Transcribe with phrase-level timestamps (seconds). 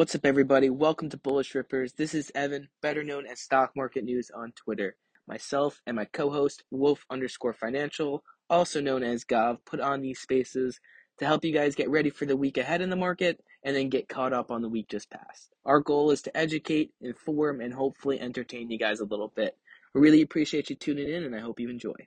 [0.00, 0.70] What's up, everybody?
[0.70, 1.92] Welcome to Bullish Rippers.
[1.92, 4.96] This is Evan, better known as Stock Market News on Twitter.
[5.28, 10.18] Myself and my co host, Wolf underscore financial, also known as Gov, put on these
[10.18, 10.80] spaces
[11.18, 13.90] to help you guys get ready for the week ahead in the market and then
[13.90, 15.52] get caught up on the week just past.
[15.66, 19.54] Our goal is to educate, inform, and hopefully entertain you guys a little bit.
[19.92, 22.06] We really appreciate you tuning in, and I hope you enjoy.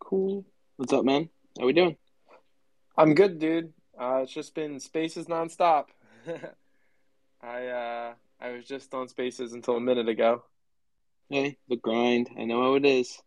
[0.00, 0.44] Cool.
[0.74, 1.28] What's up, man?
[1.56, 1.98] How we doing?
[2.98, 3.74] I'm good, dude.
[3.96, 5.84] Uh, it's just been spaces nonstop.
[7.42, 10.44] I uh, I was just on spaces until a minute ago.
[11.28, 12.30] Hey, the grind.
[12.38, 13.20] I know how it is.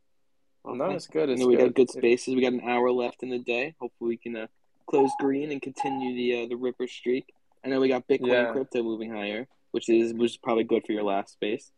[0.64, 1.30] Well, no, it's good.
[1.30, 1.66] It's we good.
[1.68, 2.36] got good spaces.
[2.36, 3.76] We got an hour left in the day.
[3.80, 4.48] Hopefully, we can uh,
[4.88, 7.34] close green and continue the uh, the Ripper streak.
[7.64, 8.46] I know we got Bitcoin Yeah.
[8.46, 11.72] and crypto moving higher, which is which is probably good for your last space.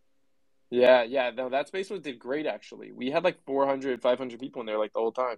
[0.70, 1.32] Yeah, yeah.
[1.32, 2.92] No, that space was did great actually.
[2.92, 5.38] We had like 400, 500 people in there like the whole time.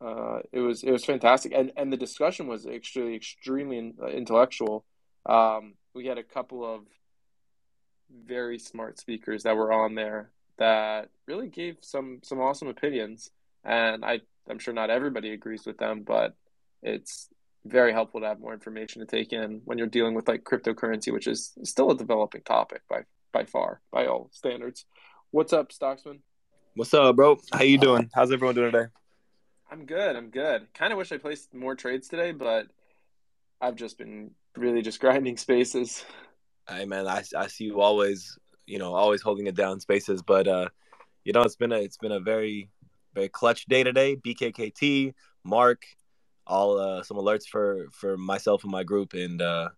[0.00, 4.84] Uh, it was it was fantastic, and and the discussion was extremely extremely uh, intellectual.
[5.26, 6.82] Um, we had a couple of
[8.24, 13.30] very smart speakers that were on there that really gave some some awesome opinions,
[13.64, 16.36] and I I'm sure not everybody agrees with them, but
[16.82, 17.28] it's
[17.64, 21.12] very helpful to have more information to take in when you're dealing with like cryptocurrency,
[21.12, 23.02] which is still a developing topic by
[23.32, 24.84] by far by all standards.
[25.32, 26.20] What's up, Stocksman?
[26.74, 27.38] What's up, bro?
[27.52, 28.10] How you doing?
[28.14, 28.86] How's everyone doing today?
[29.70, 30.16] I'm good.
[30.16, 30.72] I'm good.
[30.74, 32.68] Kind of wish I placed more trades today, but
[33.60, 36.04] I've just been really just grinding spaces.
[36.68, 40.48] Hey, man, I, I see you always, you know, always holding it down spaces, but
[40.48, 40.68] uh,
[41.24, 42.70] you know, it's been a it's been a very
[43.14, 44.16] very clutch day today.
[44.16, 45.84] BKKT, Mark,
[46.46, 49.70] all uh, some alerts for for myself and my group, and uh,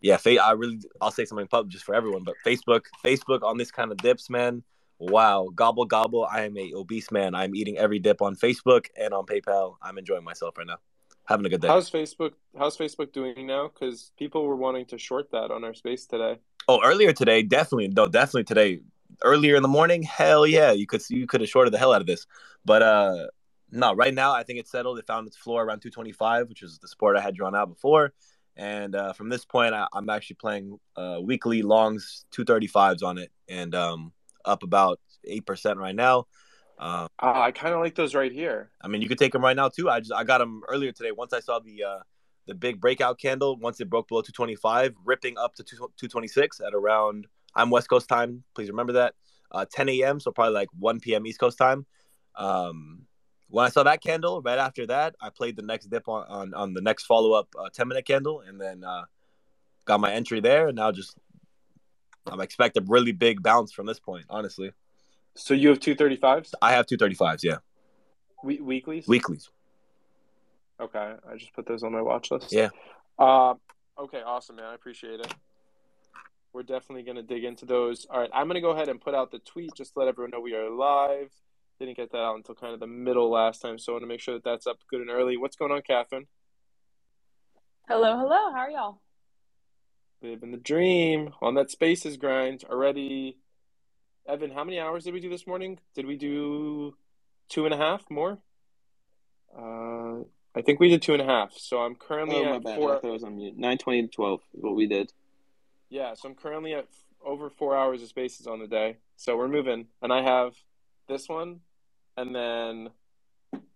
[0.00, 3.70] yeah, I really I'll say something public just for everyone, but Facebook, Facebook on this
[3.70, 4.62] kind of dips, man.
[4.98, 6.26] Wow, gobble gobble.
[6.30, 7.34] I am a obese man.
[7.34, 9.74] I'm eating every dip on Facebook and on PayPal.
[9.82, 10.78] I'm enjoying myself right now.
[11.26, 11.68] Having a good day.
[11.68, 12.32] How's Facebook?
[12.56, 13.68] How's Facebook doing now?
[13.68, 16.38] Because people were wanting to short that on our space today.
[16.68, 18.80] Oh, earlier today, definitely, no, definitely today.
[19.22, 22.00] Earlier in the morning, hell yeah, you could you could have shorted the hell out
[22.00, 22.26] of this.
[22.64, 23.26] But uh
[23.70, 24.98] no, right now I think it's settled.
[24.98, 28.12] It found its floor around 225, which is the support I had drawn out before.
[28.56, 33.30] And uh, from this point, I, I'm actually playing uh, weekly longs 235s on it,
[33.48, 34.12] and um,
[34.46, 36.26] up about eight percent right now.
[36.78, 38.70] Uh, Ah, I kind of like those right here.
[38.82, 39.88] I mean, you could take them right now too.
[39.88, 41.12] I just I got them earlier today.
[41.12, 41.98] Once I saw the uh,
[42.46, 46.74] the big breakout candle, once it broke below 225, ripping up to 2, 226 at
[46.74, 48.44] around I'm West Coast time.
[48.54, 49.14] Please remember that
[49.50, 50.20] uh, 10 a.m.
[50.20, 51.26] So probably like 1 p.m.
[51.26, 51.86] East Coast time.
[52.36, 53.06] Um,
[53.48, 56.54] when I saw that candle, right after that, I played the next dip on on,
[56.54, 59.04] on the next follow up uh, 10 minute candle, and then uh,
[59.86, 60.68] got my entry there.
[60.68, 61.16] And now just
[62.26, 64.26] I'm expect a really big bounce from this point.
[64.28, 64.72] Honestly,
[65.34, 67.42] So you have two thirty fives I have 235s.
[67.42, 67.58] Yeah,
[68.42, 69.06] we- weeklies.
[69.06, 69.50] weeklies.
[70.80, 70.98] Okay,
[71.30, 72.52] I just put those on my watch list.
[72.52, 72.68] Yeah.
[73.18, 73.54] Uh,
[73.98, 74.66] okay, awesome, man.
[74.66, 75.34] I appreciate it.
[76.52, 78.06] We're definitely going to dig into those.
[78.10, 80.08] All right, I'm going to go ahead and put out the tweet just to let
[80.08, 81.30] everyone know we are live.
[81.78, 84.06] Didn't get that out until kind of the middle last time, so I want to
[84.06, 85.36] make sure that that's up good and early.
[85.36, 86.26] What's going on, Katherine?
[87.88, 88.52] Hello, hello.
[88.52, 89.00] How are y'all?
[90.22, 93.36] Living the dream on that spaces grind already.
[94.26, 95.78] Evan, how many hours did we do this morning?
[95.94, 96.96] Did we do
[97.48, 98.38] two and a half more?
[99.56, 100.24] Uh,
[100.54, 101.52] I think we did two and a half.
[101.56, 102.72] So I'm currently Oh my at bad.
[102.72, 103.00] I four.
[103.02, 103.56] it was on mute.
[103.56, 105.12] Nine twenty to twelve is what we did.
[105.90, 106.88] Yeah, so I'm currently at
[107.24, 108.96] over four hours of spaces on the day.
[109.16, 110.54] So we're moving, and I have
[111.08, 111.60] this one,
[112.16, 112.90] and then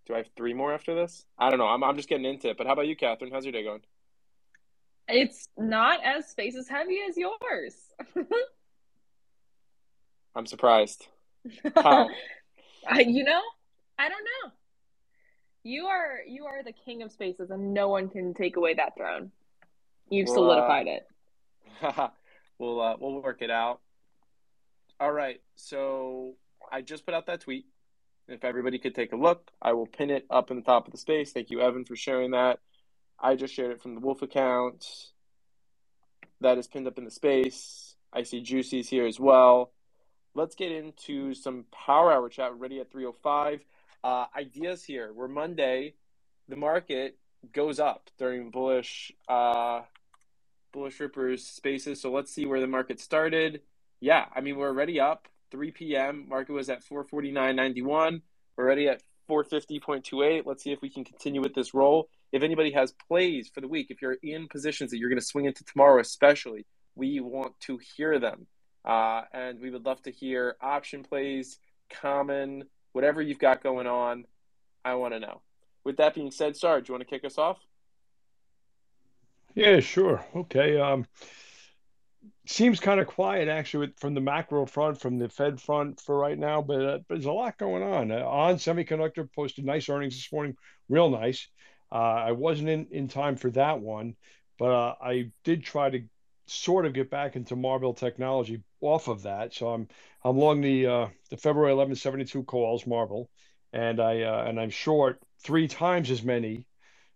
[0.07, 1.27] do I have three more after this?
[1.39, 1.67] I don't know.
[1.69, 2.57] I'm I'm just getting into it.
[2.57, 3.31] But how about you, Katherine?
[3.31, 3.83] How's your day going?
[5.13, 7.75] It's not as space as heavy as yours.
[10.35, 11.07] I'm surprised.
[11.75, 12.09] How?
[12.89, 13.41] I, you know,
[13.99, 14.53] I don't know.
[15.63, 18.97] You are you are the king of spaces, and no one can take away that
[18.97, 19.31] throne.
[20.09, 21.07] You've Well, solidified it.
[22.59, 23.81] we'll uh, we'll work it out.
[24.99, 25.41] All right.
[25.57, 26.35] So
[26.71, 27.67] I just put out that tweet.
[28.29, 30.93] If everybody could take a look, I will pin it up in the top of
[30.93, 31.33] the space.
[31.33, 32.61] Thank you, Evan, for sharing that.
[33.21, 34.87] I just shared it from the Wolf account.
[36.41, 37.97] That is pinned up in the space.
[38.13, 39.73] I see Juicy's here as well.
[40.35, 42.59] Let's get into some Power Hour chat.
[42.59, 43.61] Ready at 305.
[44.03, 45.13] Uh, ideas here.
[45.13, 45.95] We're Monday.
[46.49, 47.19] The market
[47.53, 49.83] goes up during bullish uh,
[50.73, 52.01] bullish rippers spaces.
[52.01, 53.61] So let's see where the market started.
[54.01, 55.29] Yeah, I mean we're already up.
[55.51, 56.27] 3 p.m.
[56.29, 58.23] Market was at 449.91.
[58.57, 60.47] We're already at 450.28.
[60.47, 62.09] Let's see if we can continue with this roll.
[62.33, 65.25] If anybody has plays for the week, if you're in positions that you're going to
[65.25, 68.47] swing into tomorrow, especially, we want to hear them.
[68.85, 71.59] Uh, and we would love to hear option plays,
[71.91, 74.25] common, whatever you've got going on.
[74.85, 75.43] I want to know.
[75.85, 77.59] With that being said, Sarge, you want to kick us off?
[79.55, 80.25] Yeah, sure.
[80.35, 80.79] Okay.
[80.79, 81.07] Um,
[82.47, 86.39] seems kind of quiet actually from the macro front, from the Fed front for right
[86.39, 88.11] now, but, uh, but there's a lot going on.
[88.11, 90.57] Uh, on Semiconductor posted nice earnings this morning,
[90.89, 91.49] real nice.
[91.93, 91.97] Uh,
[92.29, 94.15] I wasn't in, in time for that one,
[94.59, 96.03] but uh, I did try to
[96.47, 99.55] sort of get back into Marvell Technology off of that.
[99.55, 99.89] So I'm
[100.25, 103.31] I'm long the uh, the February 11, 72 calls Marvell,
[103.73, 106.67] and I uh, and I'm short three times as many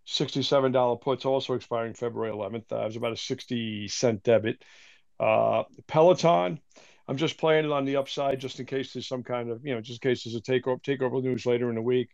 [0.07, 2.71] $67 puts also expiring February 11th.
[2.71, 4.63] Uh, it was about a 60 cent debit.
[5.19, 6.59] Uh, Peloton,
[7.07, 9.73] I'm just playing it on the upside just in case there's some kind of, you
[9.73, 12.09] know, just in case there's a takeover, takeover news later in the week.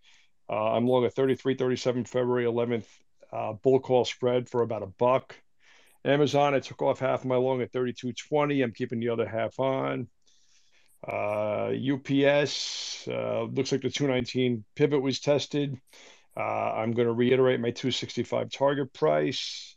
[0.52, 2.86] Uh, I'm long a 33 37 February 11th
[3.32, 5.36] uh, bull call spread for about a buck.
[6.04, 8.64] Amazon, I took off half of my long at 32.20.
[8.64, 10.08] I'm keeping the other half on.
[11.08, 15.80] Uh, UPS, uh, looks like the 219 pivot was tested.
[16.36, 19.76] Uh, I'm going to reiterate my 265 target price.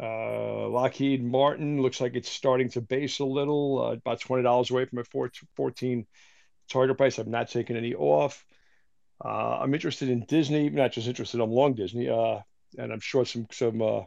[0.00, 4.84] Uh, Lockheed Martin looks like it's starting to base a little, uh, about $20 away
[4.86, 6.06] from my 14
[6.70, 7.18] target price.
[7.18, 8.44] I've not taken any off.
[9.24, 11.40] Uh, I'm interested in Disney, not just interested.
[11.40, 12.40] I'm long Disney, uh,
[12.78, 13.80] and I'm short some some.
[13.80, 14.00] Uh,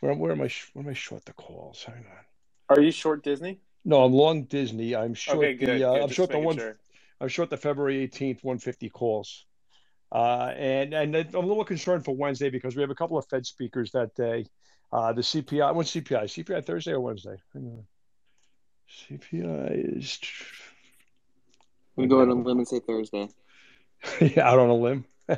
[0.00, 0.50] where, where am I?
[0.72, 1.84] Where am I short the calls?
[1.84, 2.76] Hang on.
[2.76, 3.60] Are you short Disney?
[3.84, 4.96] No, I'm long Disney.
[4.96, 5.88] I'm short Okay, good, the.
[5.88, 6.56] Uh, good, I'm short the one.
[6.56, 6.76] sure.
[7.20, 9.46] I'm short the February 18th 150 calls.
[10.10, 13.26] Uh, and and I'm a little concerned for Wednesday because we have a couple of
[13.28, 14.46] Fed speakers that day.
[14.92, 16.24] Uh, the CPI, what's CPI?
[16.24, 17.36] CPI Thursday or Wednesday?
[17.52, 17.86] Hang on.
[19.10, 20.20] CPI is.
[21.96, 23.28] We go out on a limb and say Thursday.
[24.20, 25.04] yeah, out on a limb.
[25.28, 25.36] I,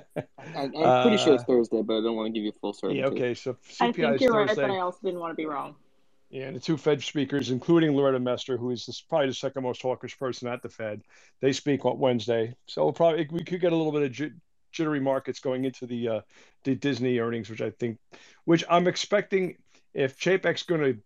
[0.57, 3.01] I'm pretty sure it's Uh, Thursday, but I don't want to give you full certainty.
[3.01, 3.35] yeah, okay.
[3.35, 5.77] So I think you're right, but I also didn't want to be wrong.
[6.29, 9.63] Yeah, and the two Fed speakers, including Loretta Mester, who is this, probably the second
[9.63, 11.03] most hawkish person at the Fed,
[11.41, 12.57] they speak on Wednesday.
[12.67, 14.33] So we'll probably we could get a little bit of j-
[14.73, 16.21] jittery markets going into the uh,
[16.65, 17.99] the Disney earnings, which I think,
[18.45, 19.57] which I'm expecting.
[19.95, 20.99] If Chapek's going to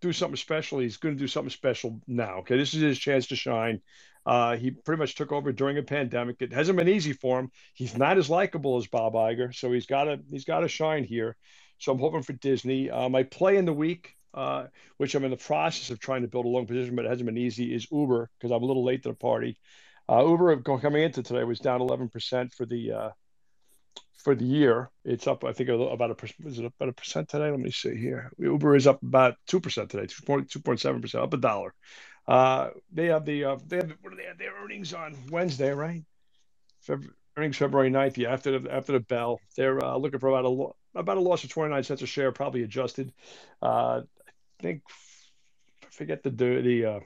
[0.00, 2.38] do something special, he's going to do something special now.
[2.38, 3.80] Okay, this is his chance to shine.
[4.24, 6.36] Uh, he pretty much took over during a pandemic.
[6.40, 7.50] It hasn't been easy for him.
[7.74, 11.04] He's not as likable as Bob Iger, so he's got to he's got to shine
[11.04, 11.36] here.
[11.78, 12.90] So I'm hoping for Disney.
[12.90, 14.66] Uh, my play in the week, uh,
[14.96, 17.26] which I'm in the process of trying to build a long position, but it hasn't
[17.26, 19.58] been easy, is Uber because I'm a little late to the party.
[20.08, 23.10] Uh, Uber coming into today was down 11% for the uh,
[24.16, 24.90] for the year.
[25.04, 26.16] It's up, I think, about a.
[26.42, 27.50] Was it about a percent today?
[27.50, 28.30] Let me see here.
[28.38, 31.74] Uber is up about two percent today, 2.7 percent, up a dollar.
[32.26, 35.72] Uh, they have the uh, they have what do they have their earnings on Wednesday,
[35.72, 36.02] right?
[36.86, 39.40] Feb- earnings February 9th, yeah, after the after the bell.
[39.56, 42.32] They're uh, looking for about a lo- about a loss of 29 cents a share,
[42.32, 43.12] probably adjusted.
[43.62, 44.02] Uh,
[44.58, 44.82] I think
[45.90, 47.02] forget the the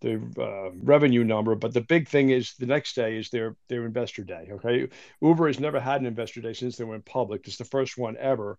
[0.00, 3.84] the, uh, revenue number, but the big thing is the next day is their their
[3.86, 4.48] investor day.
[4.52, 4.88] Okay,
[5.20, 7.46] Uber has never had an investor day since they went public.
[7.46, 8.58] It's the first one ever.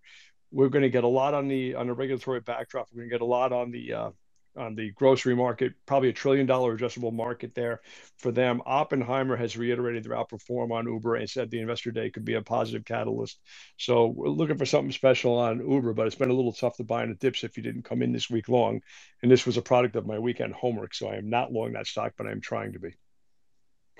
[0.51, 2.87] We're going to get a lot on the on the regulatory backdrop.
[2.91, 4.09] We're going to get a lot on the uh,
[4.57, 7.81] on the grocery market, probably a trillion dollar addressable market there
[8.17, 8.61] for them.
[8.65, 12.41] Oppenheimer has reiterated their outperform on Uber and said the investor day could be a
[12.41, 13.39] positive catalyst.
[13.77, 16.83] So we're looking for something special on Uber, but it's been a little tough to
[16.83, 18.81] buy in the dips if you didn't come in this week long.
[19.21, 21.87] And this was a product of my weekend homework, so I am not long that
[21.87, 22.95] stock, but I am trying to be.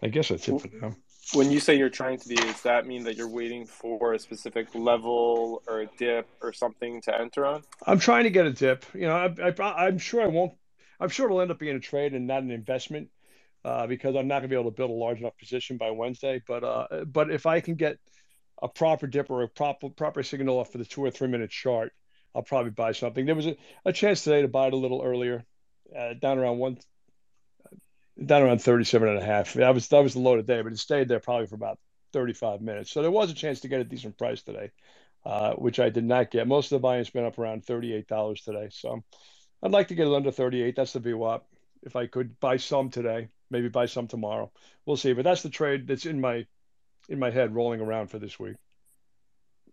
[0.02, 0.96] I guess that's it for now.
[1.34, 4.20] When you say you're trying to be, does that mean that you're waiting for a
[4.20, 7.64] specific level or a dip or something to enter on?
[7.86, 8.86] I'm trying to get a dip.
[8.94, 10.54] You know, I, I, I'm sure I won't.
[11.00, 13.10] I'm sure it'll end up being a trade and not an investment
[13.66, 15.92] uh, because I'm not going to be able to build a large enough position by
[15.92, 16.42] Wednesday.
[16.48, 17.98] But uh, but if I can get
[18.62, 21.50] a proper dip or a proper proper signal off for the two or three minute
[21.50, 21.92] chart,
[22.34, 23.26] I'll probably buy something.
[23.26, 25.44] There was a, a chance today to buy it a little earlier,
[25.96, 26.78] uh, down around one,
[28.26, 29.54] down around 37 and a half.
[29.54, 31.80] That was that was the low today, but it stayed there probably for about
[32.14, 32.92] 35 minutes.
[32.92, 34.72] So there was a chance to get a decent price today,
[35.26, 36.48] uh, which I did not get.
[36.48, 38.70] Most of the buy-in's been up around $38 today.
[38.72, 39.04] So
[39.62, 40.76] I'd like to get it under 38.
[40.76, 41.42] That's the VWAP.
[41.84, 44.52] If I could buy some today, maybe buy some tomorrow.
[44.86, 45.14] We'll see.
[45.14, 46.46] But that's the trade that's in my
[47.10, 48.58] in my head rolling around for this week.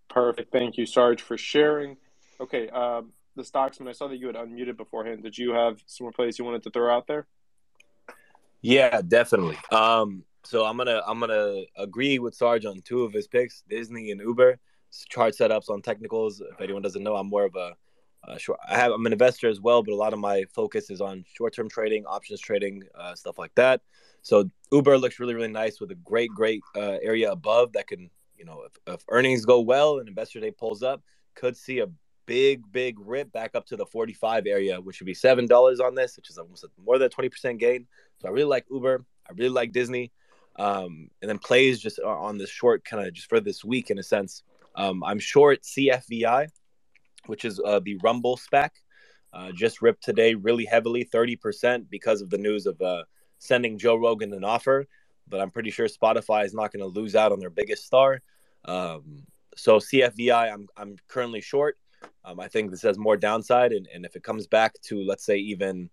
[0.09, 0.53] Perfect.
[0.53, 1.97] Thank you, Sarge, for sharing.
[2.41, 3.79] Okay, um, the stocks.
[3.79, 6.45] When I saw that you had unmuted beforehand, did you have some more plays you
[6.45, 7.27] wanted to throw out there?
[8.65, 9.59] Yeah, definitely.
[9.71, 14.11] Um, so I'm gonna I'm gonna agree with Sarge on two of his picks, Disney
[14.11, 14.59] and Uber.
[15.11, 16.41] Chart setups on technicals.
[16.41, 18.59] If anyone doesn't know, I'm more of a, short.
[18.67, 21.27] I have I'm an investor as well, but a lot of my focus is on
[21.37, 23.83] short-term trading, options trading, uh, stuff like that.
[24.23, 28.09] So Uber looks really really nice with a great great uh, area above that can
[28.35, 31.03] you know if, if earnings go well and investor day pulls up,
[31.35, 31.89] could see a
[32.27, 35.95] big big rip back up to the 45 area, which would be seven dollars on
[35.95, 37.87] this, which is almost more than 20 percent gain.
[38.21, 39.05] So I really like Uber.
[39.29, 40.13] I really like Disney.
[40.57, 43.99] Um, and then plays just on this short kind of just for this week in
[43.99, 44.43] a sense.
[44.77, 46.49] Um, I'm short CFVI.
[47.27, 48.71] which is uh, the Rumble SPAC.
[49.33, 53.03] Uh, just ripped today really heavily, 30% because of the news of uh,
[53.39, 54.87] sending Joe Rogan an offer.
[55.27, 58.21] But I'm pretty sure Spotify is not going to lose out on their biggest star.
[58.65, 59.25] Um,
[59.57, 61.79] so CFVI, I'm I'm currently short.
[62.25, 65.25] Um, I think this has more downside, and, and if it comes back to let's
[65.25, 65.91] say even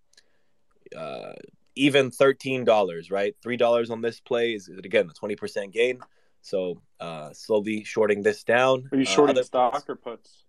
[0.96, 1.32] uh,
[1.74, 3.34] even thirteen dollars, right?
[3.42, 6.00] Three dollars on this play is again a twenty percent gain.
[6.42, 8.88] So uh, slowly shorting this down.
[8.92, 10.44] Are you Uh, shorting other- stock or puts?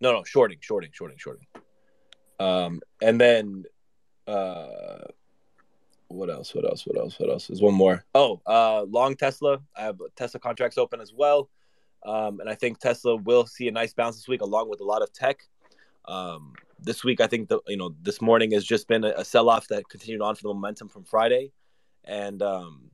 [0.00, 1.46] No, no, shorting, shorting, shorting, shorting.
[2.38, 3.64] Um, and then
[4.26, 5.04] uh,
[6.08, 6.54] what else?
[6.54, 6.86] What else?
[6.86, 7.18] What else?
[7.18, 7.46] What else?
[7.48, 8.04] There's one more.
[8.14, 9.60] Oh, uh, long Tesla.
[9.76, 11.48] I have Tesla contracts open as well.
[12.04, 14.84] Um, and I think Tesla will see a nice bounce this week, along with a
[14.84, 15.40] lot of tech.
[16.04, 19.24] Um, this week, I think the you know this morning has just been a, a
[19.24, 21.52] sell off that continued on for the momentum from Friday,
[22.04, 22.90] and um,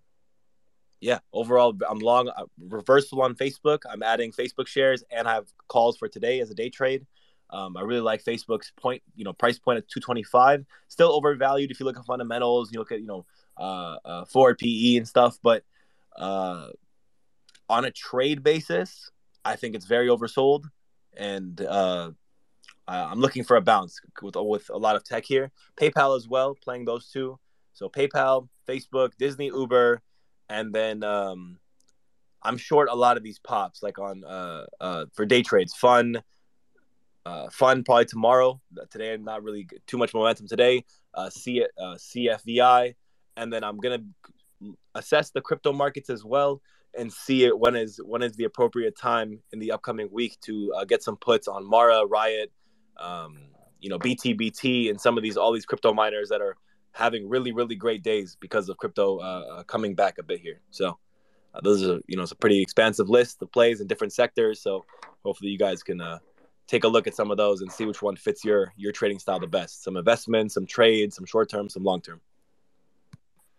[1.03, 3.81] yeah, overall, I'm long uh, reversal on Facebook.
[3.91, 7.07] I'm adding Facebook shares, and I have calls for today as a day trade.
[7.51, 10.65] Um, I really like Facebook's point, you know, price point at 225.
[10.87, 12.73] Still overvalued if you look at fundamentals.
[12.73, 13.27] You look at you know
[13.59, 15.65] uh, uh, forward PE and stuff, but
[16.17, 16.69] uh,
[17.69, 19.11] on a trade basis,
[19.45, 20.67] I think it's very oversold,
[21.17, 22.13] and uh,
[22.93, 25.51] I- I'm looking for a bounce with with a lot of tech here.
[25.77, 27.39] PayPal as well, playing those two.
[27.73, 30.03] So PayPal, Facebook, Disney, Uber,
[30.51, 31.59] and then um,
[32.43, 35.73] I'm short a lot of these pops, like on uh, uh, for day trades.
[35.75, 36.23] Fun,
[37.25, 38.61] uh, fun probably tomorrow.
[38.91, 40.85] Today, I'm not really too much momentum today.
[41.15, 42.95] Uh, C, uh, CFVI,
[43.39, 44.03] and then I'm gonna
[44.95, 46.61] assess the crypto markets as well
[46.95, 50.75] and see it when is when is the appropriate time in the upcoming week to
[50.77, 52.53] uh, get some puts on Mara, Riot,
[52.99, 53.39] um,
[53.81, 56.57] you know, BTBT, and some of these all these crypto miners that are
[56.93, 60.61] having really really great days because of crypto uh, uh, coming back a bit here.
[60.71, 60.99] So
[61.55, 64.61] uh, those are you know it's a pretty expansive list of plays in different sectors.
[64.61, 64.85] So
[65.25, 66.19] hopefully you guys can uh,
[66.67, 69.19] take a look at some of those and see which one fits your your trading
[69.19, 69.83] style the best.
[69.83, 72.21] Some investments, some trades, some short term, some long term.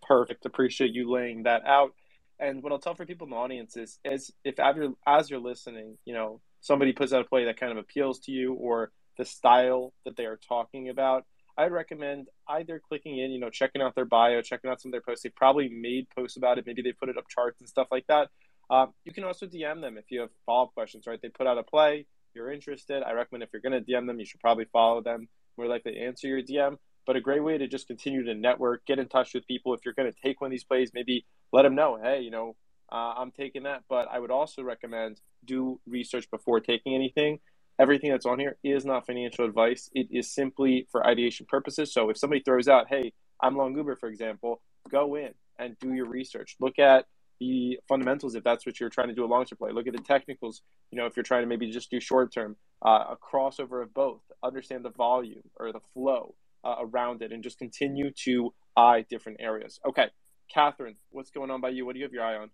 [0.02, 0.46] Perfect.
[0.46, 1.94] Appreciate you laying that out.
[2.38, 5.30] And what I'll tell for people in the audience is, is if as you're, as
[5.30, 8.54] you're listening, you know, somebody puts out a play that kind of appeals to you
[8.54, 11.24] or the style that they are talking about,
[11.56, 14.92] I'd recommend either clicking in, you know, checking out their bio, checking out some of
[14.92, 15.22] their posts.
[15.22, 16.66] They probably made posts about it.
[16.66, 18.30] Maybe they put it up charts and stuff like that.
[18.70, 21.20] Um, you can also DM them if you have follow up questions, right?
[21.20, 23.02] They put out a play, you're interested.
[23.02, 25.28] I recommend if you're going to DM them, you should probably follow them.
[25.56, 26.78] More likely to answer your DM.
[27.06, 29.74] But a great way to just continue to network, get in touch with people.
[29.74, 32.30] If you're going to take one of these plays, maybe let them know, hey, you
[32.30, 32.56] know,
[32.90, 33.82] uh, I'm taking that.
[33.88, 37.40] But I would also recommend do research before taking anything.
[37.78, 39.90] Everything that's on here is not financial advice.
[39.94, 41.92] It is simply for ideation purposes.
[41.92, 43.12] So if somebody throws out, hey,
[43.42, 46.56] I'm long Uber, for example, go in and do your research.
[46.60, 47.06] Look at
[47.40, 49.72] the fundamentals if that's what you're trying to do a long term play.
[49.72, 52.56] Look at the technicals, you know, if you're trying to maybe just do short term,
[52.84, 54.20] uh, a crossover of both.
[54.42, 59.38] Understand the volume or the flow uh, around it and just continue to eye different
[59.40, 59.80] areas.
[59.86, 60.08] Okay,
[60.52, 61.84] Katherine, what's going on by you?
[61.84, 62.50] What do you have your eye on?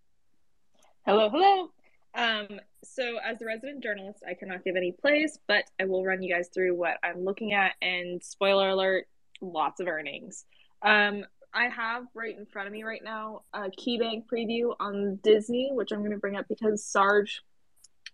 [1.07, 1.71] Hello, hello.
[2.15, 6.23] Um, so as the resident journalist, I cannot give any plays, but I will run
[6.23, 7.73] you guys through what I'm looking at.
[7.81, 9.07] And spoiler alert,
[9.41, 10.45] lots of earnings.
[10.83, 15.71] Um, I have right in front of me right now a KeyBanc preview on Disney,
[15.73, 17.43] which I'm going to bring up because Sarge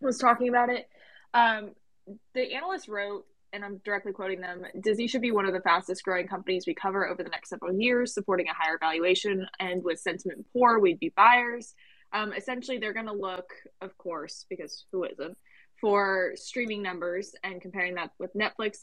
[0.00, 0.88] was talking about it.
[1.34, 1.72] Um,
[2.34, 6.02] the analyst wrote, and I'm directly quoting them Disney should be one of the fastest
[6.02, 9.46] growing companies we cover over the next several years, supporting a higher valuation.
[9.60, 11.74] And with sentiment poor, we'd be buyers.
[12.12, 15.36] Um, essentially, they're going to look, of course, because who isn't,
[15.80, 18.78] for streaming numbers and comparing that with Netflix.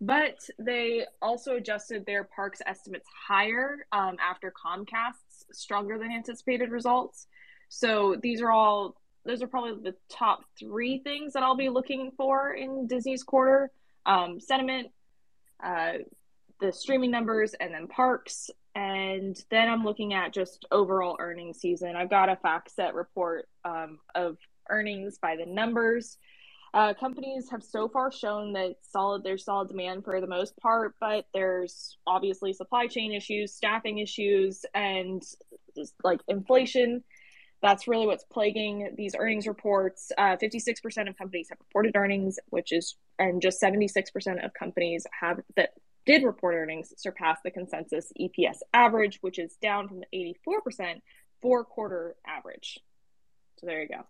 [0.00, 7.26] But they also adjusted their parks estimates higher um, after Comcast's stronger than anticipated results.
[7.68, 8.94] So these are all,
[9.26, 13.70] those are probably the top three things that I'll be looking for in Disney's quarter
[14.06, 14.88] um, sentiment,
[15.62, 15.94] uh,
[16.60, 18.50] the streaming numbers, and then parks.
[18.78, 21.96] And then I'm looking at just overall earnings season.
[21.96, 24.36] I've got a FactSet report um, of
[24.70, 26.16] earnings by the numbers.
[26.72, 30.94] Uh, companies have so far shown that solid there's solid demand for the most part,
[31.00, 35.24] but there's obviously supply chain issues, staffing issues, and
[35.74, 37.02] just like inflation.
[37.60, 40.12] That's really what's plaguing these earnings reports.
[40.16, 45.40] Uh, 56% of companies have reported earnings, which is, and just 76% of companies have
[45.56, 45.70] that
[46.08, 51.02] did report earnings surpass the consensus EPS average, which is down from the 84%
[51.42, 52.78] four quarter average.
[53.58, 54.06] So there you go.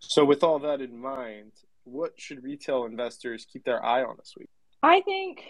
[0.00, 1.52] So, with all that in mind,
[1.84, 4.48] what should retail investors keep their eye on this week?
[4.82, 5.44] I think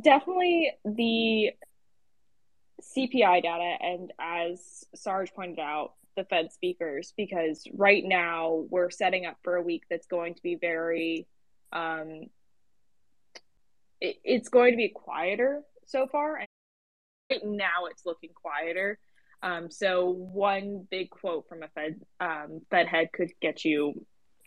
[0.00, 1.50] definitely the
[2.82, 9.24] CPI data, and as Sarge pointed out, the Fed speakers, because right now we're setting
[9.24, 11.28] up for a week that's going to be very
[11.72, 12.22] um,
[14.00, 16.36] it's going to be quieter so far.
[16.36, 16.46] And
[17.30, 18.98] right now, it's looking quieter.
[19.42, 24.04] Um, so one big quote from a Fed um, Fed head could get you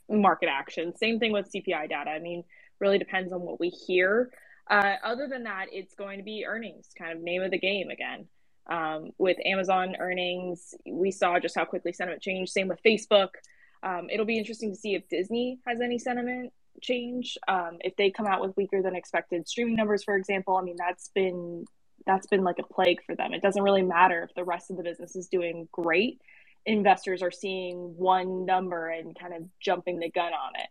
[0.10, 0.96] market action.
[0.96, 2.10] Same thing with CPI data.
[2.10, 2.44] I mean,
[2.80, 4.32] really depends on what we hear.
[4.70, 7.90] Uh, other than that, it's going to be earnings, kind of name of the game
[7.90, 8.28] again.
[8.70, 12.52] Um, with Amazon earnings, we saw just how quickly sentiment changed.
[12.52, 13.30] Same with Facebook.
[13.82, 17.38] Um, it'll be interesting to see if Disney has any sentiment change.
[17.48, 20.76] Um, if they come out with weaker than expected streaming numbers, for example, I mean
[20.78, 21.66] that's been
[22.06, 23.34] that's been like a plague for them.
[23.34, 26.22] It doesn't really matter if the rest of the business is doing great.
[26.66, 30.70] Investors are seeing one number and kind of jumping the gun on it.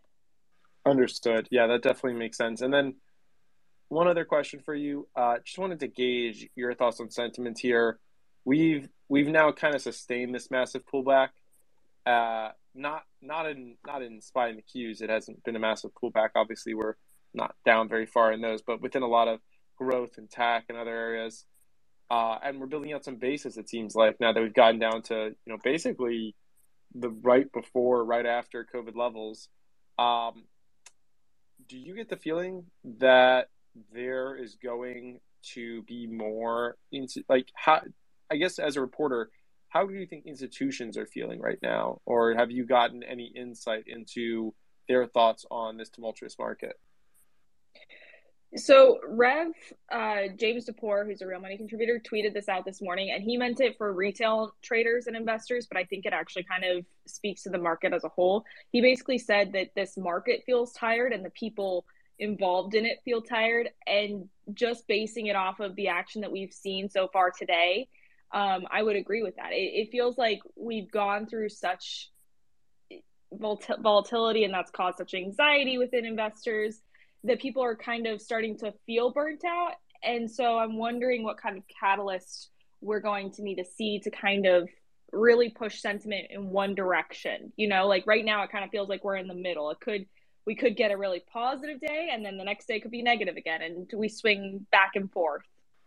[0.89, 1.47] Understood.
[1.51, 2.61] Yeah, that definitely makes sense.
[2.61, 2.95] And then
[3.89, 5.07] one other question for you.
[5.15, 7.99] Uh, just wanted to gauge your thoughts on sentiment here.
[8.45, 11.29] We've we've now kind of sustained this massive pullback.
[12.05, 15.01] Uh, not not in not in SPY the Qs.
[15.01, 16.29] It hasn't been a massive pullback.
[16.35, 16.95] Obviously, we're
[17.33, 19.39] not down very far in those, but within a lot of
[19.77, 21.45] growth and tech and other areas.
[22.11, 23.57] Uh, and we're building out some bases.
[23.57, 26.35] It seems like now that we've gotten down to you know basically
[26.95, 29.47] the right before, right after COVID levels.
[29.97, 30.45] Um,
[31.67, 32.65] do you get the feeling
[32.97, 33.49] that
[33.93, 35.19] there is going
[35.53, 37.81] to be more into like how?
[38.31, 39.29] I guess as a reporter,
[39.69, 43.85] how do you think institutions are feeling right now, or have you gotten any insight
[43.87, 44.53] into
[44.87, 46.73] their thoughts on this tumultuous market?
[48.55, 49.51] So Rev
[49.91, 53.37] uh, James DePorre, who's a real money contributor, tweeted this out this morning, and he
[53.37, 57.43] meant it for retail traders and investors, but I think it actually kind of speaks
[57.43, 58.43] to the market as a whole.
[58.71, 61.85] He basically said that this market feels tired, and the people
[62.17, 66.51] involved in it feel tired, and just basing it off of the action that we've
[66.51, 67.87] seen so far today,
[68.31, 69.51] um, I would agree with that.
[69.51, 72.09] It, it feels like we've gone through such
[73.31, 76.81] volatility, and that's caused such anxiety within investors
[77.23, 79.73] that people are kind of starting to feel burnt out.
[80.03, 82.49] And so I'm wondering what kind of catalyst
[82.81, 84.69] we're going to need to see to kind of
[85.11, 87.51] really push sentiment in one direction.
[87.57, 89.69] You know, like right now it kind of feels like we're in the middle.
[89.71, 90.05] It could
[90.45, 93.35] we could get a really positive day and then the next day could be negative
[93.35, 95.43] again and we swing back and forth.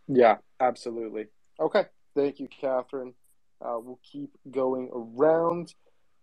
[0.06, 1.26] Yeah, absolutely.
[1.58, 1.86] Okay.
[2.14, 3.14] Thank you, Katherine.
[3.60, 5.74] Uh, we'll keep going around.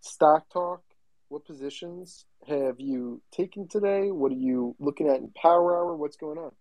[0.01, 0.81] Stock talk.
[1.29, 4.11] What positions have you taken today?
[4.11, 5.95] What are you looking at in Power Hour?
[5.95, 6.51] What's going on?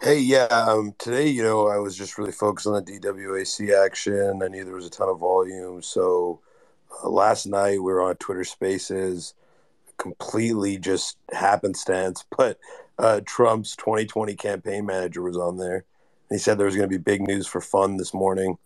[0.00, 0.44] Hey, yeah.
[0.44, 4.42] Um, today, you know, I was just really focused on the DWAC action.
[4.42, 5.82] I knew there was a ton of volume.
[5.82, 6.40] So
[7.02, 9.34] uh, last night we were on Twitter Spaces,
[9.96, 12.24] completely just happenstance.
[12.36, 12.58] But
[12.98, 15.84] uh, Trump's 2020 campaign manager was on there.
[16.30, 18.58] He said there was going to be big news for PHUN this morning.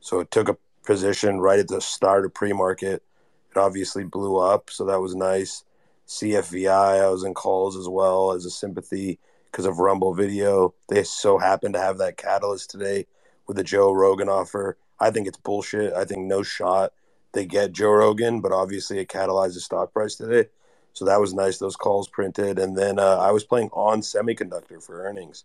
[0.00, 3.02] So it took a position right at the start of pre market.
[3.50, 4.70] It obviously blew up.
[4.70, 5.64] So that was nice.
[6.08, 7.02] CFVI.
[7.02, 9.18] I was in calls as well as a sympathy
[9.50, 10.74] because of Rumble Video.
[10.88, 13.06] They so happened to have that catalyst today
[13.46, 14.76] with the Joe Rogan offer.
[15.00, 15.92] I think it's bullshit.
[15.94, 16.92] I think no shot
[17.34, 20.48] they get Joe Rogan, but obviously it catalyzed the stock price today.
[20.94, 21.58] So that was nice.
[21.58, 25.44] Those calls printed, and then uh, I was playing on semiconductor for earnings.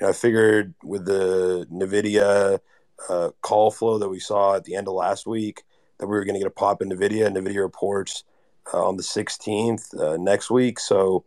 [0.00, 2.58] You know, I figured with the Nvidia
[3.08, 5.62] uh, call flow that we saw at the end of last week
[5.98, 7.28] that we were going to get a pop in Nvidia.
[7.28, 8.24] Nvidia reports
[8.72, 10.80] uh, on the 16th uh, next week.
[10.80, 11.24] So,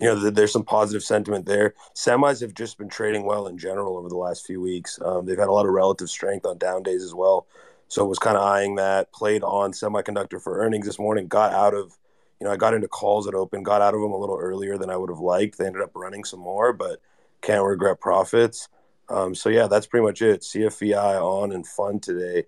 [0.00, 1.74] you know, th- there's some positive sentiment there.
[1.94, 4.98] Semis have just been trading well in general over the last few weeks.
[5.04, 7.46] Um, they've had a lot of relative strength on down days as well.
[7.88, 9.12] So, was kind of eyeing that.
[9.12, 11.28] Played on semiconductor for earnings this morning.
[11.28, 11.96] Got out of,
[12.40, 13.62] you know, I got into calls at open.
[13.62, 15.58] Got out of them a little earlier than I would have liked.
[15.58, 17.00] They ended up running some more, but
[17.46, 18.68] can't regret profits.
[19.08, 20.40] Um, so yeah, that's pretty much it.
[20.40, 22.44] CFVI on and PHUN today.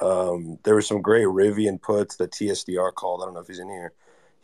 [0.00, 3.22] Um, there were some great Rivian puts that TSDR called.
[3.22, 3.92] I don't know if he's in here.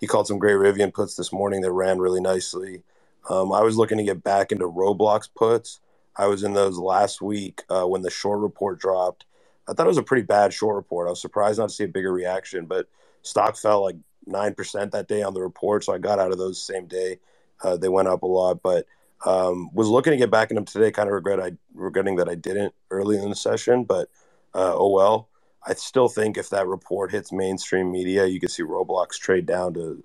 [0.00, 2.82] He called some great Rivian puts this morning that ran really nicely.
[3.30, 5.78] Um, I was looking to get back into Roblox puts.
[6.16, 9.26] I was in those last week uh, when the short report dropped.
[9.68, 11.06] I thought it was a pretty bad short report.
[11.06, 12.88] I was surprised not to see a bigger reaction, but
[13.22, 13.96] stock fell like
[14.28, 15.84] 9% that day on the report.
[15.84, 17.20] So I got out of those same day.
[17.62, 18.86] Uh, they went up a lot, but
[19.26, 20.90] um, was looking to get back in them today.
[20.90, 24.08] Kind of regret I regretting that I didn't early in the session, but
[24.54, 25.28] uh, oh well.
[25.64, 29.74] I still think if that report hits mainstream media, you could see Roblox trade down
[29.74, 30.02] to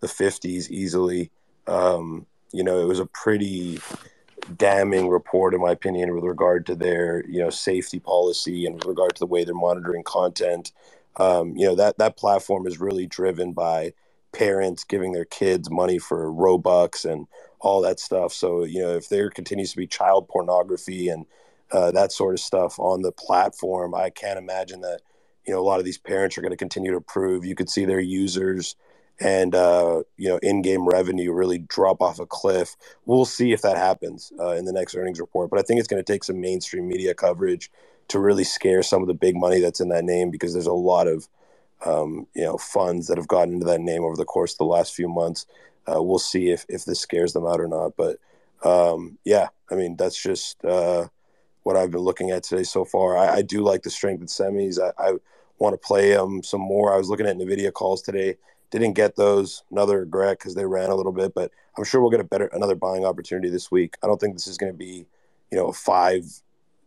[0.00, 1.30] the 50s easily.
[1.66, 3.80] Um, you know, it was a pretty
[4.56, 8.84] damning report, in my opinion, with regard to their you know safety policy and with
[8.84, 10.72] regard to the way they're monitoring content.
[11.16, 13.92] Um, you know that that platform is really driven by
[14.32, 17.26] parents giving their kids money for Robux and
[17.64, 18.32] all that stuff.
[18.32, 21.26] So you know, if there continues to be child pornography and
[21.72, 25.00] uh, that sort of stuff on the platform, I can't imagine that
[25.46, 27.44] you know a lot of these parents are going to continue to approve.
[27.44, 28.76] You could see their users
[29.18, 32.76] and uh, you know in-game revenue really drop off a cliff.
[33.06, 35.50] We'll see if that happens uh, in the next earnings report.
[35.50, 37.70] But I think it's going to take some mainstream media coverage
[38.08, 40.72] to really scare some of the big money that's in that name because there's a
[40.74, 41.28] lot of
[41.86, 44.64] um, you know funds that have gotten into that name over the course of the
[44.64, 45.46] last few months.
[45.86, 47.94] Uh, we'll see if if this scares them out or not.
[47.96, 48.18] But
[48.64, 51.08] um, yeah, I mean that's just uh,
[51.62, 53.16] what I've been looking at today so far.
[53.16, 54.80] I, I do like the strength in semis.
[54.80, 55.14] I, I
[55.58, 56.92] want to play them some more.
[56.92, 58.36] I was looking at Nvidia calls today.
[58.70, 59.62] Didn't get those.
[59.70, 62.46] Another regret because they ran a little bit, but I'm sure we'll get a better
[62.46, 63.96] another buying opportunity this week.
[64.02, 65.06] I don't think this is going to be,
[65.50, 66.24] you know, a five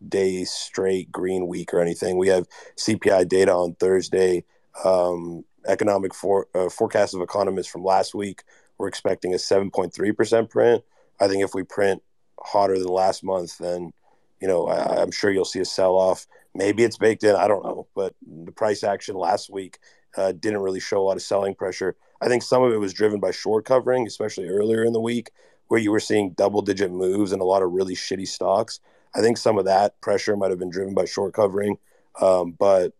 [0.06, 2.18] day straight green week or anything.
[2.18, 4.44] We have CPI data on Thursday.
[4.84, 8.42] Um, economic for, uh, forecast of economists from last week.
[8.78, 10.84] We're expecting a 7.3% print.
[11.20, 12.02] I think if we print
[12.40, 13.92] hotter than last month, then
[14.40, 16.26] you know I, am sure you'll see a sell off.
[16.54, 17.34] Maybe it's baked in.
[17.34, 18.14] I don't know, but
[18.44, 19.78] the price action last week
[20.16, 21.96] uh, didn't really show a lot of selling pressure.
[22.20, 25.30] I think some of it was driven by short covering, especially earlier in the week,
[25.68, 28.80] where you were seeing double digit moves and a lot of really shitty stocks.
[29.14, 31.78] I think some of that pressure might have been driven by short covering,
[32.20, 32.92] um, but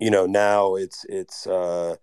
[0.00, 1.96] you know now it's it's uh,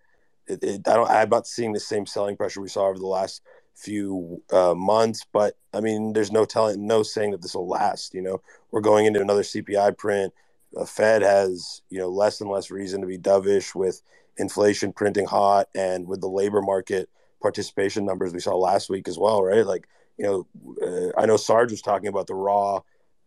[0.47, 3.07] it, it, I don't I'm not seeing the same selling pressure we saw over the
[3.07, 3.41] last
[3.75, 8.13] few uh, months, but I mean there's no telling no saying that this will last.
[8.13, 10.33] You know we're going into another CPI print.
[10.73, 14.01] The Fed has you know less and less reason to be dovish with
[14.37, 17.09] inflation printing hot and with the labor market
[17.41, 19.65] participation numbers we saw last week as well, right?
[19.65, 20.47] Like you know
[20.81, 22.81] uh, I know Sarge was talking about the raw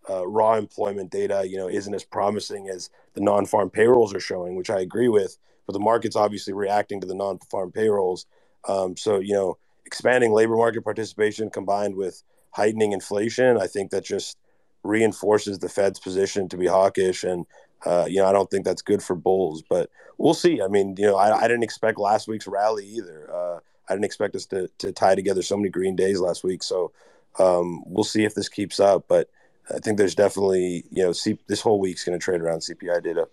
[0.09, 4.57] uh, raw employment data, you know, isn't as promising as the non-farm payrolls are showing,
[4.57, 5.37] which I agree with.
[5.69, 8.25] But the market's obviously reacting to the non-farm payrolls.
[8.67, 14.03] Um, so you know, expanding labor market participation combined with heightening inflation, I think that
[14.03, 14.39] just
[14.83, 17.23] reinforces the Fed's position to be hawkish.
[17.23, 17.45] And
[17.85, 19.63] uh, you know, I don't think that's good for bulls.
[19.69, 20.63] But we'll see.
[20.63, 23.31] I mean, you know, I, I didn't expect last week's rally either.
[23.31, 23.59] Uh,
[23.91, 26.63] I didn't expect us to to tie together so many green days last week.
[26.63, 26.93] So
[27.39, 29.05] um, we'll see if this keeps up.
[29.07, 29.29] But
[29.71, 33.05] I think there's definitely you know C- this whole week's going to trade around CPI
[33.05, 33.29] data.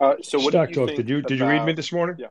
[0.00, 0.96] Uh, so what Stock do you talk.
[0.96, 2.16] Did you about, did you read me this morning?
[2.18, 2.28] Yeah.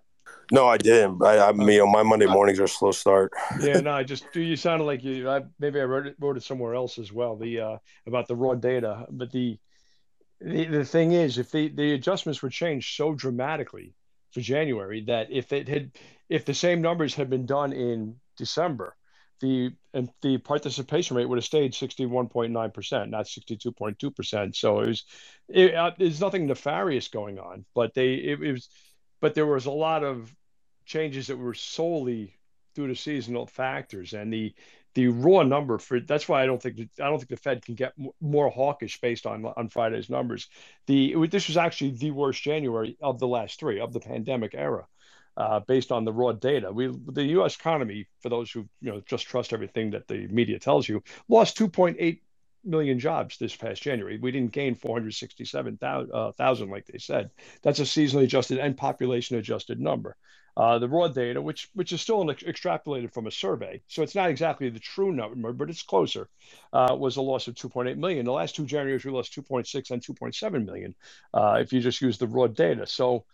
[0.51, 1.23] No, I didn't.
[1.23, 3.31] I, I mean, you know, my Monday mornings are a slow start.
[3.61, 5.29] yeah, no, I just do you sounded like you.
[5.29, 7.35] I, maybe I wrote it, wrote it somewhere else as well.
[7.35, 9.57] The uh, about the raw data, but the
[10.41, 13.95] the, the thing is, if the the adjustments were changed so dramatically
[14.31, 15.91] for January that if it had
[16.29, 18.95] if the same numbers had been done in December,
[19.39, 24.55] the and the participation rate would have stayed 61.9%, not 62.2%.
[24.55, 25.03] So it was,
[25.49, 28.69] it, uh, there's nothing nefarious going on, but they, it, it, was,
[29.21, 30.33] but there was a lot of
[30.85, 32.35] changes that were solely
[32.75, 34.53] due to seasonal factors, and the
[34.95, 37.75] the raw number for that's why I don't think I don't think the Fed can
[37.75, 40.49] get more hawkish based on on Friday's numbers.
[40.87, 44.85] The this was actually the worst January of the last three of the pandemic era
[45.37, 46.71] uh, based on the raw data.
[46.71, 47.55] We, the U.S.
[47.55, 51.57] economy, for those who you know just trust everything that the media tells you, lost
[51.57, 52.19] 2.8
[52.65, 54.17] million jobs this past January.
[54.17, 57.31] We didn't gain 467,000 uh, like they said.
[57.61, 60.15] That's a seasonally adjusted and population adjusted number.
[60.55, 64.29] Uh, the raw data, which which is still extrapolated from a survey, so it's not
[64.29, 66.29] exactly the true number, but it's closer,
[66.73, 68.23] uh, was a loss of 2.8 million.
[68.23, 70.93] The last two Januaries we lost 2.6 and 2.7 million,
[71.33, 72.85] uh, if you just use the raw data.
[72.85, 73.25] So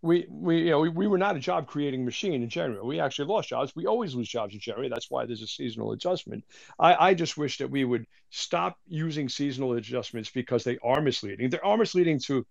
[0.00, 2.84] we we you know we, we were not a job creating machine in January.
[2.84, 3.72] We actually lost jobs.
[3.74, 4.88] We always lose jobs in January.
[4.88, 6.44] That's why there's a seasonal adjustment.
[6.78, 11.50] I, I just wish that we would stop using seasonal adjustments because they are misleading.
[11.50, 12.46] They are misleading to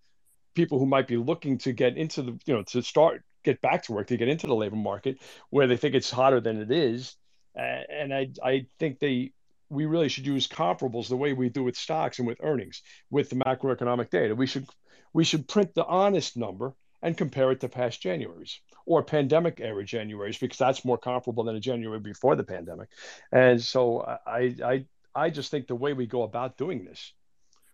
[0.54, 3.84] people who might be looking to get into the you know to start get back
[3.84, 5.18] to work to get into the labor market
[5.50, 7.16] where they think it's hotter than it is.
[7.58, 9.32] Uh, and I I think they
[9.70, 13.30] we really should use comparables the way we do with stocks and with earnings with
[13.30, 14.34] the macroeconomic data.
[14.34, 14.66] We should
[15.14, 19.84] we should print the honest number and compare it to past Januaries or pandemic era
[19.84, 22.88] Januaries because that's more comparable than a January before the pandemic.
[23.30, 24.84] And so I I
[25.14, 27.12] I just think the way we go about doing this,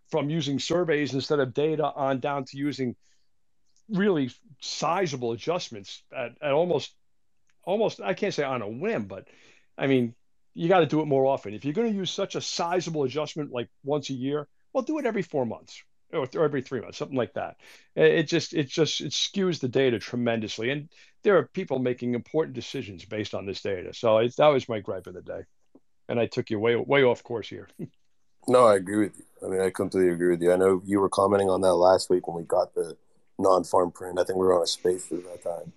[0.09, 2.97] from using surveys instead of data on down to using
[3.89, 6.95] really sizable adjustments at, at almost
[7.63, 9.29] almost I can't say on a whim, but
[9.79, 10.15] I mean
[10.53, 11.55] you got to do it more often.
[11.55, 14.99] If you're going to use such a sizable adjustment like once a year, well, do
[14.99, 15.83] it every four months
[16.13, 17.57] or every three months, something like that.
[17.95, 20.89] It just it just it skews the data tremendously, and
[21.23, 23.93] there are people making important decisions based on this data.
[23.95, 25.43] So it, that was my gripe of the day,
[26.09, 27.69] and I took you way way off course here.
[28.49, 29.25] no, I agree with you.
[29.47, 30.53] I mean, I completely agree with you.
[30.53, 32.97] I know you were commenting on that last week when we got the
[33.39, 34.19] non-farm print.
[34.19, 35.73] I think we were on a space at that time,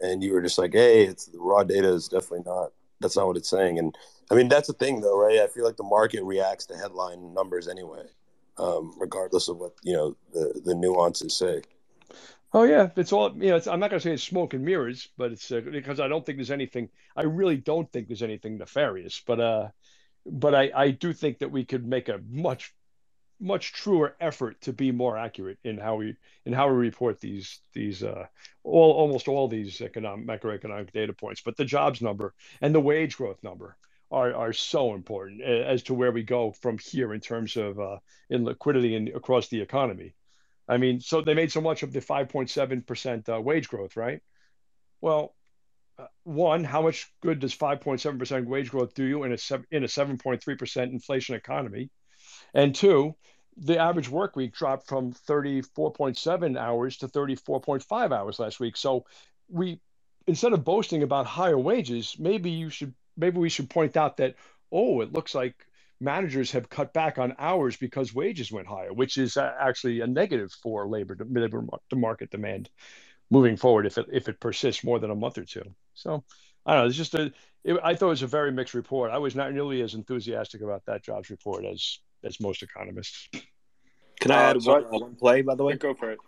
[0.00, 2.72] and you were just like, "Hey, it's the raw data is definitely not.
[3.00, 3.96] That's not what it's saying." And
[4.30, 5.40] I mean, that's the thing, though, right?
[5.40, 8.04] I feel like the market reacts to headline numbers anyway
[8.62, 11.62] um, regardless of what you know the the nuances say.
[12.54, 13.56] Oh yeah, it's all you know.
[13.56, 16.08] It's, I'm not going to say it's smoke and mirrors, but it's uh, because I
[16.08, 16.90] don't think there's anything.
[17.16, 19.22] I really don't think there's anything nefarious.
[19.26, 19.68] But uh,
[20.26, 22.74] but I I do think that we could make a much
[23.40, 26.14] much truer effort to be more accurate in how we
[26.46, 28.26] in how we report these these uh
[28.62, 31.40] all almost all these economic macroeconomic data points.
[31.40, 33.76] But the jobs number and the wage growth number
[34.12, 37.96] are are so important as to where we go from here in terms of uh,
[38.30, 40.14] in liquidity and across the economy.
[40.68, 44.20] I mean, so they made so much of the 5.7% uh, wage growth, right?
[45.00, 45.34] Well,
[45.98, 49.38] uh, one, how much good does 5.7% wage growth do you in a
[49.70, 51.90] in a 7.3% inflation economy?
[52.54, 53.16] And two,
[53.56, 58.76] the average work week dropped from 34.7 hours to 34.5 hours last week.
[58.76, 59.04] So
[59.48, 59.80] we
[60.26, 64.34] instead of boasting about higher wages, maybe you should maybe we should point out that
[64.72, 65.54] oh, it looks like
[66.00, 70.50] managers have cut back on hours because wages went higher, which is actually a negative
[70.62, 72.68] for labor labor market demand
[73.30, 75.74] moving forward if it if it persists more than a month or two.
[75.94, 76.24] So
[76.66, 76.88] I don't know.
[76.88, 77.32] It's just a.
[77.64, 79.12] It, I thought it was a very mixed report.
[79.12, 83.28] I was not nearly as enthusiastic about that jobs report as as most economists.
[84.20, 85.76] Can I add uh, one, one, play, by the way?
[85.76, 86.18] Go for it.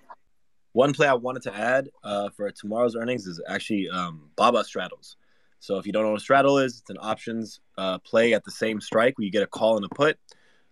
[0.73, 5.17] One play I wanted to add uh, for tomorrow's earnings is actually um, Baba straddles.
[5.65, 8.45] So if you don't know what a straddle is, it's an options uh, play at
[8.45, 10.19] the same strike where you get a call and a put.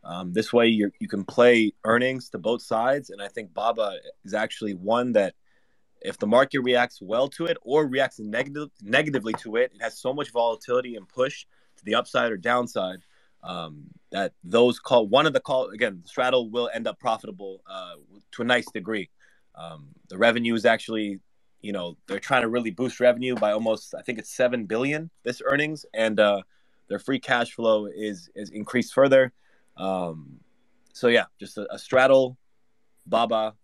[0.05, 3.97] Um, this way you you can play earnings to both sides, and I think Baba
[4.23, 5.35] is actually one that
[6.03, 9.99] if the market reacts well to it or reacts negative, negatively to it, it has
[9.99, 11.47] so much volatility and push
[11.79, 12.99] to the upside or downside
[13.43, 17.95] um, that those call one of the call again straddle will end up profitable uh,
[18.33, 19.09] to a nice degree.
[19.55, 21.21] Um, the revenue is actually
[21.63, 25.11] you know they're trying to really boost revenue by almost I think it's seven billion
[25.23, 26.43] this earnings, and uh,
[26.89, 29.33] their free cash flow is is increased further.
[29.77, 30.41] Um,
[30.93, 32.37] so yeah, just a, a straddle,
[33.07, 33.55] Baba,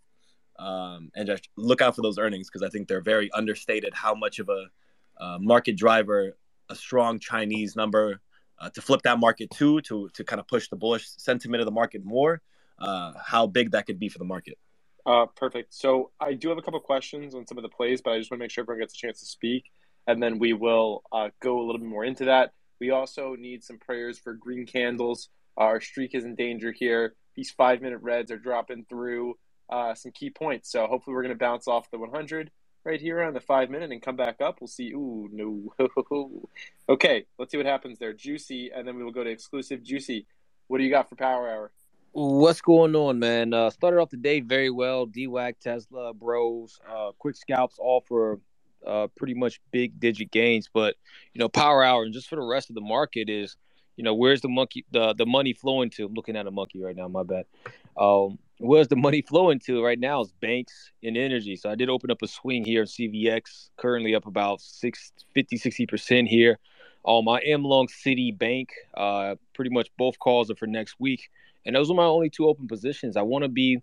[0.58, 3.92] um, and just look out for those earnings because I think they're very understated.
[3.94, 4.66] How much of a
[5.20, 6.36] uh, market driver
[6.68, 8.20] a strong Chinese number
[8.58, 11.66] uh, to flip that market too, to to kind of push the bullish sentiment of
[11.66, 12.40] the market more.
[12.78, 14.56] Uh, how big that could be for the market.
[15.08, 15.72] Uh, perfect.
[15.72, 18.30] So I do have a couple questions on some of the plays, but I just
[18.30, 19.72] want to make sure everyone gets a chance to speak,
[20.06, 22.52] and then we will uh, go a little bit more into that.
[22.78, 25.30] We also need some prayers for green candles.
[25.56, 27.14] Our streak is in danger here.
[27.36, 29.38] These five minute reds are dropping through
[29.70, 30.70] uh, some key points.
[30.70, 32.50] So hopefully we're going to bounce off the 100
[32.84, 34.58] right here on the five minute and come back up.
[34.60, 34.92] We'll see.
[34.92, 35.72] Ooh, no.
[36.90, 38.12] okay, let's see what happens there.
[38.12, 39.82] Juicy, and then we will go to exclusive.
[39.82, 40.26] Juicy,
[40.66, 41.72] what do you got for Power Hour?
[42.12, 43.52] What's going on, man?
[43.52, 45.06] Uh, started off the day very well.
[45.06, 48.40] DWAC, Tesla, Bros, uh, quick scalps, all for
[48.86, 50.70] uh, pretty much big digit gains.
[50.72, 50.96] But
[51.34, 53.56] you know, power hour and just for the rest of the market is,
[53.96, 56.06] you know, where's the monkey the the money flowing to?
[56.06, 57.08] I'm looking at a monkey right now.
[57.08, 57.44] My bad.
[57.96, 61.56] Um, where's the money flowing to right now is banks and energy.
[61.56, 65.58] So I did open up a swing here in CVX, currently up about six, 50,
[65.58, 66.58] 60% here.
[67.04, 68.68] Um, I am long Citibank.
[68.96, 71.30] Uh, pretty much both calls are for next week.
[71.66, 73.16] And those are my only two open positions.
[73.16, 73.82] I want to be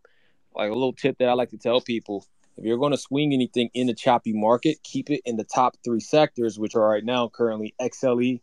[0.56, 2.26] like a little tip that I like to tell people.
[2.58, 5.76] If you're going to swing anything in the choppy market, keep it in the top
[5.84, 8.40] three sectors, which are right now currently XLE,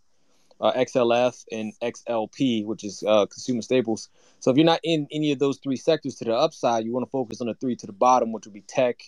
[0.61, 4.11] uh, XLF, and XLP, which is uh, consumer staples.
[4.41, 7.07] So if you're not in any of those three sectors to the upside, you want
[7.07, 9.01] to focus on the three to the bottom, which would be tech.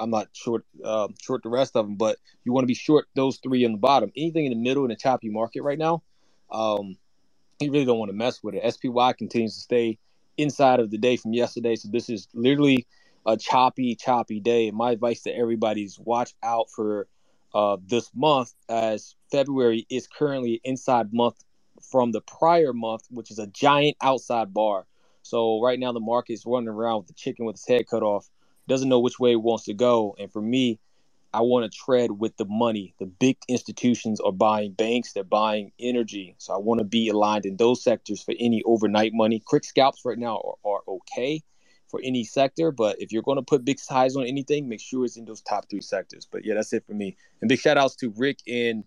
[0.00, 3.06] I'm not short uh, short the rest of them, but you want to be short
[3.14, 4.12] those three on the bottom.
[4.16, 6.02] Anything in the middle in a choppy market right now,
[6.50, 6.96] um,
[7.60, 8.74] you really don't want to mess with it.
[8.74, 9.98] SPY continues to stay
[10.36, 12.86] inside of the day from yesterday, so this is literally
[13.26, 14.70] a choppy, choppy day.
[14.70, 17.08] My advice to everybody is watch out for
[17.52, 21.42] uh, this month, as February is currently inside month
[21.90, 24.86] from the prior month, which is a giant outside bar.
[25.22, 28.02] So right now the market is running around with the chicken with its head cut
[28.02, 28.28] off,
[28.68, 30.14] doesn't know which way it wants to go.
[30.18, 30.78] And for me,
[31.32, 32.94] I want to tread with the money.
[32.98, 36.34] The big institutions are buying banks, they're buying energy.
[36.38, 39.42] So I want to be aligned in those sectors for any overnight money.
[39.44, 41.42] Quick scalps right now are, are okay
[41.88, 45.04] for any sector, but if you're going to put big size on anything, make sure
[45.04, 46.26] it's in those top three sectors.
[46.30, 47.16] But yeah, that's it for me.
[47.40, 48.84] And big shout outs to Rick and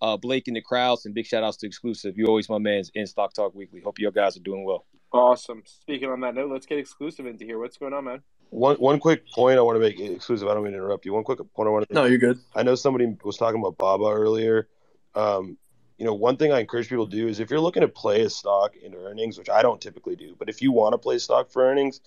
[0.00, 2.16] uh, Blake in the crowds, and big shout outs to Exclusive.
[2.16, 3.80] You're always my man in Stock Talk Weekly.
[3.80, 4.86] Hope you guys are doing well.
[5.12, 5.62] Awesome.
[5.64, 7.58] Speaking on that note, let's get Exclusive into here.
[7.58, 8.22] What's going on, man?
[8.52, 10.46] One one quick point I want to make exclusive.
[10.46, 11.14] I don't mean to interrupt you.
[11.14, 11.94] One quick point I want to.
[11.94, 12.02] Make.
[12.02, 12.38] No, you're good.
[12.54, 14.68] I know somebody was talking about Baba earlier.
[15.14, 15.56] Um,
[15.96, 18.20] you know, one thing I encourage people to do is if you're looking to play
[18.20, 21.16] a stock in earnings, which I don't typically do, but if you want to play
[21.16, 22.02] stock for earnings,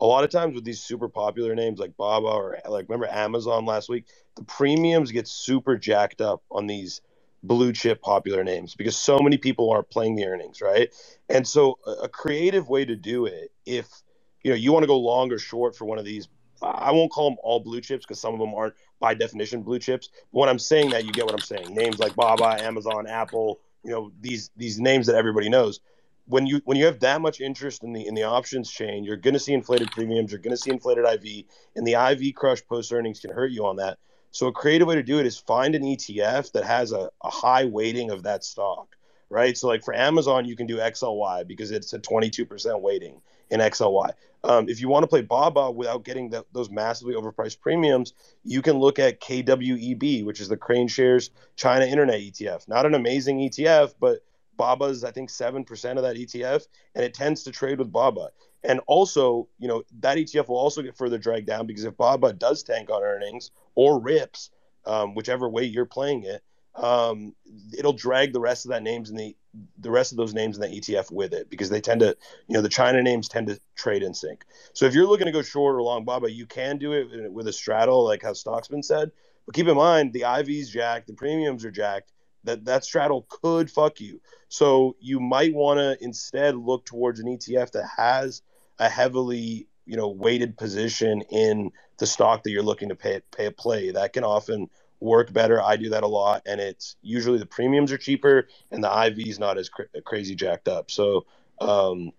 [0.00, 3.64] a lot of times with these super popular names like Baba or like remember Amazon
[3.66, 4.06] last week,
[4.36, 7.00] the premiums get super jacked up on these
[7.42, 10.94] blue chip popular names because so many people are playing the earnings, right?
[11.28, 13.88] And so a creative way to do it, if
[14.42, 16.28] you know you want to go long or short for one of these
[16.62, 19.78] I won't call them all blue chips because some of them aren't by definition blue
[19.78, 20.08] chips.
[20.32, 21.74] But when I'm saying that, you get what I'm saying.
[21.74, 25.80] Names like Baba, Amazon, Apple, you know these these names that everybody knows.
[26.26, 29.16] When you when you have that much interest in the in the options chain, you're
[29.16, 30.32] going to see inflated premiums.
[30.32, 31.44] You're going to see inflated IV,
[31.76, 33.98] and the IV crush post earnings can hurt you on that.
[34.30, 37.30] So a creative way to do it is find an ETF that has a, a
[37.30, 38.94] high weighting of that stock,
[39.30, 39.56] right?
[39.56, 44.10] So like for Amazon, you can do XLY because it's a 22% weighting in XLY.
[44.44, 48.12] Um, if you want to play Baba without getting the, those massively overpriced premiums,
[48.44, 52.68] you can look at KWEB, which is the KraneShares China Internet ETF.
[52.68, 54.20] Not an amazing ETF, but
[54.56, 57.90] Baba is I think seven percent of that ETF, and it tends to trade with
[57.90, 58.30] Baba.
[58.64, 62.32] And also, you know, that ETF will also get further dragged down because if Baba
[62.32, 64.50] does tank on earnings or rips,
[64.84, 66.42] um, whichever way you're playing it,
[66.82, 67.34] um,
[67.76, 69.36] it'll drag the rest of that names in the
[69.80, 72.54] the rest of those names in the ETF with it because they tend to, you
[72.54, 74.44] know, the China names tend to trade in sync.
[74.72, 77.48] So if you're looking to go short or long Baba, you can do it with
[77.48, 79.10] a straddle, like how Stocksmen said.
[79.46, 82.12] But keep in mind the IV's jacked, the premiums are jacked.
[82.44, 84.20] That that straddle could fuck you.
[84.48, 88.42] So you might want to instead look towards an ETF that has
[88.78, 93.46] a heavily, you know, weighted position in the stock that you're looking to pay pay
[93.46, 93.90] a play.
[93.90, 94.68] That can often
[95.00, 95.62] work better.
[95.62, 99.18] I do that a lot, and it's usually the premiums are cheaper and the IV
[99.18, 100.90] is not as cra- crazy jacked up.
[100.90, 101.26] So
[101.60, 102.12] um,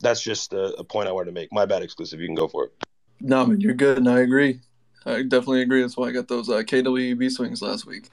[0.00, 1.52] that's just a, a, point I wanted to make.
[1.52, 2.20] My bad, exclusive.
[2.20, 2.72] You can go for it.
[3.20, 4.60] No, man, you're good, and I agree.
[5.06, 5.82] I definitely agree.
[5.82, 8.08] That's why I got those uh, KWEB swings last week.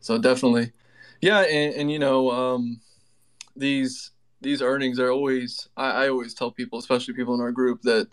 [0.00, 0.72] So definitely,
[1.20, 2.80] yeah, and, and you know, um,
[3.56, 5.68] these these earnings are always.
[5.76, 8.08] I, I always tell people, especially people in our group, that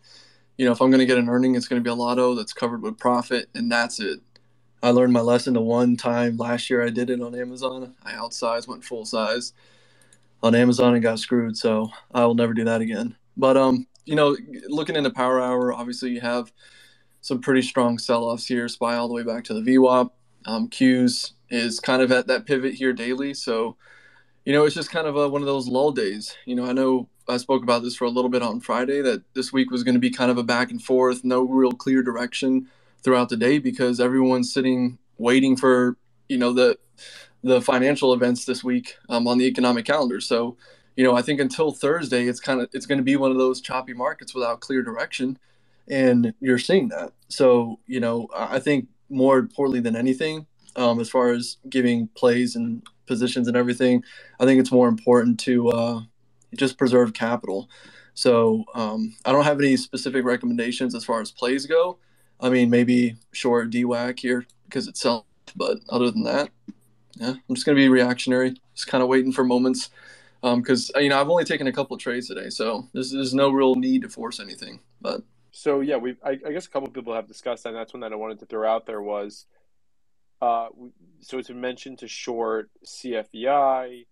[0.58, 2.36] you know, if I'm going to get an earning, it's going to be a lotto
[2.36, 4.20] that's covered with profit, and that's it.
[4.82, 7.96] I learned my lesson the one time last year I did it on Amazon.
[8.06, 9.54] I outsized, went full size
[10.42, 11.58] on Amazon and got screwed.
[11.58, 13.16] So I will never do that again.
[13.36, 14.36] But um, you know,
[14.68, 16.52] looking into Power Hour, obviously you have
[17.22, 18.68] some pretty strong sell-offs here.
[18.68, 20.10] Spy all the way back to the VWAP.
[20.46, 23.34] Um, Q's is kind of at that pivot here daily.
[23.34, 23.76] So,
[24.46, 26.36] you know, it's just kind of a, one of those lull days.
[26.46, 29.22] You know, I know I spoke about this for a little bit on Friday that
[29.34, 32.02] this week was going to be kind of a back and forth, no real clear
[32.02, 32.70] direction
[33.04, 36.78] throughout the day because everyone's sitting waiting for you know the
[37.44, 40.20] the financial events this week um, on the economic calendar.
[40.20, 40.58] So,
[40.96, 43.38] you know, I think until Thursday, it's kind of it's going to be one of
[43.38, 45.38] those choppy markets without clear direction,
[45.88, 47.14] and you're seeing that.
[47.30, 52.56] So, you know, I think more importantly than anything, um, as far as giving plays
[52.56, 54.04] and positions and everything,
[54.40, 56.02] I think it's more important to uh,
[56.56, 57.70] just preserve capital.
[58.14, 61.98] So um, I don't have any specific recommendations as far as plays go.
[62.40, 65.26] I mean, maybe short DWAC here because it's self,
[65.56, 66.50] but other than that,
[67.16, 69.90] yeah, I'm just gonna be reactionary, just kind of waiting for moments.
[70.42, 73.50] Because um, you know I've only taken a couple trades today, so there's, there's no
[73.50, 74.80] real need to force anything.
[75.02, 75.22] But
[75.52, 77.70] so yeah, we I, I guess a couple people have discussed that.
[77.70, 79.46] And that's one that I wanted to throw out there was,
[80.42, 80.70] uh,
[81.20, 84.06] so been mentioned to short CFVI,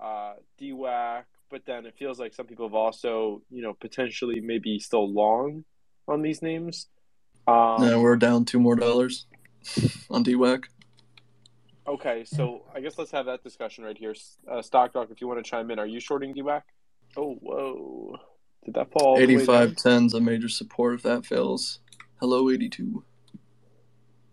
[0.00, 4.78] uh, DWAC, but then it feels like some people have also you know potentially maybe
[4.78, 5.64] still long
[6.08, 6.86] on these names.
[7.46, 9.26] Um, yeah, we're down two more dollars
[10.10, 10.64] on DWAC.
[11.86, 14.14] Okay, so I guess let's have that discussion right here.
[14.50, 16.62] Uh, Stock Doc, if you want to chime in, are you shorting DWAC?
[17.16, 18.16] Oh, whoa.
[18.64, 19.18] Did that fall?
[19.18, 21.80] 85 10's a major support if that fails.
[22.20, 23.04] Hello, 82.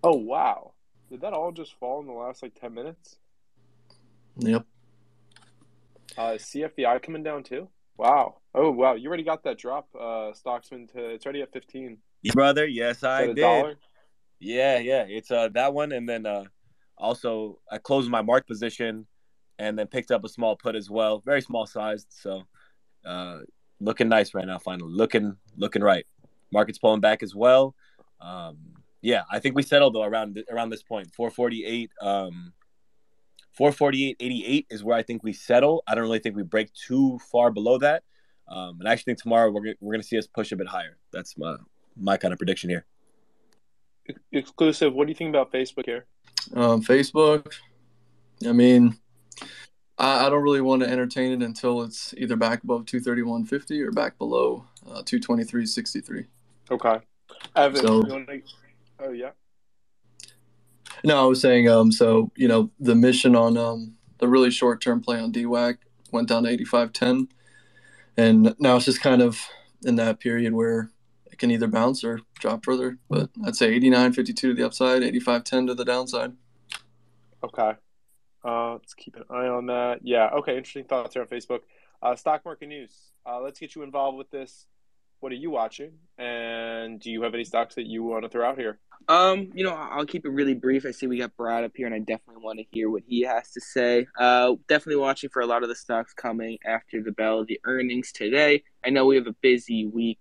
[0.03, 0.71] Oh, wow.
[1.09, 3.17] Did that all just fall in the last like 10 minutes?
[4.37, 4.65] Yep.
[6.17, 7.67] Uh, CFVI coming down too?
[7.97, 8.37] Wow.
[8.55, 8.95] Oh, wow.
[8.95, 11.97] You already got that drop, uh, Stocksmen, to it's already at 15
[12.33, 12.65] brother.
[12.65, 13.37] Yes, I did.
[13.37, 13.75] Dollar?
[14.39, 15.05] Yeah, yeah.
[15.07, 16.45] It's uh that one, and then uh
[16.97, 19.07] also I closed my mark position,
[19.59, 22.07] and then picked up a small put as well, very small sized.
[22.09, 22.43] So,
[23.05, 23.39] uh,
[23.79, 24.59] looking nice right now.
[24.59, 26.05] Finally, looking looking right.
[26.51, 27.75] Market's pulling back as well.
[28.19, 28.57] Um,
[29.01, 31.91] yeah, I think we settled though around around this point, 448.
[32.01, 32.53] Um,
[33.59, 35.83] 448.88 is where I think we settle.
[35.85, 38.03] I don't really think we break too far below that.
[38.47, 40.67] Um, and I actually think tomorrow we're, we're going to see us push a bit
[40.67, 40.97] higher.
[41.11, 41.57] That's my,
[41.95, 42.85] my kind of prediction here.
[44.31, 44.93] Exclusive.
[44.93, 46.05] What do you think about Facebook here?
[46.53, 47.53] Um, Facebook.
[48.47, 48.97] I mean,
[49.97, 53.91] I, I, don't really want to entertain it until it's either back above 231.50 or
[53.91, 56.25] back below uh, 223.63.
[56.71, 56.99] Okay.
[57.55, 58.41] Evan, so, to...
[58.99, 59.31] oh yeah.
[61.03, 65.01] No, I was saying, um, so you know, the mission on um, the really short-term
[65.01, 65.77] play on DWAC
[66.11, 67.27] went down to 85.10,
[68.17, 69.41] and now it's just kind of
[69.83, 70.91] in that period where
[71.41, 72.99] can either bounce or drop further.
[73.09, 76.33] But I'd say 89 52 to the upside, 85 10 to the downside.
[77.43, 77.73] Okay.
[78.45, 79.99] Uh, let's keep an eye on that.
[80.03, 80.29] Yeah.
[80.29, 80.55] Okay.
[80.55, 81.61] Interesting thoughts here on Facebook.
[82.01, 82.93] Uh, stock market news.
[83.25, 84.67] Uh, let's get you involved with this.
[85.19, 85.91] what are you watching?
[86.17, 88.79] And do you have any stocks that you want to throw out here?
[89.07, 90.85] Um, you know, I'll keep it really brief.
[90.85, 93.21] I see we got Brad up here, and I definitely want to hear what he
[93.21, 94.07] has to say.
[94.17, 97.59] Uh, definitely watching for a lot of the stocks coming after the bell of the
[97.65, 98.63] earnings today.
[98.85, 100.19] I know we have a busy week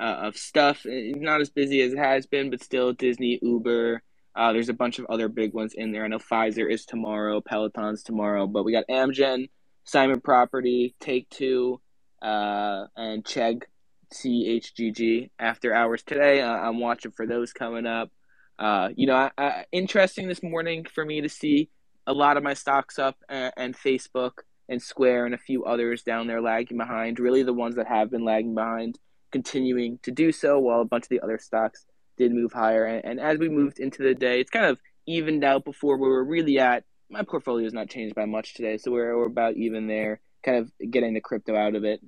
[0.00, 0.82] uh, of stuff.
[0.84, 4.02] Not as busy as it has been, but still Disney, Uber.
[4.34, 6.04] Uh, there's a bunch of other big ones in there.
[6.04, 9.50] I know Pfizer is tomorrow, Peloton's tomorrow, but we got Amgen,
[9.84, 11.80] Simon Property, Take Two,
[12.22, 13.64] uh, and Chegg,
[14.12, 16.40] C H G G after hours today.
[16.40, 18.10] Uh, I'm watching for those coming up.
[18.58, 21.70] Uh, you know, I, I, interesting this morning for me to see
[22.06, 24.32] a lot of my stocks up and, and, Facebook
[24.68, 27.18] and Square and a few others down there lagging behind.
[27.18, 28.98] Really, the ones that have been lagging behind
[29.30, 32.84] continuing to do so, while a bunch of the other stocks did move higher.
[32.84, 36.08] And, and as we moved into the day, it's kind of evened out before we
[36.08, 36.84] were really at.
[37.08, 40.58] My portfolio has not changed by much today, so we're, we're about even there, kind
[40.58, 42.00] of getting the crypto out of it.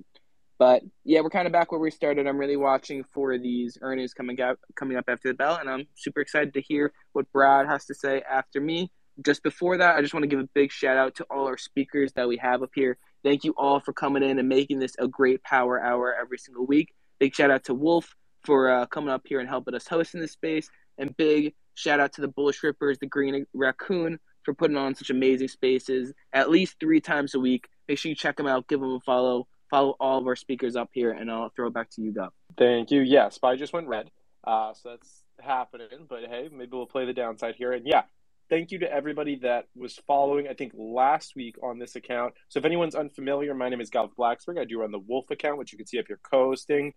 [0.58, 2.28] But yeah, we're kind of back where we started.
[2.28, 5.88] I'm really watching for these earnings coming up coming up after the bell, and I'm
[5.96, 8.92] super excited to hear what Brad has to say after me.
[9.24, 11.58] Just before that, I just want to give a big shout out to all our
[11.58, 12.96] speakers that we have up here.
[13.24, 16.64] Thank you all for coming in and making this a great power hour every single
[16.64, 16.94] week.
[17.22, 20.20] Big shout out to Wolf for uh, coming up here and helping us host in
[20.20, 20.68] this space,
[20.98, 25.08] and big shout out to the Bullish Rippers, the Green Raccoon, for putting on such
[25.08, 27.68] amazing spaces at least three times a week.
[27.86, 30.74] Make sure you check them out, give them a follow follow all of our speakers
[30.74, 32.30] up here, and I'll throw it back to you, Gav.
[32.58, 33.02] Thank you.
[33.02, 34.10] Yeah, Spy just went red,
[34.42, 35.86] uh, so that's happening.
[36.08, 37.70] But hey, maybe we'll play the downside here.
[37.70, 38.02] And yeah,
[38.50, 40.48] thank you to everybody that was following.
[40.48, 42.34] I think last week on this account.
[42.48, 44.58] So if anyone's unfamiliar, my name is Gav Blacksberg.
[44.58, 46.92] I do run the Wolf account, which you can see up here co-hosting.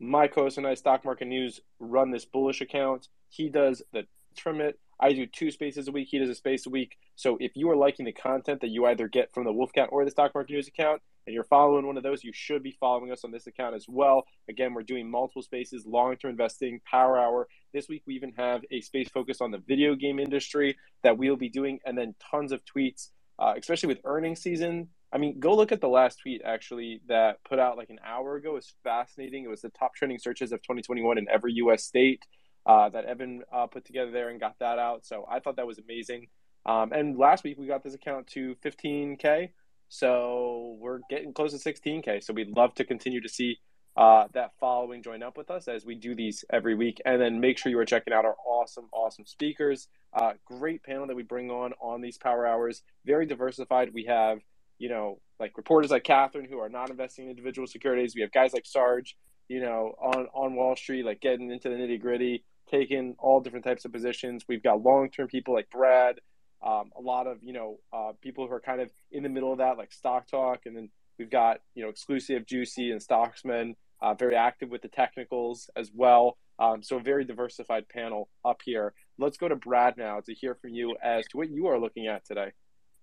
[0.00, 3.08] My co-host and I, Stock Market News, run this bullish account.
[3.28, 4.78] He does the trim it.
[5.00, 6.08] I do two spaces a week.
[6.10, 6.96] He does a space a week.
[7.16, 9.90] So if you are liking the content that you either get from the Wolf account
[9.92, 12.76] or the Stock Market News account, and you're following one of those, you should be
[12.78, 14.24] following us on this account as well.
[14.48, 17.48] Again, we're doing multiple spaces, long term investing, power hour.
[17.72, 21.36] This week, we even have a space focused on the video game industry that we'll
[21.36, 24.88] be doing, and then tons of tweets, uh, especially with earnings season.
[25.14, 28.34] I mean, go look at the last tweet actually that put out like an hour
[28.34, 28.56] ago.
[28.56, 29.44] It's fascinating.
[29.44, 31.84] It was the top trending searches of 2021 in every U.S.
[31.84, 32.24] state
[32.66, 35.06] uh, that Evan uh, put together there and got that out.
[35.06, 36.26] So I thought that was amazing.
[36.66, 39.50] Um, and last week we got this account to 15k.
[39.88, 42.24] So we're getting close to 16K.
[42.24, 43.58] So we'd love to continue to see
[43.96, 47.00] uh, that following join up with us as we do these every week.
[47.04, 49.86] And then make sure you are checking out our awesome, awesome speakers.
[50.12, 52.82] Uh, great panel that we bring on on these power hours.
[53.04, 53.94] Very diversified.
[53.94, 54.40] We have,
[54.78, 58.14] you know, like reporters like Katherine who are not investing in individual securities.
[58.14, 59.16] We have guys like Sarge,
[59.48, 63.64] you know, on, on Wall Street, like getting into the nitty gritty, taking all different
[63.64, 64.44] types of positions.
[64.48, 66.20] We've got long term people like Brad
[66.64, 69.52] um, a lot of you know uh, people who are kind of in the middle
[69.52, 73.74] of that, like Stock Talk, and then we've got you know exclusive Juicy and Stocksmen,
[74.00, 76.38] uh, very active with the technicals as well.
[76.58, 78.94] Um, so a very diversified panel up here.
[79.18, 82.06] Let's go to Brad now to hear from you as to what you are looking
[82.06, 82.52] at today.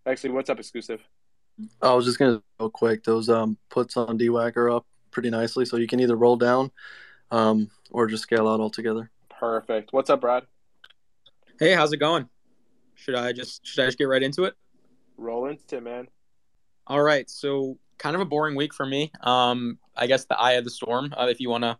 [0.07, 1.01] Actually, what's up, exclusive?
[1.81, 3.03] I was just gonna go quick.
[3.03, 6.71] Those um, puts on DWAC are up pretty nicely, so you can either roll down
[7.31, 9.09] um, or just scale out altogether.
[9.29, 9.93] Perfect.
[9.93, 10.43] What's up, Brad?
[11.59, 12.27] Hey, how's it going?
[12.95, 14.53] Should I just should I just get right into it?
[15.17, 16.07] Roll into it, man.
[16.87, 17.29] All right.
[17.29, 19.11] So kind of a boring week for me.
[19.21, 21.77] Um, I guess the eye of the storm, uh, if you want to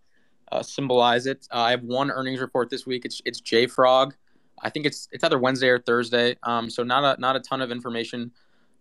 [0.51, 1.47] uh, symbolize it.
[1.51, 3.05] Uh, I have one earnings report this week.
[3.05, 4.13] It's it's JFrog.
[4.61, 6.35] I think it's it's either Wednesday or Thursday.
[6.43, 8.31] Um, so not a not a ton of information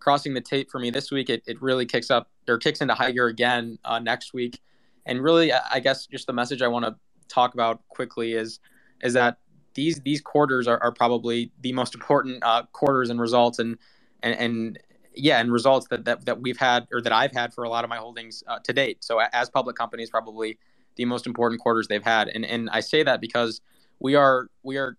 [0.01, 1.31] crossing the tape for me this week.
[1.31, 4.61] It, it really kicks up or kicks into high gear again uh, next week.
[5.07, 6.95] And really, I guess just the message I want to
[7.29, 8.61] talk about quickly is
[9.03, 9.39] is that
[9.75, 13.79] these these quarters are, are probably the most important uh, quarters and results and
[14.23, 14.79] and and
[15.15, 17.85] yeah and results that, that that we've had or that I've had for a lot
[17.85, 19.03] of my holdings uh, to date.
[19.05, 20.59] So as public companies, probably
[20.97, 23.61] the most important quarters they've had, and and I say that because
[24.01, 24.97] we are we are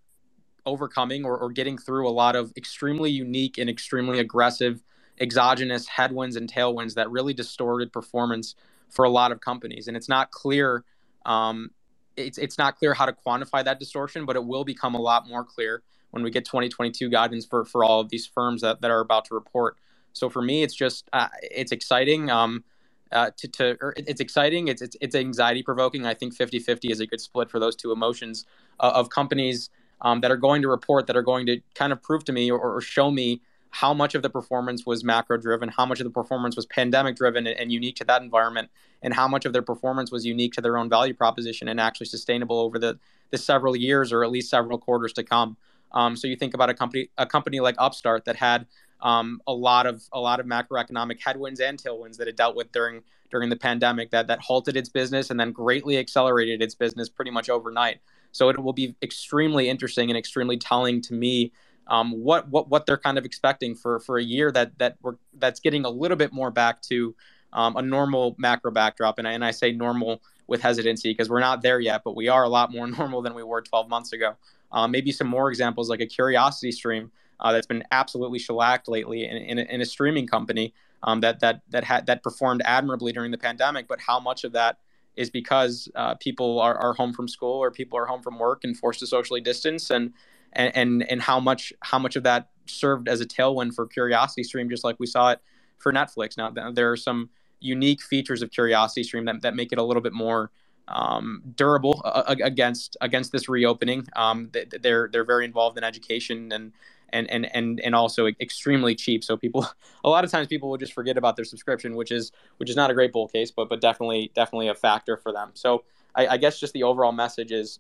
[0.65, 4.83] overcoming or, or getting through a lot of extremely unique and extremely aggressive
[5.19, 8.55] exogenous headwinds and tailwinds that really distorted performance
[8.89, 10.83] for a lot of companies, and it's not clear
[11.25, 11.69] um,
[12.17, 15.27] it's it's not clear how to quantify that distortion, but it will become a lot
[15.27, 18.91] more clear when we get 2022 guidance for for all of these firms that, that
[18.91, 19.77] are about to report.
[20.13, 22.29] So for me, it's just uh, it's exciting.
[22.29, 22.63] Um,
[23.11, 24.69] uh, to, to it's exciting.
[24.69, 26.05] It's, it's it's anxiety provoking.
[26.05, 28.45] I think 50-50 is a good split for those two emotions
[28.79, 29.69] uh, of companies
[30.01, 32.51] um, that are going to report that are going to kind of prove to me
[32.51, 33.41] or, or show me
[33.71, 37.15] how much of the performance was macro driven, how much of the performance was pandemic
[37.15, 38.69] driven and, and, unique to that environment,
[39.01, 42.05] and how much of their performance was unique to their own value proposition and actually
[42.05, 42.99] sustainable over the,
[43.29, 45.55] the several years or at least several quarters to come.
[45.93, 48.65] Um, so you think about a company a company like Upstart that had
[49.01, 52.71] um, a lot of a lot of macroeconomic headwinds and tailwinds that it dealt with
[52.71, 57.09] during during the pandemic that that halted its business and then greatly accelerated its business
[57.09, 57.99] pretty much overnight.
[58.31, 61.51] So it will be extremely interesting and extremely telling to me
[61.87, 65.15] um, what what what they're kind of expecting for for a year that that we're
[65.37, 67.15] that's getting a little bit more back to
[67.53, 69.19] um, a normal macro backdrop.
[69.19, 72.27] And I, and I say normal with hesitancy because we're not there yet, but we
[72.27, 74.35] are a lot more normal than we were 12 months ago.
[74.71, 79.25] Uh, maybe some more examples like a Curiosity Stream uh, that's been absolutely shellacked lately
[79.25, 80.73] in, in, a, in a streaming company
[81.03, 83.87] um, that that that had that performed admirably during the pandemic.
[83.87, 84.77] But how much of that
[85.15, 88.63] is because uh, people are, are home from school or people are home from work
[88.63, 90.13] and forced to socially distance and
[90.53, 94.43] and and, and how much how much of that served as a tailwind for Curiosity
[94.43, 95.39] Stream, just like we saw it
[95.77, 96.37] for Netflix.
[96.37, 100.01] Now there are some unique features of Curiosity Stream that, that make it a little
[100.01, 100.51] bit more
[100.87, 104.07] um, durable uh, against against this reopening.
[104.15, 106.73] Um, they're they're very involved in education and
[107.13, 109.23] and and and and also extremely cheap.
[109.23, 109.67] So people,
[110.03, 112.75] a lot of times people will just forget about their subscription, which is which is
[112.75, 115.51] not a great bull case, but but definitely definitely a factor for them.
[115.53, 115.83] So
[116.15, 117.79] I, I guess just the overall message is,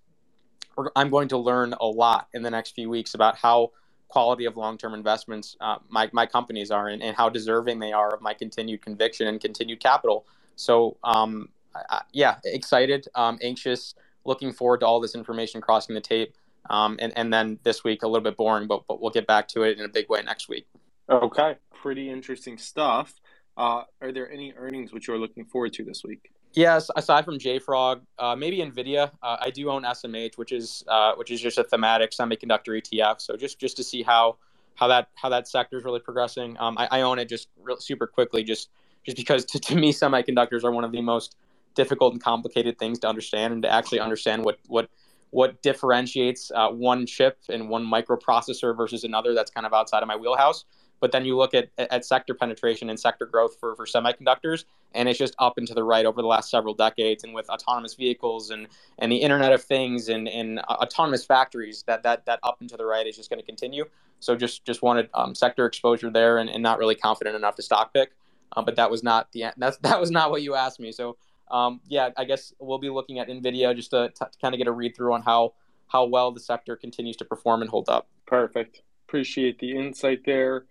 [0.95, 3.71] I'm going to learn a lot in the next few weeks about how
[4.07, 8.13] quality of long-term investments uh, my, my companies are and, and how deserving they are
[8.13, 10.25] of my continued conviction and continued capital
[10.57, 16.01] so um, I, yeah excited um, anxious looking forward to all this information crossing the
[16.01, 16.35] tape
[16.71, 19.47] um, and, and then this week a little bit boring but, but we'll get back
[19.47, 20.65] to it in a big way next week
[21.09, 23.13] okay pretty interesting stuff
[23.57, 27.39] uh, are there any earnings which you're looking forward to this week Yes, aside from
[27.39, 29.11] JFrog, uh, maybe Nvidia.
[29.23, 33.21] Uh, I do own SMH, which is uh, which is just a thematic semiconductor ETF.
[33.21, 34.37] So just just to see how
[34.75, 36.57] how that how that sector is really progressing.
[36.59, 38.69] Um, I, I, own it just real, super quickly, just
[39.05, 41.37] just because to, to me semiconductors are one of the most
[41.73, 44.89] difficult and complicated things to understand, and to actually understand what what
[45.31, 49.33] what differentiates uh, one chip and one microprocessor versus another.
[49.33, 50.65] That's kind of outside of my wheelhouse.
[50.99, 55.09] But then you look at, at sector penetration and sector growth for, for semiconductors, and
[55.09, 57.23] it's just up and to the right over the last several decades.
[57.23, 58.67] And with autonomous vehicles and,
[58.99, 62.69] and the Internet of Things and, and uh, autonomous factories, that, that, that up and
[62.69, 63.85] to the right is just going to continue.
[64.21, 67.63] So just just wanted um, sector exposure there, and, and not really confident enough to
[67.63, 68.11] stock pick.
[68.55, 70.91] Uh, but that was not the that was not what you asked me.
[70.91, 71.17] So
[71.51, 74.67] um, yeah, I guess we'll be looking at Nvidia just to, to kind of get
[74.67, 75.53] a read through on how
[75.87, 78.07] how well the sector continues to perform and hold up.
[78.25, 78.81] Perfect.
[79.07, 80.65] Appreciate the insight there.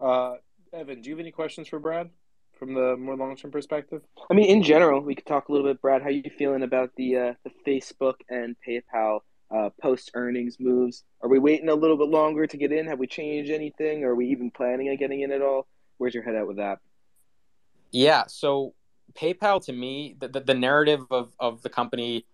[0.00, 0.36] Uh,
[0.72, 2.08] Evan, do you have any questions for Brad
[2.56, 4.02] from the more long term perspective?
[4.30, 6.02] I mean, in general, we could talk a little bit, Brad.
[6.02, 9.20] How are you feeling about the uh, the Facebook and PayPal
[9.50, 11.02] uh, post earnings moves?
[11.20, 12.86] Are we waiting a little bit longer to get in?
[12.86, 14.04] Have we changed anything?
[14.04, 15.66] Are we even planning on getting in at all?
[15.98, 16.78] Where's your head at with that?
[17.90, 18.74] Yeah, so
[19.14, 22.24] PayPal to me, the, the, the narrative of, of the company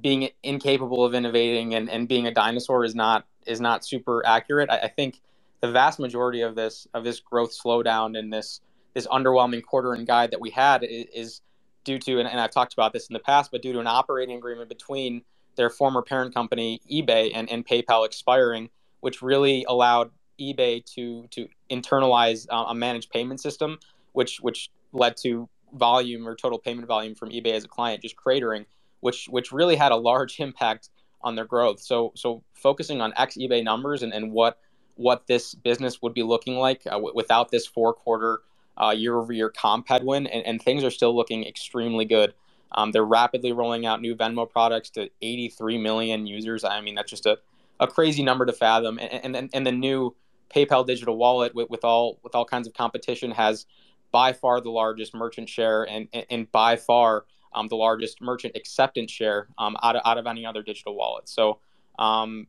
[0.00, 4.70] being incapable of innovating and, and being a dinosaur is not is not super accurate.
[4.70, 5.20] I, I think
[5.60, 8.60] the vast majority of this of this growth slowdown and this
[8.94, 11.40] this underwhelming quarter and guide that we had is, is
[11.84, 13.86] due to and, and, I've talked about this in the past, but due to an
[13.86, 15.22] operating agreement between
[15.56, 20.10] their former parent company eBay and, and PayPal expiring, which really allowed
[20.40, 23.78] eBay to to internalize uh, a managed payment system,
[24.12, 28.16] which which led to volume or total payment volume from eBay as a client just
[28.16, 28.66] cratering,
[29.00, 30.90] which which really had a large impact
[31.22, 31.80] on their growth.
[31.80, 34.58] So so focusing on ex eBay numbers and, and what
[34.94, 38.40] what this business would be looking like uh, w- without this four quarter
[38.76, 42.32] uh, year over year comp headwind, and, and, things are still looking extremely good.
[42.72, 46.64] Um, they're rapidly rolling out new Venmo products to 83 million users.
[46.64, 47.38] I mean, that's just a,
[47.80, 48.98] a crazy number to fathom.
[48.98, 50.14] And, and, and the new
[50.54, 53.66] PayPal digital wallet with, with all with all kinds of competition has
[54.10, 59.10] by far the largest merchant share and, and, by far um, the largest merchant acceptance
[59.10, 61.28] share um, out, of, out of any other digital wallet.
[61.28, 61.58] So
[61.98, 62.46] um,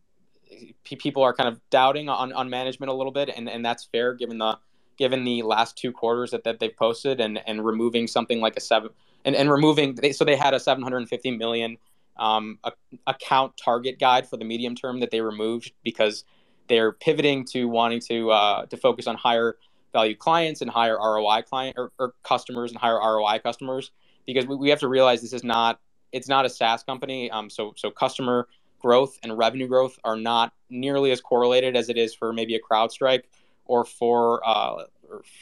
[0.84, 4.14] people are kind of doubting on, on management a little bit, and, and that's fair
[4.14, 4.58] given the
[4.98, 8.60] given the last two quarters that, that they've posted and, and removing something like a
[8.60, 8.90] seven
[9.24, 11.78] and, and removing they, so they had a 750 million
[12.18, 12.74] um, a,
[13.08, 16.26] account target guide for the medium term that they removed because
[16.68, 19.58] they're pivoting to wanting to uh, to focus on higher
[19.94, 23.92] value clients and higher ROI client or, or customers and higher ROI customers
[24.26, 25.80] because we, we have to realize this is not
[26.12, 27.30] it's not a SaaS company.
[27.30, 28.48] Um, so so customer
[28.80, 32.60] growth and revenue growth are not nearly as correlated as it is for maybe a
[32.60, 33.24] CrowdStrike
[33.66, 34.84] or for uh,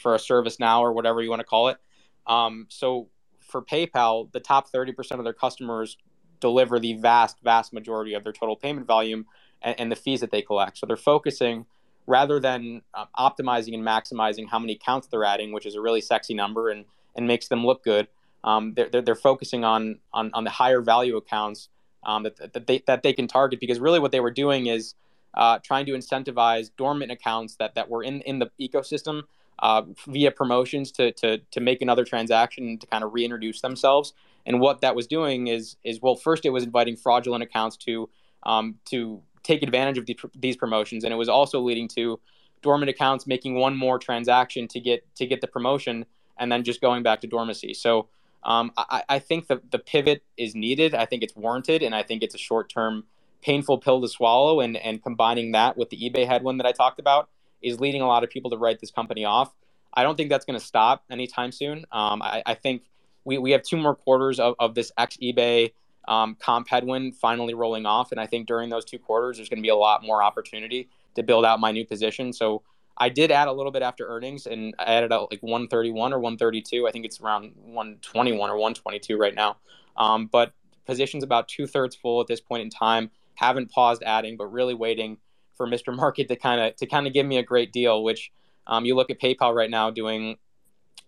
[0.02, 1.78] for a ServiceNow or whatever you want to call it.
[2.26, 3.08] Um, so
[3.40, 5.96] for PayPal, the top 30% of their customers
[6.40, 9.26] deliver the vast, vast majority of their total payment volume
[9.62, 10.78] and, and the fees that they collect.
[10.78, 11.66] So they're focusing
[12.08, 16.00] rather than uh, optimizing and maximizing how many counts they're adding, which is a really
[16.00, 18.08] sexy number and, and makes them look good.
[18.42, 21.68] Um, they're, they're, they're, focusing on, on, on the higher value accounts
[22.04, 24.94] um, that, that, they, that they can target because really what they were doing is
[25.34, 29.22] uh, trying to incentivize dormant accounts that that were in in the ecosystem
[29.58, 34.14] uh, via promotions to to to make another transaction to kind of reintroduce themselves.
[34.46, 38.08] And what that was doing is is well, first it was inviting fraudulent accounts to
[38.44, 42.20] um, to take advantage of the, these promotions, and it was also leading to
[42.62, 46.04] dormant accounts making one more transaction to get to get the promotion
[46.38, 47.74] and then just going back to dormancy.
[47.74, 48.08] So
[48.44, 50.94] um, I, I, think the, the pivot is needed.
[50.94, 53.04] I think it's warranted, and I think it's a short term
[53.42, 54.60] painful pill to swallow.
[54.60, 57.28] And, and combining that with the eBay headwind that I talked about
[57.62, 59.52] is leading a lot of people to write this company off.
[59.92, 61.78] I don't think that's going to stop anytime soon.
[61.90, 62.82] Um, I, I, think
[63.24, 65.72] we, we have two more quarters of, of this ex eBay
[66.08, 68.10] um, comp headwind finally rolling off.
[68.10, 70.88] And I think during those two quarters, there's going to be a lot more opportunity
[71.14, 72.32] to build out my new position.
[72.32, 72.62] So
[72.96, 76.18] I did add a little bit after earnings and I added out like 131 or
[76.18, 76.88] 132.
[76.88, 79.58] I think it's around 121 or 122 right now.
[79.96, 80.52] Um, but
[80.86, 83.10] positions about two thirds full at this point in time.
[83.34, 85.18] Haven't paused adding, but really waiting
[85.56, 85.94] for Mr.
[85.94, 88.02] Market to kind of to kind of give me a great deal.
[88.02, 88.32] Which
[88.66, 90.38] um, you look at PayPal right now doing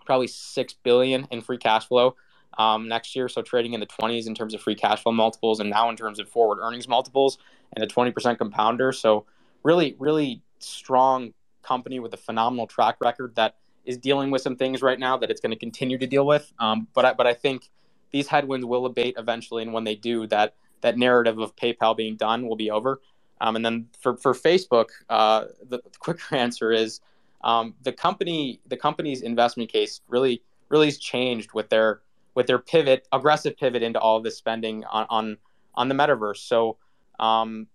[0.04, 2.14] probably six billion in free cash flow
[2.58, 5.60] um, next year, so trading in the 20s in terms of free cash flow multiples,
[5.60, 7.38] and now in terms of forward earnings multiples
[7.74, 8.92] and a 20% compounder.
[8.92, 9.26] So
[9.62, 11.32] really, really strong
[11.62, 15.30] company with a phenomenal track record that is dealing with some things right now that
[15.30, 16.52] it's going to continue to deal with.
[16.58, 17.70] Um, but I, but I think
[18.10, 22.16] these headwinds will abate eventually, and when they do, that that narrative of PayPal being
[22.16, 23.00] done will be over.
[23.40, 27.00] Um, and then for for Facebook, uh, the, quicker answer is
[27.42, 32.00] um, the company the company's investment case really really has changed with their
[32.34, 35.36] with their pivot aggressive pivot into all this spending on on,
[35.74, 36.38] on the metaverse.
[36.38, 36.76] So
[37.18, 37.66] um,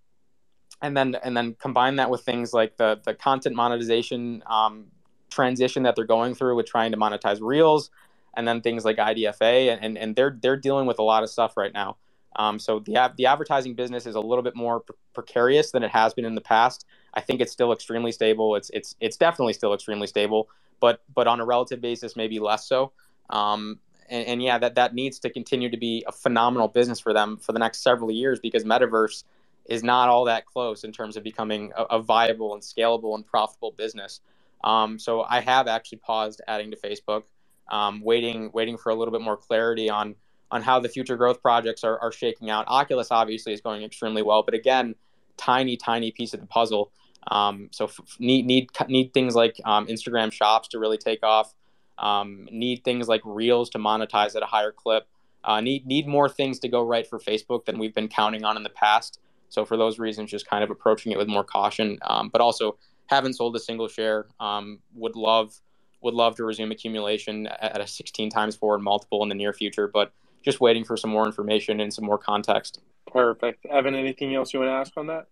[0.82, 4.86] and then and then combine that with things like the the content monetization um,
[5.30, 7.90] transition that they're going through with trying to monetize reels,
[8.36, 11.56] and then things like IDFA, and and they're they're dealing with a lot of stuff
[11.58, 11.98] right now.
[12.36, 15.92] Um, so the the advertising business is a little bit more pre- precarious than it
[15.92, 16.86] has been in the past.
[17.14, 18.56] I think it's still extremely stable.
[18.56, 20.50] It's it's it's definitely still extremely stable,
[20.80, 22.92] but but on a relative basis, maybe less so.
[23.30, 23.80] Um,
[24.10, 27.38] and, and yeah, that that needs to continue to be a phenomenal business for them
[27.38, 29.24] for the next several years because metaverse
[29.66, 33.26] is not all that close in terms of becoming a, a viable and scalable and
[33.26, 34.22] profitable business.
[34.64, 37.24] Um, so I have actually paused adding to Facebook,
[37.70, 40.16] um, waiting waiting for a little bit more clarity on
[40.52, 42.66] on how the future growth projects are, are shaking out.
[42.68, 44.96] Oculus obviously is going extremely well, but again,
[45.38, 46.92] tiny tiny piece of the puzzle.
[47.28, 51.54] Um, so f- need need need things like um, Instagram Shops to really take off.
[51.98, 55.08] Um, need things like Reels to monetize at a higher clip.
[55.44, 58.58] Uh, need need more things to go right for Facebook than we've been counting on
[58.58, 59.20] in the past.
[59.50, 62.78] So for those reasons, just kind of approaching it with more caution, um, but also
[63.08, 64.26] haven't sold a single share.
[64.40, 65.60] Um, would love
[66.02, 69.88] would love to resume accumulation at a 16 times forward multiple in the near future,
[69.88, 72.80] but just waiting for some more information and some more context.
[73.12, 73.66] Perfect.
[73.66, 75.28] Evan, anything else you want to ask on that?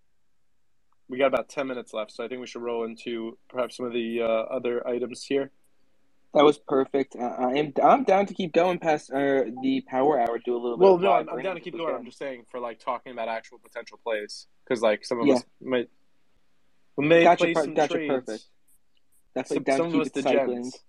[1.07, 3.85] We got about 10 minutes left, so I think we should roll into perhaps some
[3.85, 5.51] of the uh, other items here.
[6.33, 7.15] That was perfect.
[7.15, 10.39] Uh, I am I'm down to keep going past uh, the power hour.
[10.43, 11.07] Do a little well, bit.
[11.07, 11.93] Well, no, I'm, I'm down to keep going.
[11.93, 15.35] I'm just saying for like talking about actual potential plays because like some of yeah.
[15.35, 15.89] us might
[16.97, 18.09] we may gotcha, play per- some gotcha, trades.
[18.09, 18.45] Perfect.
[19.35, 20.63] That's some, like down some to of keep the it cycling.
[20.63, 20.79] gens.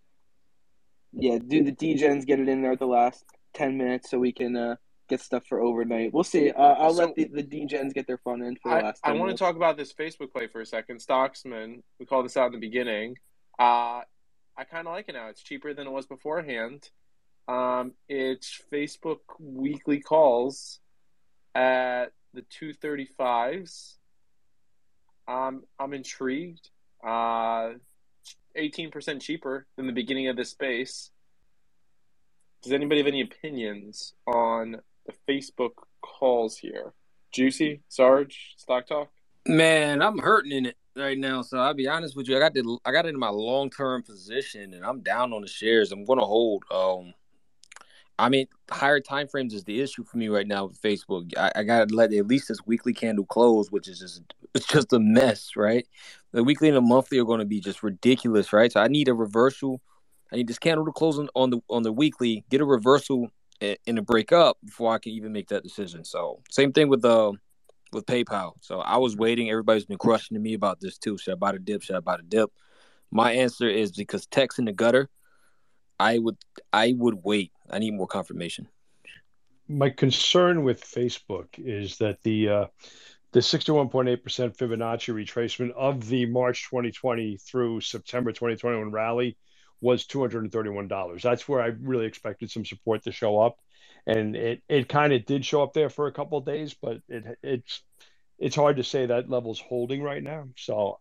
[1.12, 4.56] Yeah, do the degens get it in there the last ten minutes so we can
[4.56, 4.76] uh,
[5.08, 6.12] get stuff for overnight.
[6.12, 6.50] We'll see.
[6.50, 9.00] Uh, I'll So- let the, the degens get their fun in for the I, last.
[9.04, 11.00] I 10 want to talk about this Facebook play for a second.
[11.00, 13.16] Stocksmen, we called this out in the beginning.
[13.58, 14.00] Uh,
[14.56, 15.28] I kind of like it now.
[15.28, 16.90] It's cheaper than it was beforehand.
[17.48, 20.80] Um, it's Facebook weekly calls
[21.54, 23.98] at the two thirty fives.
[25.26, 26.70] Um, I'm intrigued.
[27.06, 27.72] Uh,
[28.54, 31.10] eighteen percent cheaper than the beginning of this space.
[32.62, 34.76] Does anybody have any opinions on
[35.06, 36.94] the Facebook calls here?
[37.30, 39.10] Juicy, Sarge, Stock Talk.
[39.46, 41.42] Man, I'm hurting in it right now.
[41.42, 42.36] So I'll be honest with you.
[42.36, 45.42] I got the I got it in my long term position, and I'm down on
[45.42, 45.92] the shares.
[45.92, 46.64] I'm going to hold.
[46.70, 47.14] Um,
[48.18, 51.36] I mean, higher time frames is the issue for me right now with Facebook.
[51.36, 54.22] I, I got to let at least this weekly candle close, which is just
[54.54, 55.86] it's just a mess, right?
[56.32, 58.70] The weekly and the monthly are going to be just ridiculous, right?
[58.70, 59.80] So I need a reversal.
[60.32, 63.28] I need this candle to close on, on the on the weekly, get a reversal
[63.60, 66.04] and, and a break up before I can even make that decision.
[66.04, 67.32] So same thing with uh
[67.94, 68.52] with PayPal.
[68.60, 69.50] So I was waiting.
[69.50, 71.16] Everybody's been crushing to me about this too.
[71.18, 71.82] Should I buy the dip?
[71.82, 72.50] Should I buy the dip?
[73.10, 75.08] My answer is because text in the gutter.
[75.98, 76.36] I would
[76.72, 77.52] I would wait.
[77.70, 78.68] I need more confirmation.
[79.68, 82.66] My concern with Facebook is that the uh,
[83.32, 84.22] the 61.8%
[84.56, 89.36] Fibonacci retracement of the March 2020 through September 2021 rally
[89.80, 91.20] was $231.
[91.20, 93.58] That's where I really expected some support to show up.
[94.06, 96.98] And it, it kind of did show up there for a couple of days, but
[97.08, 97.82] it it's
[98.38, 100.48] it's hard to say that level's holding right now.
[100.56, 101.00] So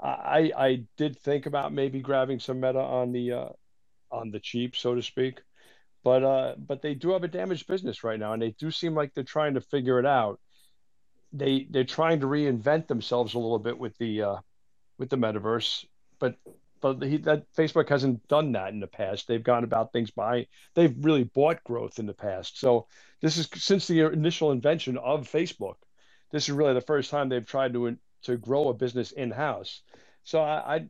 [0.00, 3.48] I I did think about maybe grabbing some meta on the uh,
[4.10, 5.40] on the cheap, so to speak.
[6.02, 8.94] But uh, but they do have a damaged business right now, and they do seem
[8.94, 10.40] like they're trying to figure it out.
[11.32, 14.36] They they're trying to reinvent themselves a little bit with the uh,
[14.98, 15.84] with the metaverse,
[16.18, 16.36] but
[16.80, 19.28] but he, that Facebook hasn't done that in the past.
[19.28, 22.58] They've gone about things by they've really bought growth in the past.
[22.58, 22.86] So
[23.20, 25.76] this is since the initial invention of Facebook.
[26.30, 29.82] This is really the first time they've tried to to grow a business in house.
[30.24, 30.88] So I, I,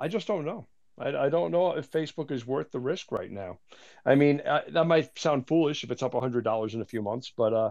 [0.00, 0.66] I just don't know.
[0.98, 3.58] I, I don't know if Facebook is worth the risk right now.
[4.04, 7.02] I mean, I, that might sound foolish if it's up hundred dollars in a few
[7.02, 7.70] months, but uh,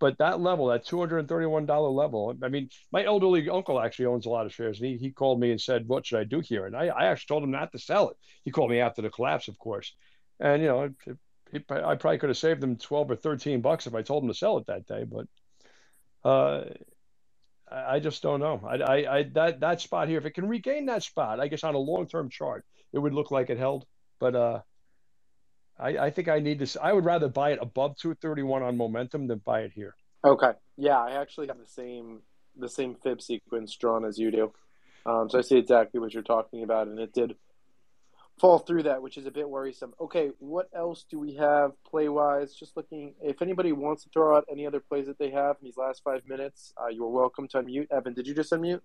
[0.00, 2.34] but that level, that two hundred and thirty-one dollar level.
[2.42, 5.38] I mean, my elderly uncle actually owns a lot of shares, and he he called
[5.38, 7.70] me and said, "What should I do here?" And I, I actually told him not
[7.72, 8.16] to sell it.
[8.42, 9.94] He called me after the collapse, of course,
[10.40, 11.18] and you know, it,
[11.52, 14.28] it, I probably could have saved him twelve or thirteen bucks if I told him
[14.30, 15.26] to sell it that day, but.
[16.22, 16.64] Uh,
[17.72, 18.60] I just don't know.
[18.66, 21.62] I, I, I, that that spot here, if it can regain that spot, I guess
[21.62, 23.86] on a long term chart, it would look like it held.
[24.18, 24.60] But uh,
[25.80, 26.82] I, I think I need to.
[26.82, 29.94] I would rather buy it above 231 on momentum than buy it here.
[30.24, 30.52] Okay.
[30.76, 32.20] Yeah, I actually have the same
[32.56, 34.52] the same fib sequence drawn as you do.
[35.06, 37.36] Um, so I see exactly what you're talking about, and it did
[38.38, 39.94] fall through that, which is a bit worrisome.
[40.00, 42.54] Okay, what else do we have play wise?
[42.54, 45.64] Just looking, if anybody wants to throw out any other plays that they have in
[45.64, 47.86] these last five minutes, uh, you are welcome to unmute.
[47.90, 48.80] Evan, did you just unmute?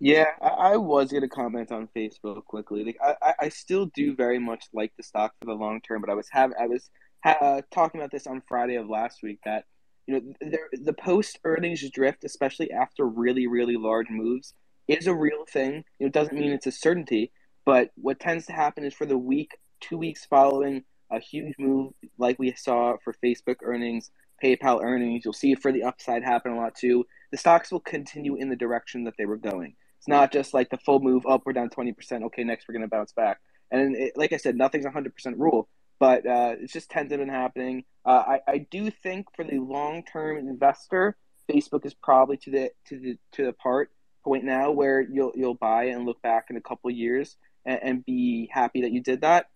[0.00, 2.84] Yeah, I, I was going to comment on Facebook quickly.
[2.84, 6.10] Like, I, I still do very much like the stock for the long term, but
[6.10, 6.90] I was have I was
[7.24, 9.64] uh, talking about this on Friday of last week that
[10.06, 14.54] you know there, the post earnings drift, especially after really really large moves,
[14.88, 15.84] is a real thing.
[15.98, 17.32] You know, it doesn't mean it's a certainty,
[17.64, 21.92] but what tends to happen is for the week, two weeks following a huge move
[22.18, 24.10] like we saw for Facebook earnings,
[24.42, 27.06] PayPal earnings, you'll see for the upside happen a lot too.
[27.30, 29.76] The stocks will continue in the direction that they were going.
[30.04, 32.24] It's not just like the full move up or down 20%.
[32.24, 33.40] Okay, next we're going to bounce back.
[33.70, 35.66] And it, like I said, nothing's 100% rule,
[35.98, 37.84] but uh, it's just tends to been happening.
[38.04, 41.16] Uh, I, I do think for the long term investor,
[41.50, 43.92] Facebook is probably to the to the to the part
[44.22, 48.04] point now where you'll you'll buy and look back in a couple years and, and
[48.04, 49.46] be happy that you did that.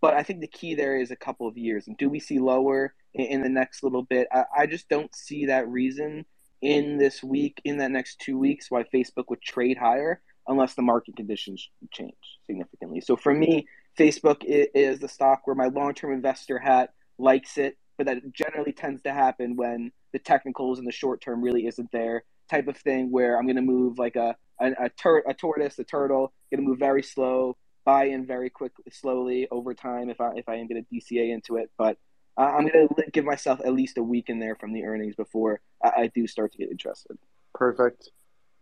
[0.00, 1.86] But I think the key there is a couple of years.
[1.86, 4.26] And do we see lower in, in the next little bit?
[4.32, 6.26] I, I just don't see that reason
[6.62, 10.82] in this week, in that next two weeks, why Facebook would trade higher unless the
[10.82, 12.14] market conditions change
[12.46, 13.00] significantly.
[13.00, 13.66] So for me,
[13.98, 18.72] Facebook is the stock where my long term investor hat likes it, but that generally
[18.72, 22.24] tends to happen when the technicals in the short term really isn't there.
[22.50, 25.78] Type of thing where I'm going to move like a a, a, tur- a tortoise,
[25.78, 30.20] a turtle, going to move very slow, buy in very quickly, slowly over time if
[30.20, 31.70] I if I am going to DCA into it.
[31.76, 31.98] But
[32.36, 35.88] I'm to give myself at least a week in there from the earnings before I,
[36.02, 37.18] I do start to get interested.
[37.54, 38.10] Perfect.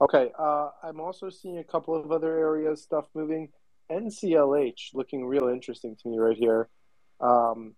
[0.01, 3.51] Okay, uh, I'm also seeing a couple of other areas stuff moving.
[3.91, 6.69] NCLH looking real interesting to me right here.
[7.21, 7.75] Um,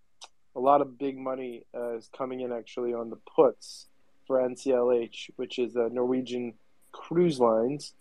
[0.54, 3.88] a lot of big money uh, is coming in actually on the puts
[4.26, 6.54] for NCLH, which is a Norwegian
[6.92, 7.94] cruise lines.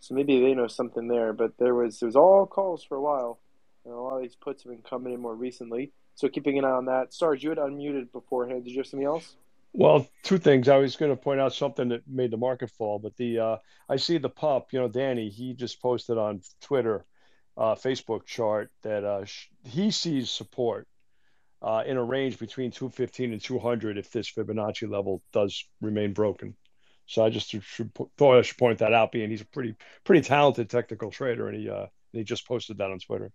[0.00, 1.32] So maybe they know something there.
[1.32, 3.40] But there was there was all calls for a while,
[3.84, 5.92] and a lot of these puts have been coming in more recently.
[6.18, 7.14] So keeping an eye on that.
[7.14, 8.64] Sarge, you had unmuted beforehand.
[8.64, 9.36] Did you have something else?
[9.72, 10.68] Well, two things.
[10.68, 13.56] I was going to point out something that made the market fall, but the uh,
[13.88, 14.72] I see the pup.
[14.72, 15.28] You know, Danny.
[15.28, 17.06] He just posted on Twitter,
[17.56, 20.88] uh, Facebook chart that uh, sh- he sees support
[21.62, 26.56] uh, in a range between 215 and 200 if this Fibonacci level does remain broken.
[27.06, 30.26] So I just should, thought I should point that out, being he's a pretty pretty
[30.26, 33.30] talented technical trader, and he uh, he just posted that on Twitter.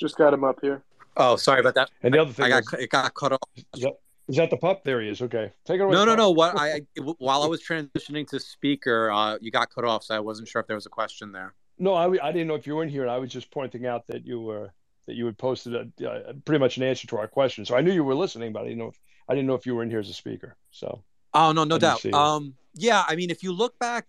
[0.00, 0.82] Just got him up here.
[1.18, 1.90] Oh, sorry about that.
[2.02, 3.40] And the other thing I got is, it got cut off.
[3.56, 3.92] is, that,
[4.28, 4.84] is that the pup?
[4.84, 5.20] There he is.
[5.20, 5.92] Okay, take it away.
[5.92, 6.18] No, no, pup.
[6.18, 6.30] no.
[6.30, 6.82] What I
[7.18, 10.60] while I was transitioning to speaker, uh, you got cut off, so I wasn't sure
[10.60, 11.54] if there was a question there.
[11.78, 13.86] No, I, I didn't know if you were in here, and I was just pointing
[13.86, 14.72] out that you were
[15.06, 17.64] that you had posted a, uh, pretty much an answer to our question.
[17.64, 19.66] So I knew you were listening, but I didn't know if I didn't know if
[19.66, 20.56] you were in here as a speaker.
[20.70, 21.02] So
[21.34, 22.04] Oh no, no doubt.
[22.06, 24.06] Um, yeah, I mean, if you look back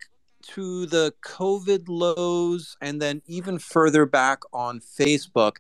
[0.53, 5.57] to the COVID lows, and then even further back on Facebook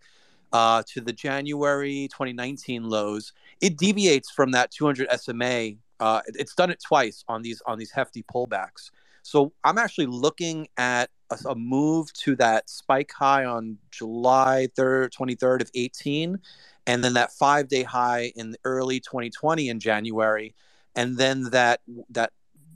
[0.51, 5.71] uh, to the January 2019 lows, it deviates from that 200 SMA.
[5.99, 8.91] Uh, it's done it twice on these on these hefty pullbacks.
[9.21, 15.09] So I'm actually looking at a, a move to that spike high on July 3rd,
[15.11, 16.39] 23rd of 18,
[16.87, 20.55] and then that five day high in early 2020 in January
[20.95, 22.31] and then that that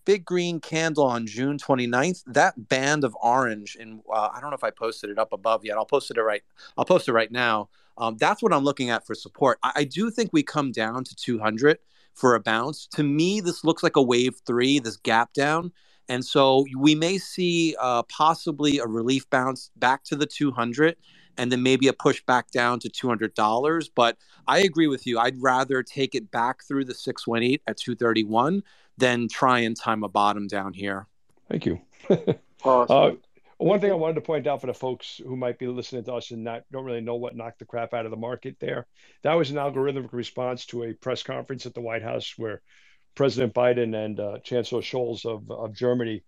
[0.06, 4.56] big green candle on June 29th, that band of orange, and uh, I don't know
[4.56, 5.78] if I posted it up above yet.
[5.78, 6.44] I'll post it right.
[6.78, 7.70] I'll post it right now.
[7.98, 9.60] Um, that's what I'm looking at for support.
[9.64, 11.80] I, I do think we come down to 200
[12.14, 12.88] for a bounce.
[12.96, 15.72] To me, this looks like a wave three, this gap down.
[16.10, 20.96] And so we may see uh, possibly a relief bounce back to the 200
[21.38, 23.90] and then maybe a push back down to $200.
[23.96, 24.18] But
[24.48, 25.20] I agree with you.
[25.20, 28.64] I'd rather take it back through the 618 at 231
[28.98, 31.08] than try and time a bottom down here.
[31.50, 31.82] Thank you.
[32.66, 32.96] Awesome.
[32.96, 33.12] Uh,
[33.58, 36.14] one thing I wanted to point out for the folks who might be listening to
[36.14, 38.88] us and not don't really know what knocked the crap out of the market there,
[39.24, 42.62] that was an algorithmic response to a press conference at the White House where
[43.16, 46.24] President Biden and uh, Chancellor Scholz of of Germany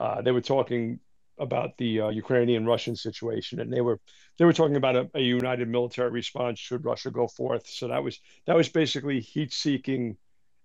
[0.00, 1.00] uh, they were talking
[1.38, 4.00] about the uh, Ukrainian Russian situation, and they were
[4.38, 7.66] they were talking about a, a, united military response should Russia go forth.
[7.66, 10.16] So that was that was basically heat-seeking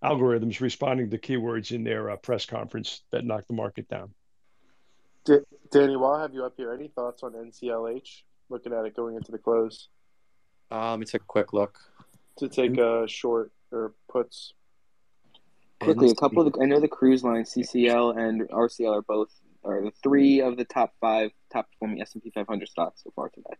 [0.04, 4.14] algorithms responding to keywords in their uh, press conference that knocked the market down.
[5.26, 5.40] D-
[5.72, 8.24] Danny, while I have you up here, any thoughts on NCLH?
[8.50, 9.90] Looking at it going into the close.
[10.72, 11.78] Um, let me take a quick look.
[12.38, 14.54] To take a short or puts.
[15.80, 19.30] Quickly, a couple of the, I know the cruise lines, CCL and RCL are both
[19.64, 23.12] are the three of the top five top performing S and P 500 stocks so
[23.16, 23.56] far today.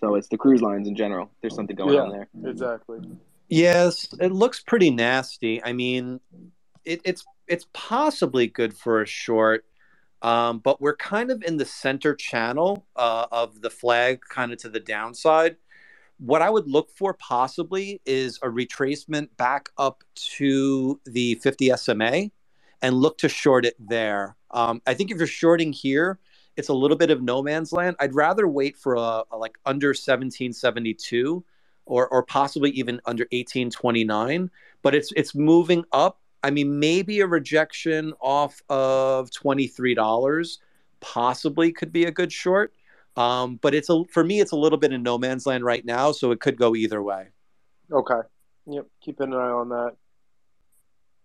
[0.00, 1.30] So it's the cruise lines in general.
[1.40, 2.28] There's something going yeah, on there.
[2.44, 2.98] Exactly.
[3.48, 5.62] Yes, it looks pretty nasty.
[5.62, 6.20] I mean,
[6.84, 9.64] it, it's it's possibly good for a short,
[10.22, 14.58] um, but we're kind of in the center channel uh, of the flag, kind of
[14.60, 15.56] to the downside.
[16.18, 20.04] What I would look for possibly is a retracement back up
[20.36, 22.30] to the 50 SMA
[22.82, 24.36] and look to short it there.
[24.54, 26.18] Um, I think if you're shorting here,
[26.56, 27.96] it's a little bit of no man's land.
[28.00, 31.44] I'd rather wait for a, a like under 1772
[31.86, 34.50] or or possibly even under 1829,
[34.82, 36.20] but it's it's moving up.
[36.42, 40.58] I mean, maybe a rejection off of $23
[41.00, 42.74] possibly could be a good short.
[43.16, 45.84] Um, but it's a for me, it's a little bit in no man's land right
[45.84, 47.28] now, so it could go either way.
[47.92, 48.20] Okay.
[48.66, 48.86] Yep.
[49.02, 49.96] Keep an eye on that.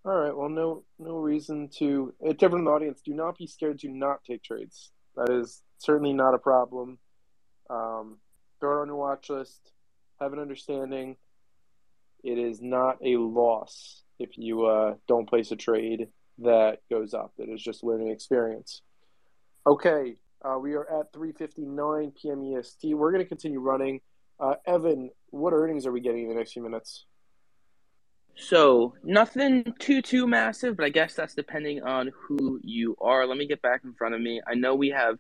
[0.06, 0.36] All right.
[0.36, 2.14] Well, no, no reason to.
[2.22, 4.92] If different in the audience, do not be scared to not take trades.
[5.16, 6.98] That is certainly not a problem.
[7.70, 8.18] Um,
[8.60, 9.72] throw it on your watch list.
[10.20, 11.18] Have an understanding.
[12.24, 16.08] It is not a loss if you uh, don't place a trade
[16.40, 17.34] that goes up.
[17.38, 18.82] It is just learning experience.
[19.68, 22.44] Okay, uh, we are at 3:59 p.m.
[22.44, 22.94] EST.
[22.94, 24.02] We're going to continue running.
[24.40, 27.06] Uh, Evan, what earnings are we getting in the next few minutes?
[28.36, 33.28] So nothing too too massive, but I guess that's depending on who you are.
[33.28, 34.42] Let me get back in front of me.
[34.48, 35.18] I know we have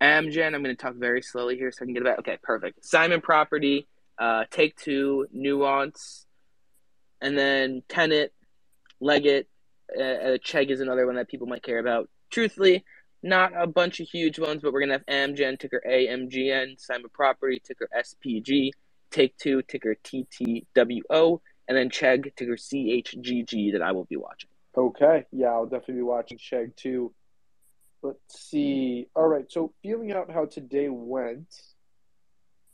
[0.00, 0.54] Amgen.
[0.54, 2.18] I'm going to talk very slowly here so I can get back.
[2.20, 2.84] Okay, perfect.
[2.84, 3.88] Simon Property,
[4.18, 6.26] uh, Take Two, Nuance,
[7.20, 8.32] and then Tenet,
[9.00, 9.48] Leggett,
[9.98, 12.08] uh, uh, Chegg is another one that people might care about.
[12.30, 12.84] Truthfully,
[13.22, 17.60] not a bunch of huge ones, but we're gonna have Amgen ticker AMGN, Simon Property
[17.64, 18.70] ticker SPG,
[19.10, 24.50] Take Two ticker TTWO, and then Chegg ticker CHGG that I will be watching.
[24.76, 27.12] Okay, yeah, I'll definitely be watching Chegg too.
[28.02, 29.06] Let's see.
[29.14, 31.48] All right, so feeling out how today went.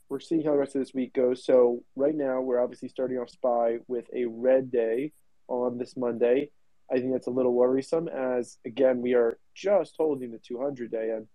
[0.09, 1.45] We're seeing how the rest of this week goes.
[1.45, 5.13] So right now we're obviously starting off SPY with a red day
[5.47, 6.51] on this Monday.
[6.91, 11.11] I think that's a little worrisome as again we are just holding the 200 day
[11.11, 11.27] and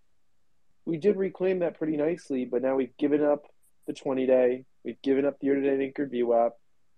[0.84, 3.46] we did reclaim that pretty nicely, but now we've given up
[3.86, 6.50] the 20 day, we've given up the year to date anchored VWAP.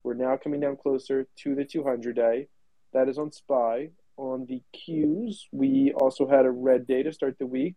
[0.03, 2.49] We're now coming down closer to the 200 day.
[2.93, 3.91] That is on SPY.
[4.17, 7.77] On the Qs, we also had a red day to start the week.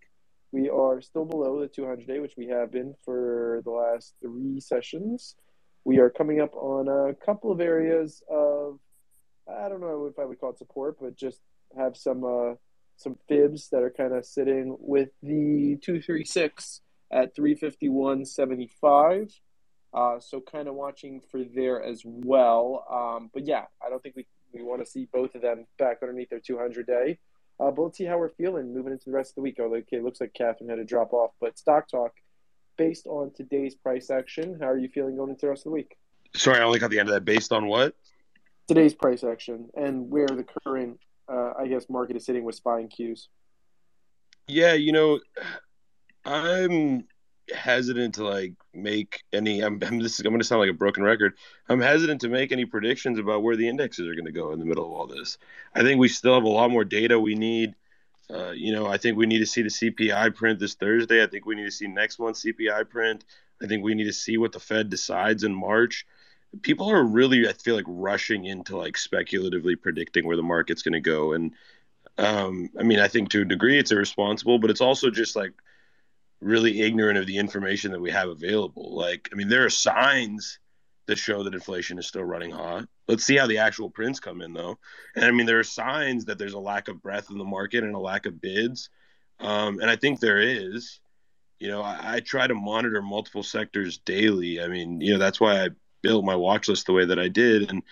[0.52, 4.60] We are still below the 200 day, which we have been for the last three
[4.60, 5.36] sessions.
[5.84, 8.80] We are coming up on a couple of areas of,
[9.48, 11.40] I don't know if I would call it support, but just
[11.78, 12.56] have some uh,
[12.98, 19.34] some fibs that are kind of sitting with the 236 at 351.75.
[19.94, 22.86] Uh, so kind of watching for there as well.
[22.89, 25.98] Um, but yeah, I don't think we, we want to see both of them back
[26.02, 27.20] underneath their 200 day.
[27.60, 29.58] Uh, but let's see how we're feeling moving into the rest of the week.
[29.60, 31.32] Oh, okay, it looks like Katherine had a drop off.
[31.39, 32.14] But stock talk,
[32.78, 35.76] based on today's price action, how are you feeling going into the rest of the
[35.76, 35.98] week?
[36.36, 37.26] Sorry, I only got the end of that.
[37.26, 37.96] Based on what?
[38.68, 41.00] Today's price action and where the current,
[41.32, 43.28] uh, I guess, market is sitting with SPY and Qs.
[44.48, 45.20] Yeah, you know,
[46.26, 47.06] I'm
[47.54, 49.62] hesitant to like make any.
[49.62, 50.20] I'm, I'm this.
[50.20, 51.34] Is, I'm going to sound like a broken record.
[51.70, 54.60] I'm hesitant to make any predictions about where the indexes are going to go in
[54.60, 55.38] the middle of all this.
[55.74, 57.76] I think we still have a lot more data we need.
[58.30, 61.22] Uh, you know, I think we need to see the CPI print this Thursday.
[61.22, 63.26] I think we need to see next month's CPI print.
[63.62, 66.06] I think we need to see what the Fed decides in March.
[66.62, 70.94] People are really, I feel like, rushing into like speculatively predicting where the market's going
[70.94, 71.34] to go.
[71.34, 71.54] And
[72.18, 75.54] um, I mean, I think to a degree it's irresponsible, but it's also just like
[76.42, 78.96] really ignorant of the information that we have available.
[78.96, 80.60] Like, I mean, there are signs
[81.08, 82.88] that show that inflation is still running hot.
[83.08, 84.78] Let's see how the actual prints come in, though.
[85.16, 87.84] And I mean, there are signs that there's a lack of breath in the market
[87.84, 88.89] and a lack of bids.
[89.39, 91.00] Um, and I think there is.
[91.60, 94.62] You know, I, I try to monitor multiple sectors daily.
[94.62, 95.70] I mean, you know, that's why I
[96.02, 97.70] built my watch list the way that I did.
[97.70, 97.84] And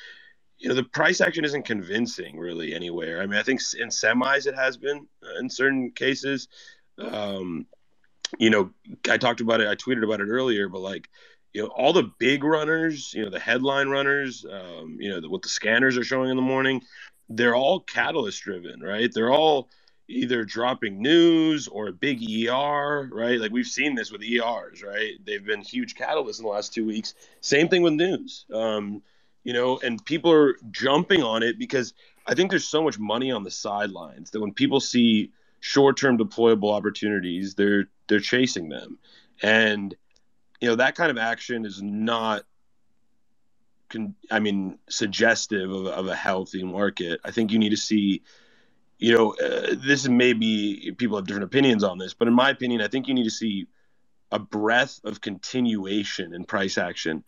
[0.60, 3.22] you know the price action isn't convincing really anywhere.
[3.22, 6.48] I mean, I think in semis it has been uh, in certain cases.
[6.98, 7.66] Um,
[8.38, 8.72] you know,
[9.10, 9.68] I talked about it.
[9.68, 11.10] I tweeted about it earlier, but like,
[11.54, 15.30] you know, all the big runners, you know, the headline runners, um, you know, the,
[15.30, 16.84] what the scanners are showing in the morning,
[17.30, 19.12] they're all catalyst driven, right?
[19.14, 19.70] They're all
[20.08, 23.40] either dropping news or a big ER, right?
[23.40, 25.14] Like we've seen this with ERs, right?
[25.24, 27.14] They've been huge catalysts in the last two weeks.
[27.42, 28.46] Same thing with news.
[28.54, 29.02] Um,
[29.44, 31.94] you know, and people are jumping on it because
[32.28, 36.74] I think there's so much money on the sidelines that when people see short-term deployable
[36.74, 38.98] opportunities, they're they're chasing them,
[39.42, 39.96] and
[40.60, 42.44] you know that kind of action is not,
[43.90, 47.22] con- I mean, suggestive of, of a healthy market.
[47.24, 48.24] I think you need to see,
[48.98, 52.50] you know, uh, this may be people have different opinions on this, but in my
[52.50, 53.68] opinion, I think you need to see
[54.32, 57.24] a breadth of continuation in price action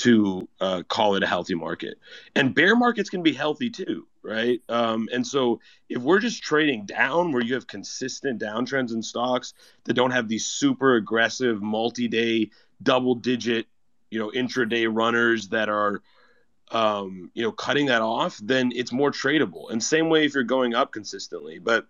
[0.00, 1.98] to uh, call it a healthy market.
[2.34, 4.60] And bear markets can be healthy too, right?
[4.68, 9.52] Um, and so if we're just trading down where you have consistent downtrends in stocks
[9.84, 12.50] that don't have these super aggressive multi-day
[12.82, 13.66] double digit,
[14.10, 16.00] you know, intraday runners that are
[16.70, 19.70] um, you know, cutting that off, then it's more tradable.
[19.70, 21.58] And same way if you're going up consistently.
[21.58, 21.86] But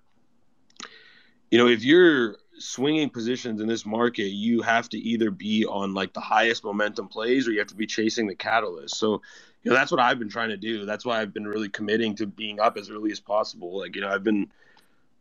[1.51, 5.95] you know, if you're swinging positions in this market, you have to either be on
[5.95, 8.97] like the highest momentum plays or you have to be chasing the catalyst.
[8.97, 9.23] So,
[9.63, 10.85] you know, that's what I've been trying to do.
[10.85, 13.79] That's why I've been really committing to being up as early as possible.
[13.79, 14.51] Like, you know, I've been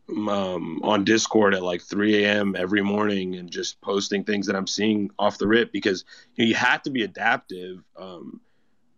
[0.10, 2.56] um, on Discord at like 3 a.m.
[2.58, 6.04] every morning and just posting things that I'm seeing off the rip because
[6.36, 7.84] you, know, you have to be adaptive.
[7.98, 8.42] Um,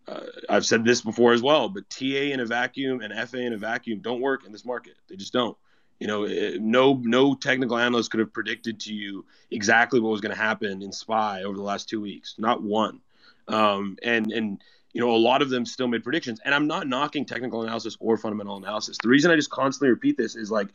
[0.07, 3.53] uh, I've said this before as well, but TA in a vacuum and FA in
[3.53, 4.95] a vacuum don't work in this market.
[5.07, 5.55] They just don't.
[6.01, 10.19] You know, eh, no no technical analyst could have predicted to you exactly what was
[10.19, 12.33] going to happen in SPY over the last two weeks.
[12.39, 13.01] Not one.
[13.47, 16.39] Um, and and you know, a lot of them still made predictions.
[16.43, 18.97] And I'm not knocking technical analysis or fundamental analysis.
[19.03, 20.69] The reason I just constantly repeat this is like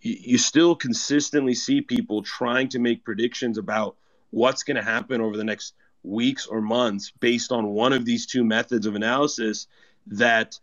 [0.00, 3.96] you, you still consistently see people trying to make predictions about
[4.30, 8.24] what's going to happen over the next weeks or months based on one of these
[8.24, 9.66] two methods of analysis
[10.06, 10.58] that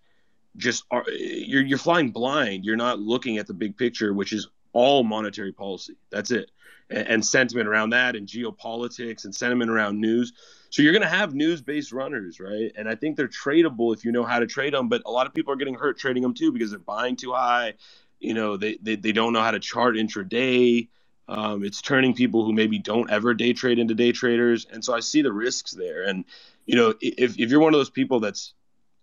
[0.57, 2.65] just are you're you're flying blind.
[2.65, 5.95] You're not looking at the big picture, which is all monetary policy.
[6.09, 6.51] That's it,
[6.89, 10.33] and, and sentiment around that, and geopolitics, and sentiment around news.
[10.69, 12.71] So you're going to have news-based runners, right?
[12.77, 14.87] And I think they're tradable if you know how to trade them.
[14.87, 17.33] But a lot of people are getting hurt trading them too because they're buying too
[17.33, 17.73] high.
[18.19, 20.87] You know, they they, they don't know how to chart intraday.
[21.27, 24.93] Um, it's turning people who maybe don't ever day trade into day traders, and so
[24.93, 26.03] I see the risks there.
[26.03, 26.25] And
[26.65, 28.53] you know, if if you're one of those people that's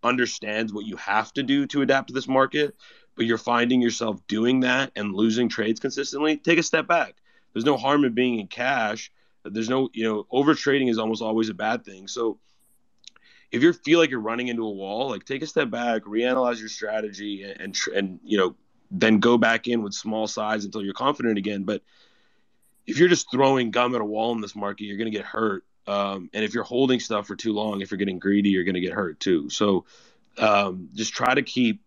[0.03, 2.74] understands what you have to do to adapt to this market,
[3.16, 7.16] but you're finding yourself doing that and losing trades consistently, take a step back.
[7.53, 9.11] There's no harm in being in cash.
[9.44, 12.07] There's no, you know, over trading is almost always a bad thing.
[12.07, 12.38] So
[13.51, 16.61] if you feel like you're running into a wall, like take a step back, reanalyze
[16.61, 18.55] your strategy, and and, and you know,
[18.90, 21.64] then go back in with small size until you're confident again.
[21.64, 21.82] But
[22.86, 25.26] if you're just throwing gum at a wall in this market, you're going to get
[25.26, 28.64] hurt um, and if you're holding stuff for too long, if you're getting greedy, you're
[28.64, 29.49] going to get hurt too.
[29.49, 29.86] So
[30.36, 31.80] um, just try to keep,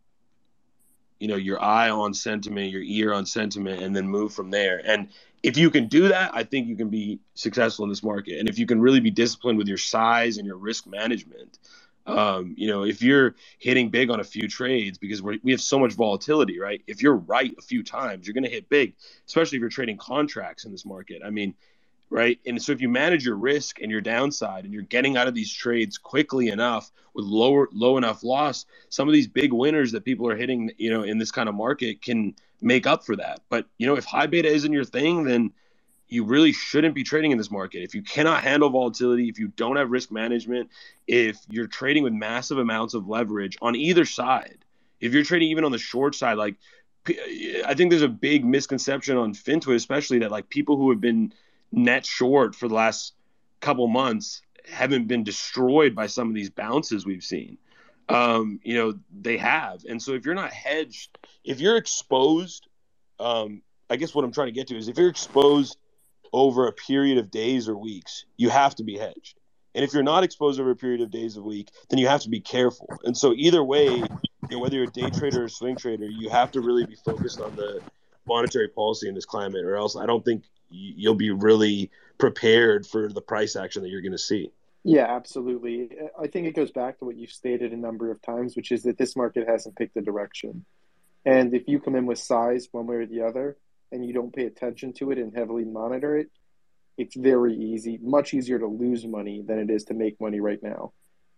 [1.20, 4.82] you know, your eye on sentiment, your ear on sentiment, and then move from there.
[4.84, 5.10] And
[5.44, 8.40] if you can do that, I think you can be successful in this market.
[8.40, 11.60] And if you can really be disciplined with your size and your risk management,
[12.08, 15.62] um, you know, if you're hitting big on a few trades because we we have
[15.62, 16.82] so much volatility, right?
[16.88, 18.96] If you're right a few times, you're going to hit big,
[19.28, 21.22] especially if you're trading contracts in this market.
[21.24, 21.54] I mean,
[22.12, 22.40] right?
[22.46, 25.34] And so if you manage your risk and your downside and you're getting out of
[25.34, 30.04] these trades quickly enough with lower low enough loss, some of these big winners that
[30.04, 33.40] people are hitting, you know, in this kind of market can make up for that.
[33.50, 35.54] But, you know, if high beta isn't your thing, then
[36.10, 37.82] you really shouldn't be trading in this market.
[37.82, 40.70] If you cannot handle volatility, if you don't have risk management,
[41.08, 44.58] if you're trading with massive amounts of leverage on either side,
[45.00, 46.56] if you're trading even on the short side, like
[47.66, 51.34] I think there's a big misconception on FinTwit, especially that like people who have been
[51.72, 53.14] net short for the last
[53.60, 57.58] couple months haven't been destroyed by some of these bounces we've seen.
[58.10, 59.86] Um, you know, they have.
[59.88, 62.68] And so if you're not hedged, if you're exposed,
[63.20, 65.78] um, I guess what I'm trying to get to is if you're exposed
[66.34, 69.40] over a period of days or weeks, you have to be hedged.
[69.74, 72.22] And if you're not exposed over a period of days a week, then you have
[72.22, 72.88] to be careful.
[73.06, 74.08] And so either way, you
[74.50, 76.96] know, whether you're a day trader or a swing trader, you have to really be
[76.96, 77.82] focused on the
[78.28, 83.10] monetary policy in this climate, or else I don't think you'll be really prepared for
[83.10, 84.52] the price action that you're going to see.
[84.84, 85.90] Yeah, absolutely.
[86.20, 88.84] I think it goes back to what you've stated a number of times, which is
[88.84, 90.66] that this market hasn't picked a direction.
[91.26, 93.58] And if you come in with size one way or the other
[93.92, 96.32] and you don't pay attention to it and heavily monitor it,
[96.98, 100.62] it's very easy, much easier to lose money than it is to make money right
[100.64, 100.94] now.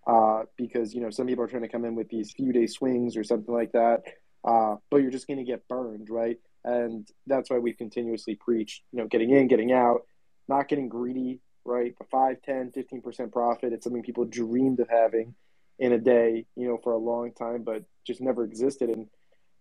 [0.05, 2.67] Uh, because, you know, some people are trying to come in with these few day
[2.67, 4.03] swings or something like that,
[4.43, 6.37] uh, but you're just going to get burned, right?
[6.63, 10.01] And that's why we've continuously preached, you know, getting in, getting out,
[10.47, 11.93] not getting greedy, right?
[11.99, 13.73] A 5, 10, 15% profit.
[13.73, 15.35] It's something people dreamed of having
[15.79, 18.89] in a day, you know, for a long time, but just never existed.
[18.89, 19.07] And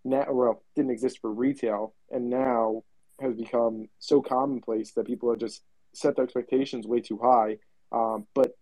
[0.05, 1.95] now, well, didn't exist for retail.
[2.11, 2.85] And now
[3.21, 5.63] has become so commonplace that people have just
[5.95, 7.59] set their expectations way too high,
[7.93, 8.57] um, but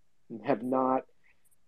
[0.45, 1.03] have not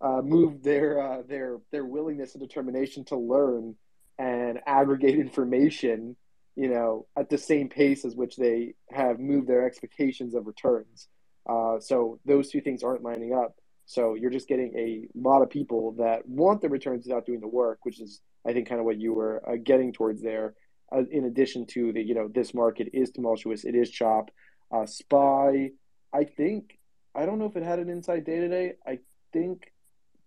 [0.01, 3.75] uh, moved their uh, their their willingness and determination to learn
[4.19, 6.15] and aggregate information,
[6.55, 11.07] you know, at the same pace as which they have moved their expectations of returns.
[11.49, 13.55] Uh, so those two things aren't lining up.
[13.85, 17.47] So you're just getting a lot of people that want the returns without doing the
[17.47, 20.55] work, which is, I think, kind of what you were uh, getting towards there.
[20.91, 24.29] Uh, in addition to the, you know, this market is tumultuous, it is chop.
[24.71, 25.71] Uh, Spy,
[26.13, 26.77] I think,
[27.15, 28.73] I don't know if it had an inside day today.
[28.87, 28.99] I
[29.33, 29.71] think,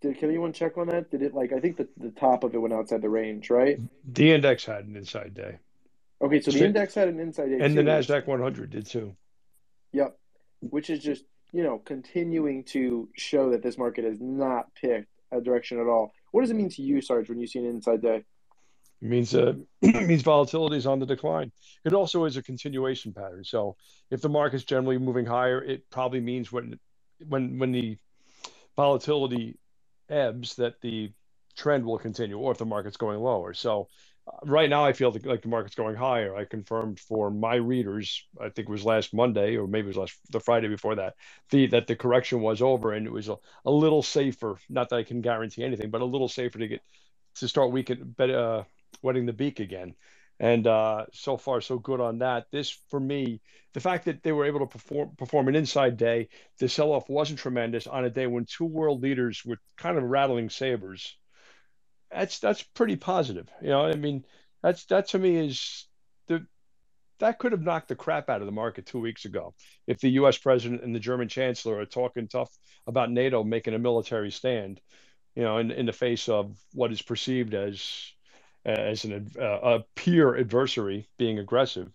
[0.02, 1.10] did can anyone check on that?
[1.10, 1.52] Did it like?
[1.52, 3.78] I think the the top of it went outside the range, right?
[4.12, 5.58] The index had an inside day.
[6.22, 9.14] Okay, so the index had an inside day, and too, the Nasdaq 100 did too.
[9.92, 10.16] Yep.
[10.60, 15.40] Which is just, you know, continuing to show that this market has not picked a
[15.40, 16.12] direction at all.
[16.32, 18.24] What does it mean to you, Sarge, when you see an inside day?
[19.02, 21.52] It means uh, it means volatility is on the decline.
[21.84, 23.44] It also is a continuation pattern.
[23.44, 23.76] So
[24.10, 26.78] if the market's generally moving higher, it probably means when
[27.28, 27.98] when when the
[28.74, 29.58] volatility
[30.08, 31.12] ebbs that the
[31.56, 33.54] trend will continue, or if the market's going lower.
[33.54, 33.88] So
[34.44, 36.34] right now, I feel like, the market's going higher.
[36.34, 39.96] I confirmed for my readers, I think it was last Monday, or maybe it was
[39.96, 41.14] last the Friday before that,
[41.50, 44.58] the that the correction was over and it was a, a little safer.
[44.68, 46.82] Not that I can guarantee anything, but a little safer to get
[47.36, 48.64] to start weekend, but uh,
[49.02, 49.94] wetting the beak again.
[50.38, 52.46] And uh, so far, so good on that.
[52.50, 53.40] This, for me,
[53.72, 57.08] the fact that they were able to perform perform an inside day, the sell off
[57.08, 61.16] wasn't tremendous on a day when two world leaders were kind of rattling sabers.
[62.10, 63.48] That's that's pretty positive.
[63.60, 64.24] You know, I mean,
[64.62, 65.86] that's that to me is
[66.28, 66.46] the
[67.18, 69.54] that could have knocked the crap out of the market two weeks ago
[69.86, 70.38] if the U.S.
[70.38, 72.50] president and the German chancellor are talking tough
[72.86, 74.80] about NATO making a military stand.
[75.34, 78.12] You know, in in the face of what is perceived as
[78.64, 81.90] as an uh, a peer adversary being aggressive.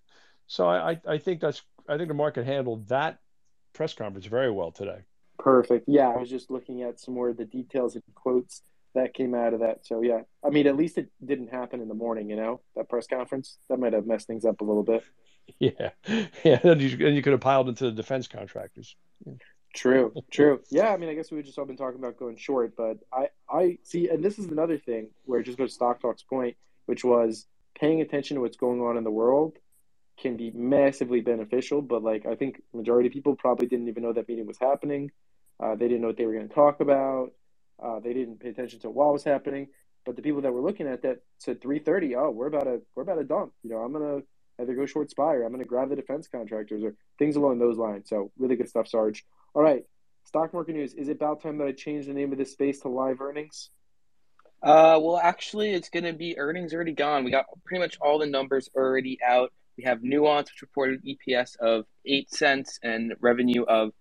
[0.48, 3.20] So I, I think that's I think the market handled that
[3.74, 5.00] press conference very well today.
[5.40, 5.86] Perfect.
[5.88, 8.62] Yeah, I was just looking at some more of the details and quotes
[8.96, 9.86] that came out of that.
[9.86, 12.30] So yeah, I mean, at least it didn't happen in the morning.
[12.30, 15.04] You know, that press conference that might have messed things up a little bit.
[15.60, 15.90] Yeah,
[16.46, 18.96] yeah, and you, and you could have piled into the defense contractors.
[19.74, 20.62] True, true.
[20.70, 23.30] Yeah, I mean, I guess we've just all been talking about going short, but I,
[23.50, 26.56] I see, and this is another thing where it just goes to Stock Talk's point,
[26.86, 29.58] which was paying attention to what's going on in the world
[30.20, 31.82] can be massively beneficial.
[31.82, 35.12] But like, I think majority of people probably didn't even know that meeting was happening.
[35.60, 37.32] Uh, they didn't know what they were going to talk about.
[37.82, 39.68] Uh, they didn't pay attention to what was happening.
[40.06, 42.16] But the people that were looking at that said 3:30.
[42.16, 43.54] Oh, we're about to we're about to dump.
[43.64, 44.22] You know, I'm gonna
[44.60, 47.78] either go short spy or I'm gonna grab the defense contractors or things along those
[47.78, 48.10] lines.
[48.10, 49.24] So really good stuff, Sarge.
[49.54, 49.84] All right,
[50.26, 50.94] stock market news.
[50.94, 53.70] Is it about time that I change the name of this space to live earnings?
[54.64, 57.24] Uh, well, actually, it's going to be earnings already gone.
[57.24, 59.52] We got pretty much all the numbers already out.
[59.76, 63.92] We have Nuance, which reported EPS of eight cents and revenue of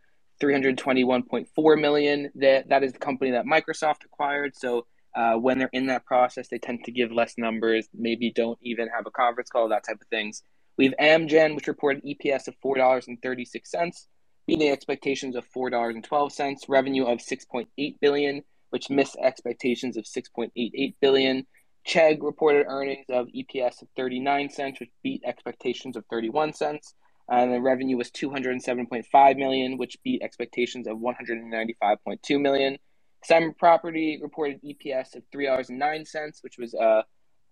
[0.40, 2.30] three hundred twenty-one point four million.
[2.36, 4.56] That that is the company that Microsoft acquired.
[4.56, 7.88] So uh, when they're in that process, they tend to give less numbers.
[7.94, 10.42] Maybe don't even have a conference call, that type of things.
[10.76, 14.06] We have Amgen, which reported EPS of four dollars and thirty-six cents,
[14.46, 16.64] beating expectations of four dollars and twelve cents.
[16.68, 21.46] Revenue of six point eight billion which missed expectations of 6.88 billion.
[21.86, 26.94] Chegg reported earnings of EPS of 39 cents, which beat expectations of 31 cents.
[27.30, 32.76] And the revenue was 207.5 million, which beat expectations of 195.2 million.
[33.22, 37.02] Simon Property reported EPS of three dollars and nine cents, which was uh,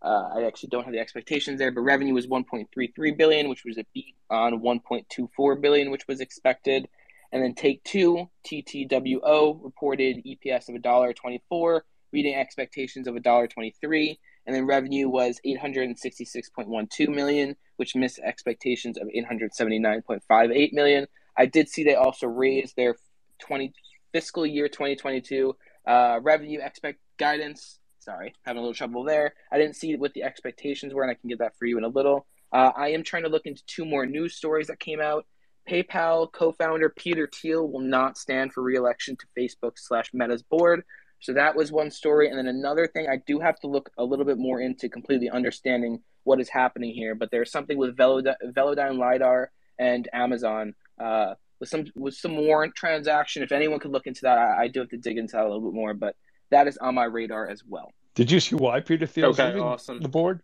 [0.03, 3.79] uh, I actually don't have the expectations there, but revenue was 1.33 billion, which was
[3.79, 6.89] a beat on 1.24 billion, which was expected.
[7.33, 11.81] And then Take Two, TTWO, reported EPS of $1.24,
[12.13, 14.19] beating expectations of $1.23.
[14.47, 21.07] And then revenue was 866.12 million, which missed expectations of 879.58 million.
[21.37, 22.97] I did see they also raised their
[23.41, 23.73] 20
[24.13, 25.57] fiscal year 2022
[25.87, 27.79] uh, revenue expect guidance.
[28.01, 29.35] Sorry, having a little trouble there.
[29.51, 31.85] I didn't see what the expectations were, and I can get that for you in
[31.85, 32.27] a little.
[32.53, 35.27] Uh, I am trying to look into two more news stories that came out.
[35.69, 40.83] PayPal co-founder Peter Thiel will not stand for re-election to Facebook slash Meta's board.
[41.21, 44.05] So that was one story, and then another thing I do have to look a
[44.05, 47.15] little bit more into completely understanding what is happening here.
[47.15, 52.75] But there's something with Velodyne, Velodyne lidar and Amazon uh, with some with some warrant
[52.75, 53.43] transaction.
[53.43, 55.49] If anyone could look into that, I, I do have to dig into that a
[55.49, 55.95] little bit more.
[55.95, 56.17] But
[56.51, 57.93] that is on my radar as well.
[58.15, 60.01] Did you see why Peter Thiel's Okay, leaving awesome.
[60.01, 60.43] the board?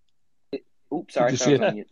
[0.92, 1.86] Oops, sorry, Did I, see was that?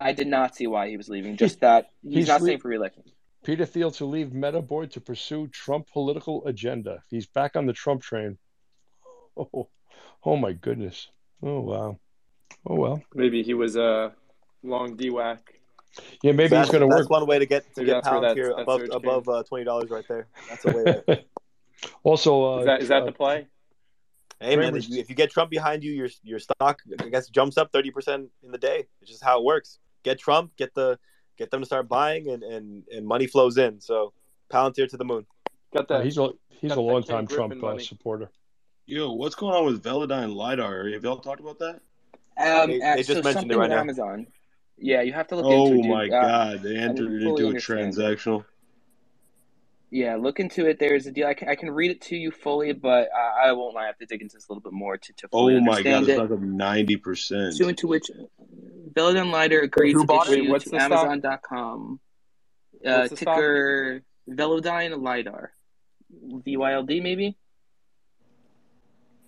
[0.00, 1.36] I did not see why he was leaving.
[1.36, 3.04] Just that he's, he's not le- staying for re-election.
[3.44, 7.02] Peter Thiel to leave Meta board to pursue Trump political agenda.
[7.08, 8.38] He's back on the Trump train.
[9.36, 9.68] Oh,
[10.24, 11.08] oh my goodness.
[11.42, 11.98] Oh wow.
[12.66, 13.02] Oh well.
[13.14, 14.12] Maybe he was a
[14.62, 15.38] long DWAC.
[16.22, 17.10] Yeah, maybe that's, he's going to that's work.
[17.10, 19.42] one way to get to Maybe get that's where pounds here that above above uh,
[19.42, 20.28] twenty dollars right there.
[20.48, 20.84] That's a way.
[20.84, 21.24] To,
[22.02, 23.46] Also, uh, Is that is that uh, the play?
[24.40, 27.28] hey man, if you, if you get Trump behind you, your your stock I guess
[27.28, 28.86] jumps up thirty percent in the day.
[29.00, 29.78] It's just how it works.
[30.02, 30.98] Get Trump, get the
[31.38, 33.80] get them to start buying, and and and money flows in.
[33.80, 34.12] So
[34.52, 35.26] Palantir to the moon.
[35.72, 36.04] Got uh, that?
[36.04, 37.82] he's a he's a that long time Trump uh, money.
[37.82, 38.30] supporter.
[38.86, 40.88] Yo, what's going on with Velodyne lidar?
[40.88, 41.80] Have y'all talked about that?
[42.40, 43.78] Um, They- uh, they just so mentioned it right now.
[43.80, 44.26] Amazon.
[44.78, 45.82] Yeah, you have to look Oh into it.
[45.82, 45.90] dude.
[45.90, 48.44] my Uh, god, they entered into a understand transactional.
[49.90, 50.78] Yeah, look into it.
[50.78, 51.26] There's a deal.
[51.26, 53.82] I can, I can read it to you fully, but I, I won't lie.
[53.82, 55.82] I have to dig into this a little bit more to, to fully Oh my
[55.82, 57.46] god, understand it's like up ninety percent.
[57.58, 58.04] Pursuant to which
[58.92, 60.32] Velodyne Lidar agreed Who to bought it?
[60.34, 60.76] issue Wait, what's to?
[60.76, 62.00] Amazon.com.
[62.86, 63.34] Uh, What's the stock?
[63.36, 65.52] ticker Velodyne Lidar.
[66.46, 67.36] VYLD maybe?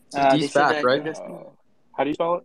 [0.07, 0.99] It's a Uh, D SPAC, right?
[1.01, 1.51] investment- Uh,
[1.97, 2.45] how do you spell it?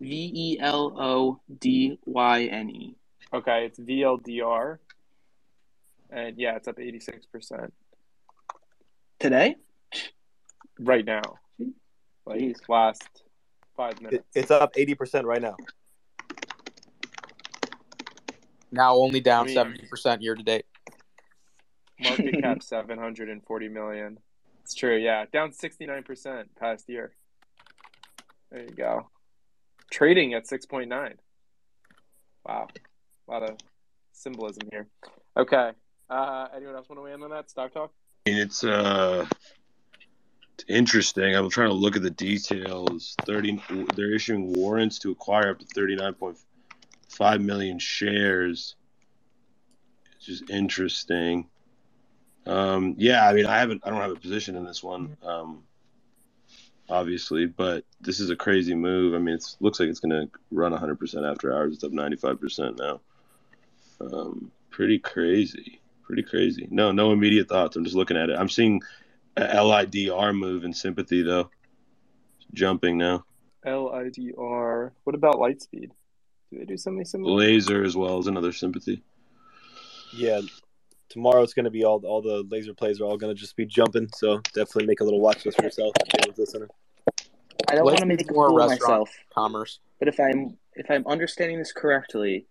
[0.00, 2.96] V E L O D Y N E.
[3.32, 4.78] Okay, it's VLDR.
[6.10, 7.70] And yeah, it's up 86%
[9.20, 9.56] Today?
[10.80, 11.22] right now.
[12.26, 12.56] Like Jeez.
[12.68, 13.22] last
[13.76, 14.24] five minutes.
[14.34, 15.56] it's up eighty percent right now.
[18.72, 20.64] Now only down I mean- seventy percent year to date.
[22.02, 24.18] Market cap 740 million.
[24.62, 25.26] It's true, yeah.
[25.30, 27.12] Down 69% past year.
[28.50, 29.10] There you go.
[29.90, 31.14] Trading at 6.9.
[32.46, 32.68] Wow.
[33.28, 33.56] A lot of
[34.12, 34.86] symbolism here.
[35.36, 35.72] Okay.
[36.08, 37.50] Uh, anyone else want to weigh in on that?
[37.50, 37.92] Stock talk?
[38.26, 39.26] It's uh,
[40.54, 41.34] it's interesting.
[41.34, 43.14] I'm trying to look at the details.
[43.24, 43.62] Thirty,
[43.94, 46.36] they're issuing warrants to acquire up to thirty nine point
[47.08, 48.74] five million shares.
[50.16, 51.46] It's just interesting.
[52.46, 55.62] Um, yeah, I mean, I haven't, I don't have a position in this one, um,
[56.90, 59.14] obviously, but this is a crazy move.
[59.14, 61.74] I mean, it looks like it's going to run 100% after hours.
[61.74, 63.00] It's up 95% now.
[64.00, 65.80] Um, pretty crazy.
[66.02, 66.66] Pretty crazy.
[66.70, 67.76] No, no immediate thoughts.
[67.76, 68.38] I'm just looking at it.
[68.38, 68.80] I'm seeing
[69.36, 71.50] a LIDR move in sympathy, though.
[72.52, 73.24] Jumping now.
[73.64, 74.90] LIDR.
[75.04, 75.90] What about Lightspeed?
[76.50, 77.32] Do they do something similar?
[77.34, 79.02] Laser as well as another sympathy.
[80.12, 80.40] Yeah,
[81.08, 84.08] tomorrow it's gonna be all all the laser plays are all gonna just be jumping.
[84.16, 85.92] So definitely make a little watch list for yourself.
[86.00, 86.68] if anyone's listening.
[87.68, 89.10] I don't want to make a more fool of myself.
[89.32, 89.78] commerce.
[89.98, 92.46] But if I'm if I'm understanding this correctly,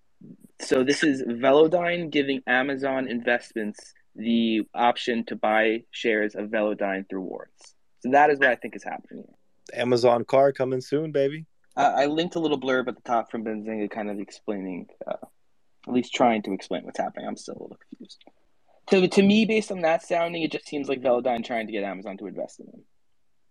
[0.61, 7.21] so this is Velodyne giving Amazon Investments the option to buy shares of Velodyne through
[7.21, 7.75] warrants.
[8.01, 9.23] So that is what I think is happening.
[9.73, 11.45] Amazon car coming soon, baby.
[11.75, 15.25] I, I linked a little blurb at the top from Benzinga, kind of explaining, uh,
[15.87, 17.27] at least trying to explain what's happening.
[17.27, 18.23] I'm still a little confused.
[18.87, 21.83] To to me, based on that sounding, it just seems like Velodyne trying to get
[21.83, 22.81] Amazon to invest in them.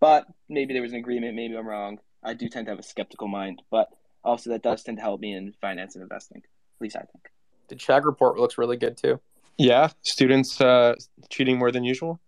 [0.01, 1.35] But maybe there was an agreement.
[1.35, 1.99] Maybe I'm wrong.
[2.23, 3.89] I do tend to have a skeptical mind, but
[4.25, 6.39] also that does tend to help me in finance and investing.
[6.39, 7.31] At least I think.
[7.69, 9.21] The Chegg report looks really good too.
[9.57, 10.95] Yeah, students uh,
[11.31, 12.21] cheating more than usual.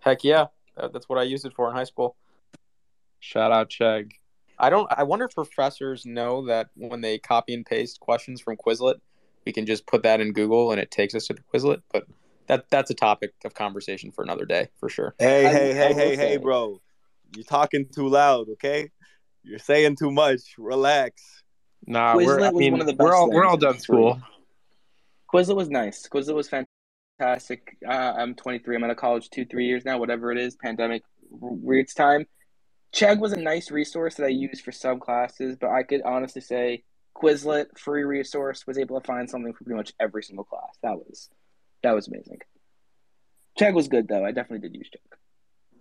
[0.00, 0.46] Heck yeah,
[0.76, 2.16] that's what I used it for in high school.
[3.20, 4.12] Shout out Chegg.
[4.58, 4.90] I don't.
[4.90, 8.96] I wonder if professors know that when they copy and paste questions from Quizlet,
[9.44, 11.82] we can just put that in Google and it takes us to the Quizlet.
[11.92, 12.06] But
[12.48, 15.14] that that's a topic of conversation for another day for sure.
[15.18, 16.80] Hey, I- hey, I hey, will hey, hey, bro.
[17.34, 18.90] You're talking too loud, okay?
[19.42, 20.40] You're saying too much.
[20.58, 21.22] Relax.
[21.86, 22.40] Nah, we're.
[22.40, 24.20] I mean, one of the we're all we're all done school.
[25.32, 26.08] Quizlet was nice.
[26.08, 27.76] Quizlet was fantastic.
[27.86, 28.76] Uh, I'm 23.
[28.76, 30.56] I'm out of college two, three years now, whatever it is.
[30.56, 32.26] Pandemic, weird time.
[32.94, 36.40] Chegg was a nice resource that I used for some classes, but I could honestly
[36.40, 40.76] say Quizlet, free resource, was able to find something for pretty much every single class.
[40.82, 41.28] That was
[41.82, 42.40] that was amazing.
[43.58, 44.24] Chegg was good though.
[44.24, 45.16] I definitely did use Chegg.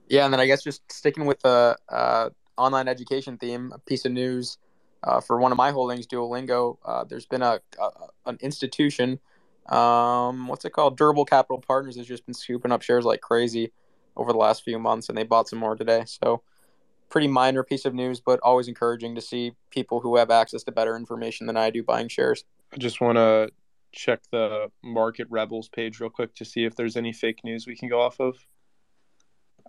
[0.08, 4.06] Yeah, and then I guess just sticking with the uh, online education theme, a piece
[4.06, 4.58] of news
[5.04, 6.78] uh, for one of my holdings, Duolingo.
[6.86, 7.90] Uh, there's been a, a
[8.28, 9.20] an institution,
[9.68, 10.98] um, what's it called?
[10.98, 13.72] Durable Capital Partners has just been scooping up shares like crazy
[14.16, 16.04] over the last few months, and they bought some more today.
[16.06, 16.44] So,
[17.10, 20.72] pretty minor piece of news, but always encouraging to see people who have access to
[20.72, 22.46] better information than I do buying shares.
[22.74, 23.50] I just want to
[23.96, 27.76] check the Market Rebels page real quick to see if there's any fake news we
[27.76, 28.38] can go off of.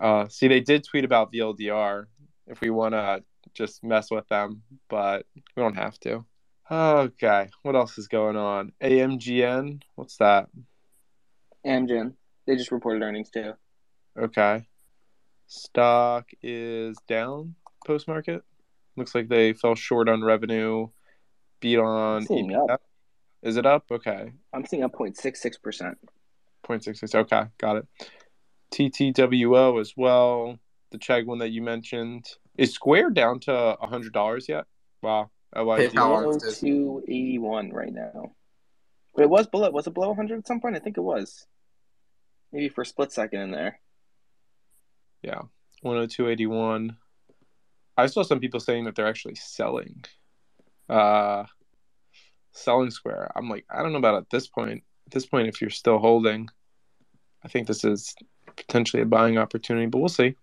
[0.01, 2.07] Uh, see, they did tweet about VLDR
[2.47, 3.23] if we want to
[3.55, 6.25] just mess with them, but we don't have to.
[6.71, 8.73] Okay, what else is going on?
[8.83, 10.49] AMGN, what's that?
[11.65, 12.15] Amgen.
[12.47, 13.53] They just reported earnings too.
[14.19, 14.67] Okay.
[15.49, 17.55] Stock is down
[17.87, 18.43] post market.
[18.97, 20.89] Looks like they fell short on revenue,
[21.61, 22.71] beat on EPS.
[22.71, 22.83] up.
[23.47, 23.85] Is it up?
[23.93, 24.33] Okay.
[24.53, 25.97] I'm seeing up 0.66 percent.
[26.67, 27.15] 0.66.
[27.15, 27.87] Okay, got it.
[28.75, 30.59] TTWO as well.
[30.91, 32.27] The Chegg one that you mentioned.
[32.59, 34.65] Is Square down to $100 yet?
[35.01, 35.31] Wow.
[35.55, 35.95] LYD.
[35.95, 38.33] One two eighty one right now.
[39.15, 39.71] But it was below.
[39.71, 40.75] Was it below 100 at some point?
[40.75, 41.47] I think it was.
[42.53, 43.79] Maybe for a split second in there.
[45.23, 45.43] Yeah.
[45.85, 46.97] 102.81.
[47.97, 50.05] I saw some people saying that they're actually selling.
[50.89, 51.45] Uh
[52.57, 53.31] selling Square.
[53.37, 54.83] I'm like, I don't know about at this point.
[55.07, 56.49] At this point, if you're still holding,
[57.45, 58.15] I think this is
[58.57, 60.35] potentially a buying opportunity, but we'll see.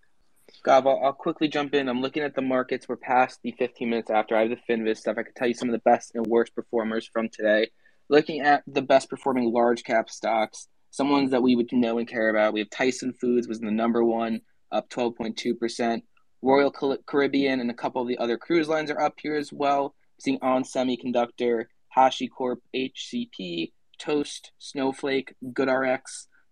[0.64, 1.90] Gav, I'll, I'll quickly jump in.
[1.90, 2.88] I'm looking at the markets.
[2.88, 4.36] We're past the 15 minutes after.
[4.36, 5.18] I have the Finviz stuff.
[5.18, 7.68] I could tell you some of the best and worst performers from today.
[8.10, 12.08] Looking at the best performing large cap stocks, some ones that we would know and
[12.08, 12.54] care about.
[12.54, 14.42] We have Tyson Foods was the number one,
[14.72, 16.02] up 12.2%.
[16.42, 16.72] Royal
[17.08, 19.96] Caribbean and a couple of the other cruise lines are up here as well.
[20.20, 21.66] Seeing On Semiconductor,
[21.96, 26.02] HashiCorp, HCP, Toast, Snowflake, GoodRx,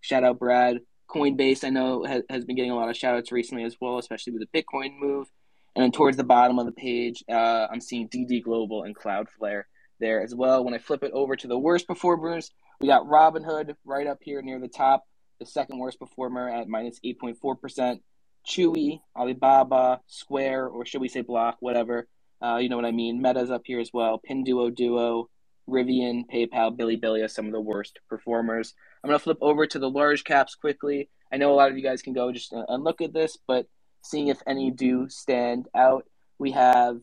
[0.02, 0.80] shout out Brad.
[1.10, 3.98] Coinbase, I know, has, has been getting a lot of shout outs recently as well,
[3.98, 5.28] especially with the Bitcoin move.
[5.76, 9.64] And then towards the bottom of the page, uh, I'm seeing DD Global and Cloudflare
[10.00, 10.64] there as well.
[10.64, 14.42] When I flip it over to the worst performers, we got Robinhood right up here
[14.42, 15.04] near the top,
[15.40, 18.00] the second worst performer at minus 8.4%.
[18.48, 22.08] Chewy, Alibaba, Square, or should we say Block, whatever.
[22.42, 23.22] Uh, you know what I mean.
[23.22, 24.20] Meta's up here as well.
[24.28, 25.26] Pinduoduo,
[25.70, 28.74] Rivian, PayPal, Bilibili are some of the worst performers.
[29.04, 31.10] I'm going to flip over to the large caps quickly.
[31.32, 33.38] I know a lot of you guys can go just uh, and look at this,
[33.48, 33.68] but
[34.02, 36.06] seeing if any do stand out,
[36.40, 37.00] we have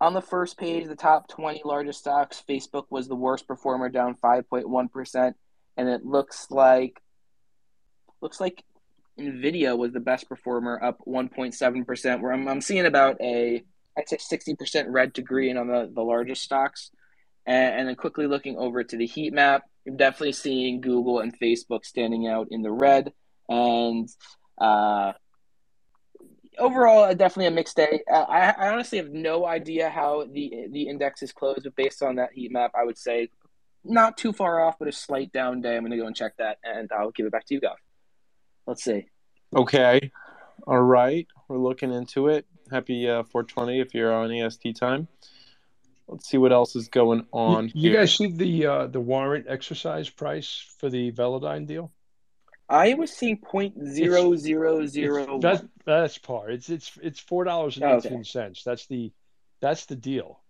[0.00, 2.42] on the first page the top 20 largest stocks.
[2.48, 5.34] Facebook was the worst performer, down 5.1%,
[5.76, 7.00] and it looks like
[8.20, 8.64] looks like
[9.18, 12.20] Nvidia was the best performer, up 1.7%.
[12.20, 13.62] Where I'm, I'm seeing about a
[13.96, 16.90] I'd say 60% red to green on the, the largest stocks.
[17.46, 21.38] And, and then quickly looking over to the heat map, you're definitely seeing Google and
[21.38, 23.12] Facebook standing out in the red.
[23.48, 24.08] And
[24.58, 25.12] uh,
[26.58, 28.02] overall, definitely a mixed day.
[28.10, 32.16] I, I honestly have no idea how the the index is closed, but based on
[32.16, 33.28] that heat map, I would say
[33.84, 35.76] not too far off, but a slight down day.
[35.76, 37.76] I'm going to go and check that, and I'll give it back to you, Gav.
[38.66, 39.06] Let's see.
[39.54, 40.10] Okay.
[40.66, 41.26] All right.
[41.48, 42.46] We're looking into it.
[42.70, 45.08] Happy uh, 420 if you're on EST time.
[46.08, 47.70] Let's see what else is going on.
[47.74, 51.92] You, you guys see the uh, the warrant exercise price for the Velodyne deal?
[52.68, 55.38] I was seeing point zero zero zero.
[55.38, 56.50] That's that's par.
[56.50, 58.52] It's it's it's four dollars and Oh, eighteen okay.
[58.64, 59.12] That's the
[59.60, 60.40] that's the deal.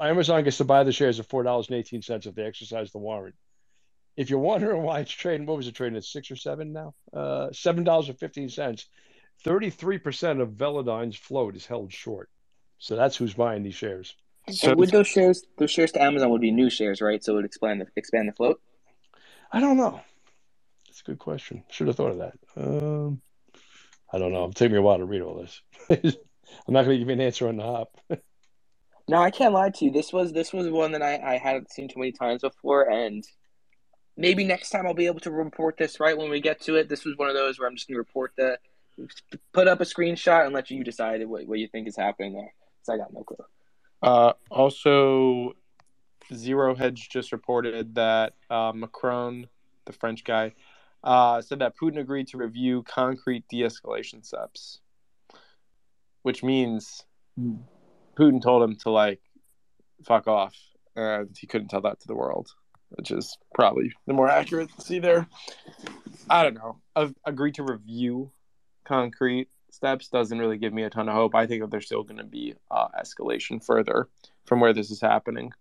[0.00, 2.92] Amazon gets to buy the shares at four dollars and eighteen cents if they exercise
[2.92, 3.34] the warrant.
[4.16, 6.94] If you're wondering why it's trading, what was it trading at six or seven now?
[7.12, 8.86] Uh, seven dollars and fifteen cents.
[9.44, 12.28] Thirty-three percent of Velodyne's float is held short,
[12.78, 14.14] so that's who's buying these shares.
[14.50, 17.22] So would those shares, those shares to Amazon would be new shares, right?
[17.22, 18.60] So it would expand the expand the float.
[19.52, 20.00] I don't know.
[20.86, 21.64] That's a good question.
[21.70, 22.34] Should have thought of that.
[22.56, 23.20] Um,
[24.12, 24.40] I don't know.
[24.40, 25.62] It'll take me a while to read all this.
[26.66, 27.96] I'm not going to give you an answer on the hop.
[29.08, 29.90] No, I can't lie to you.
[29.90, 33.24] This was this was one that I, I hadn't seen too many times before, and
[34.16, 36.88] maybe next time I'll be able to report this right when we get to it.
[36.88, 38.58] This was one of those where I'm just going to report the,
[39.52, 42.52] put up a screenshot and let you decide what, what you think is happening there.
[42.82, 43.36] So I got no clue.
[44.02, 45.52] Uh, also,
[46.32, 49.46] Zero Hedge just reported that uh, Macron,
[49.84, 50.54] the French guy,
[51.04, 54.80] uh, said that Putin agreed to review concrete de escalation steps,
[56.22, 57.04] which means
[58.18, 59.20] Putin told him to, like,
[60.04, 60.56] fuck off.
[60.96, 62.48] And he couldn't tell that to the world,
[62.90, 64.68] which is probably the more accurate.
[64.80, 65.28] See there?
[66.28, 66.80] I don't know.
[66.96, 68.32] I've agreed to review
[68.90, 71.36] concrete steps doesn't really give me a ton of hope.
[71.36, 74.08] I think that there's still going to be uh, escalation further
[74.46, 75.52] from where this is happening.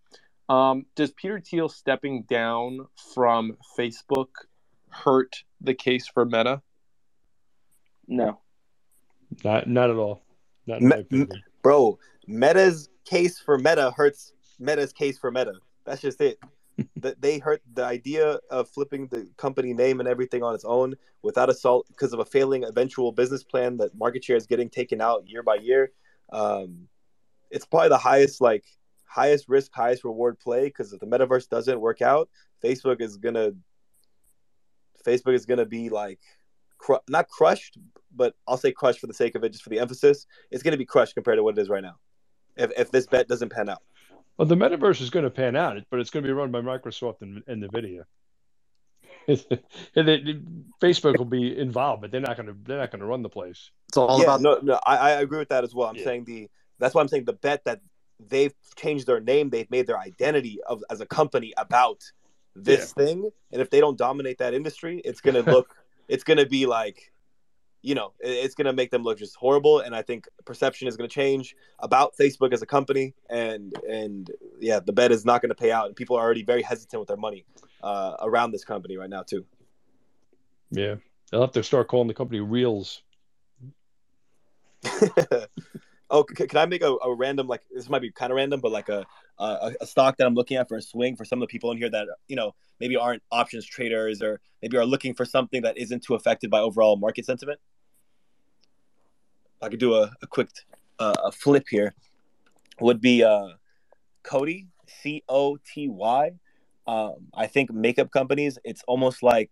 [0.49, 4.29] Um, does Peter Thiel stepping down from Facebook
[4.89, 6.63] hurt the case for Meta?
[8.07, 8.39] No.
[9.43, 10.23] Not not at all.
[10.65, 11.43] Not in Me- opinion.
[11.61, 15.53] bro, Meta's case for Meta hurts Meta's case for Meta.
[15.85, 16.39] That's just it.
[16.95, 20.95] That they hurt the idea of flipping the company name and everything on its own
[21.21, 24.69] without a salt because of a failing eventual business plan that market share is getting
[24.69, 25.91] taken out year by year.
[26.31, 26.87] Um,
[27.49, 28.65] it's probably the highest like
[29.05, 32.29] highest risk, highest reward play because if the metaverse doesn't work out,
[32.63, 33.51] Facebook is gonna
[35.05, 36.19] Facebook is gonna be like
[37.09, 37.77] not crushed,
[38.15, 40.27] but I'll say crushed for the sake of it, just for the emphasis.
[40.51, 41.95] It's gonna be crushed compared to what it is right now.
[42.55, 43.81] If if this bet doesn't pan out.
[44.39, 46.61] Well, the metaverse is going to pan out, but it's going to be run by
[46.61, 48.03] Microsoft and, and NVIDIA.
[49.27, 53.05] and it, Facebook will be involved, but they're not going to they're not going to
[53.05, 53.69] run the place.
[53.89, 54.79] It's all yeah, about no, no.
[54.85, 55.89] I, I agree with that as well.
[55.89, 56.05] I'm Yeah.
[56.05, 56.47] saying the
[56.79, 57.81] that's why I'm saying the bet that
[58.29, 62.01] they've changed their name, they've made their identity of as a company about
[62.55, 65.75] this thing, and if they don't dominate that industry, it's gonna look,
[66.07, 67.11] it's gonna be like,
[67.81, 69.79] you know, it's gonna make them look just horrible.
[69.79, 74.29] And I think perception is gonna change about Facebook as a company, and and
[74.59, 77.07] yeah, the bet is not gonna pay out, and people are already very hesitant with
[77.07, 77.45] their money
[77.83, 79.45] uh, around this company right now too.
[80.71, 80.95] Yeah,
[81.31, 83.01] they'll have to start calling the company Reels.
[86.09, 88.59] oh, c- can I make a, a random like this might be kind of random,
[88.61, 89.05] but like a,
[89.37, 91.71] a a stock that I'm looking at for a swing for some of the people
[91.71, 95.61] in here that you know maybe aren't options traders or maybe are looking for something
[95.63, 97.59] that isn't too affected by overall market sentiment.
[99.61, 100.49] I could do a, a quick
[100.99, 101.93] uh, a flip here.
[102.81, 103.49] Would be uh,
[104.23, 106.31] Coty C O T Y.
[106.87, 108.57] Um, I think makeup companies.
[108.63, 109.51] It's almost like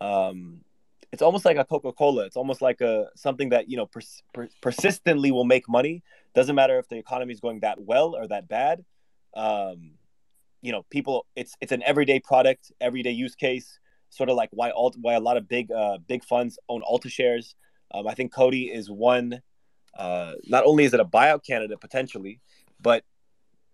[0.00, 0.60] um,
[1.12, 4.48] it's almost like a coca-cola it's almost like a something that you know pers- per-
[4.60, 6.02] persistently will make money
[6.34, 8.84] doesn't matter if the economy is going that well or that bad
[9.34, 9.92] um,
[10.62, 13.78] you know people it's it's an everyday product everyday use case
[14.10, 17.10] sort of like why alt why a lot of big uh, big funds own Ulta
[17.10, 17.54] shares
[17.92, 19.40] um, i think coty is one
[19.98, 22.40] uh, not only is it a buyout candidate potentially
[22.80, 23.02] but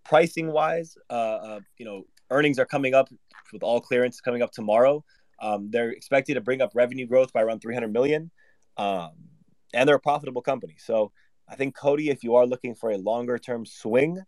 [0.05, 3.09] pricing wise uh, uh, you know earnings are coming up
[3.51, 5.03] with all clearance coming up tomorrow
[5.43, 8.31] um, they're expected to bring up revenue growth by around 300 million,
[8.77, 9.11] um,
[9.73, 10.75] and they're a profitable company.
[10.79, 11.11] So
[11.49, 14.21] I think Coty, if you are looking for a longer term swing,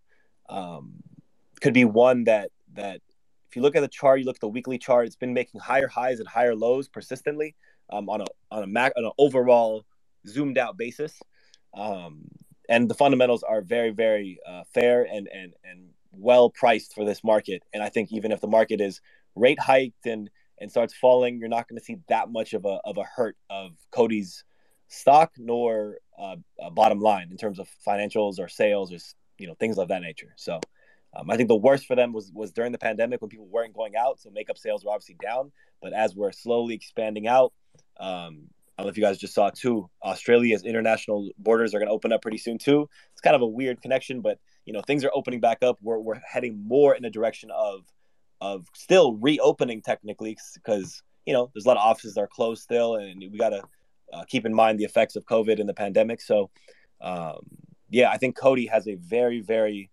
[0.49, 0.95] um,
[1.62, 2.99] could be one that that
[3.48, 5.62] if you look at the chart, you look at the weekly chart, it's been making
[5.62, 7.56] higher highs and higher lows persistently
[7.90, 9.86] um, on a on a mac on an overall
[10.28, 11.20] zoomed out basis,
[11.74, 12.28] um,
[12.70, 17.24] and the fundamentals are very very uh, fair and and and well priced for this
[17.24, 17.64] market.
[17.74, 19.02] And I think even if the market is
[19.36, 22.80] rate hiked and and starts falling, you're not going to see that much of a
[22.86, 24.44] of a hurt of Coty's
[24.88, 28.98] stock nor uh, uh, bottom line in terms of financials or sales or
[29.38, 30.34] you know things of that nature.
[30.38, 30.60] So
[31.16, 33.74] um, I think the worst for them was was during the pandemic when people weren't
[33.74, 35.52] going out, so makeup sales were obviously down.
[35.82, 37.53] But as we're slowly expanding out,
[37.99, 39.89] um, I don't know if you guys just saw too.
[40.03, 42.89] Australia's international borders are going to open up pretty soon too.
[43.13, 45.77] It's kind of a weird connection, but you know things are opening back up.
[45.81, 47.85] We're we're heading more in a direction of
[48.41, 52.63] of still reopening technically because you know there's a lot of offices that are closed
[52.63, 53.63] still, and we got to
[54.11, 56.22] uh, keep in mind the effects of COVID and the pandemic.
[56.22, 56.49] So,
[57.01, 57.39] um,
[57.89, 59.89] yeah, I think Coty has a very very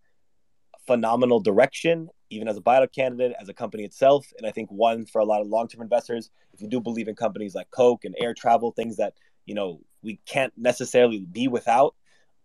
[0.86, 5.06] phenomenal direction, even as a buyout candidate, as a company itself, and I think one
[5.06, 6.30] for a lot of long term investors.
[6.52, 9.14] If you do believe in companies like Coke and air travel, things that
[9.46, 11.94] you know we can't necessarily be without.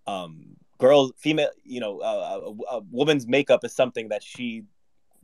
[0.06, 4.64] Um, girls, female, you know, uh, a, a woman's makeup is something that she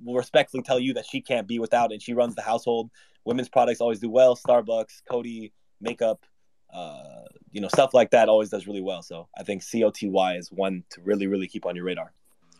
[0.03, 2.89] will respectfully tell you that she can't be without, and she runs the household.
[3.25, 4.35] Women's products always do well.
[4.35, 6.25] Starbucks, Coty, makeup,
[6.73, 9.01] uh, you know, stuff like that always does really well.
[9.01, 12.13] So I think COTY is one to really, really keep on your radar.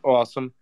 [0.03, 0.53] Awesome.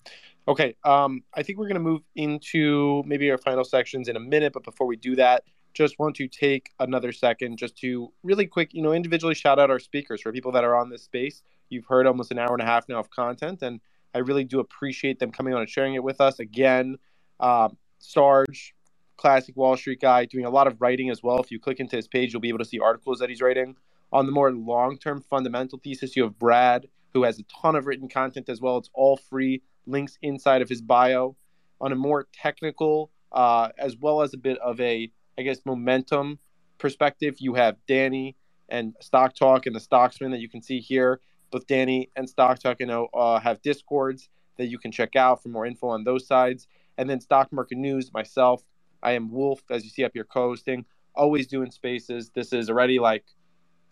[0.47, 0.75] Okay.
[0.83, 4.53] Um, I think we're going to move into maybe our final sections in a minute.
[4.53, 5.43] But before we do that,
[5.73, 9.69] just want to take another second just to really quick, you know, individually shout out
[9.69, 11.43] our speakers for people that are on this space.
[11.69, 13.79] You've heard almost an hour and a half now of content, and
[14.13, 16.39] I really do appreciate them coming on and sharing it with us.
[16.39, 16.97] Again,
[17.39, 18.75] um, Sarge,
[19.15, 21.39] classic Wall Street guy, doing a lot of writing as well.
[21.39, 23.75] If you click into his page, you'll be able to see articles that he's writing.
[24.11, 27.85] On the more long term fundamental thesis, you have Brad, who has a ton of
[27.85, 28.77] written content as well.
[28.77, 31.35] It's all free, links inside of his bio.
[31.79, 36.37] On a more technical, uh, as well as a bit of a, I guess, momentum
[36.77, 38.35] perspective, you have Danny
[38.69, 41.19] and Stock Talk and the Stocksmen that you can see here.
[41.51, 45.41] Both Danny and Stock Talk, you know, uh, have discords that you can check out
[45.41, 46.67] for more info on those sides.
[46.97, 48.63] And then Stock Market News, myself,
[49.01, 50.85] I am Wolf, as you see up here, co-hosting,
[51.15, 52.29] always doing spaces.
[52.33, 53.25] This is already like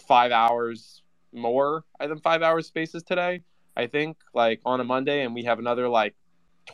[0.07, 1.01] five hours
[1.33, 3.43] more than five hours spaces today.
[3.75, 6.15] I think like on a Monday, and we have another like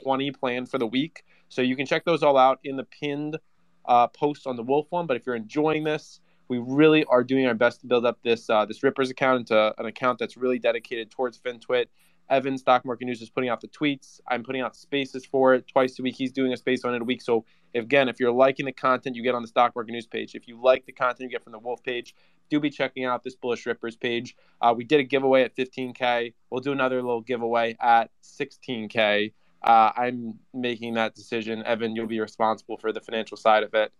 [0.03, 1.23] 20 planned for the week.
[1.49, 3.37] So you can check those all out in the pinned
[3.85, 5.07] uh, post on the Wolf one.
[5.07, 8.49] But if you're enjoying this, we really are doing our best to build up this
[8.49, 11.85] uh, this Rippers account into an account that's really dedicated towards FinTwit.
[12.29, 14.19] Evan Stock Market News is putting out the tweets.
[14.27, 16.15] I'm putting out spaces for it twice a week.
[16.15, 17.21] He's doing a space on it a week.
[17.21, 17.45] So
[17.75, 20.47] Again, if you're liking the content you get on the stock market news page, if
[20.47, 22.15] you like the content you get from the Wolf page,
[22.49, 24.35] do be checking out this Bullish Rippers page.
[24.61, 26.33] Uh, we did a giveaway at 15K.
[26.49, 29.33] We'll do another little giveaway at 16K.
[29.63, 31.63] Uh, I'm making that decision.
[31.65, 33.91] Evan, you'll be responsible for the financial side of it.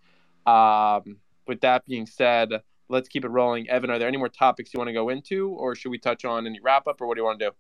[0.50, 3.70] Um, with that being said, let's keep it rolling.
[3.70, 6.24] Evan, are there any more topics you want to go into, or should we touch
[6.24, 7.52] on any wrap up, or what do you want to do?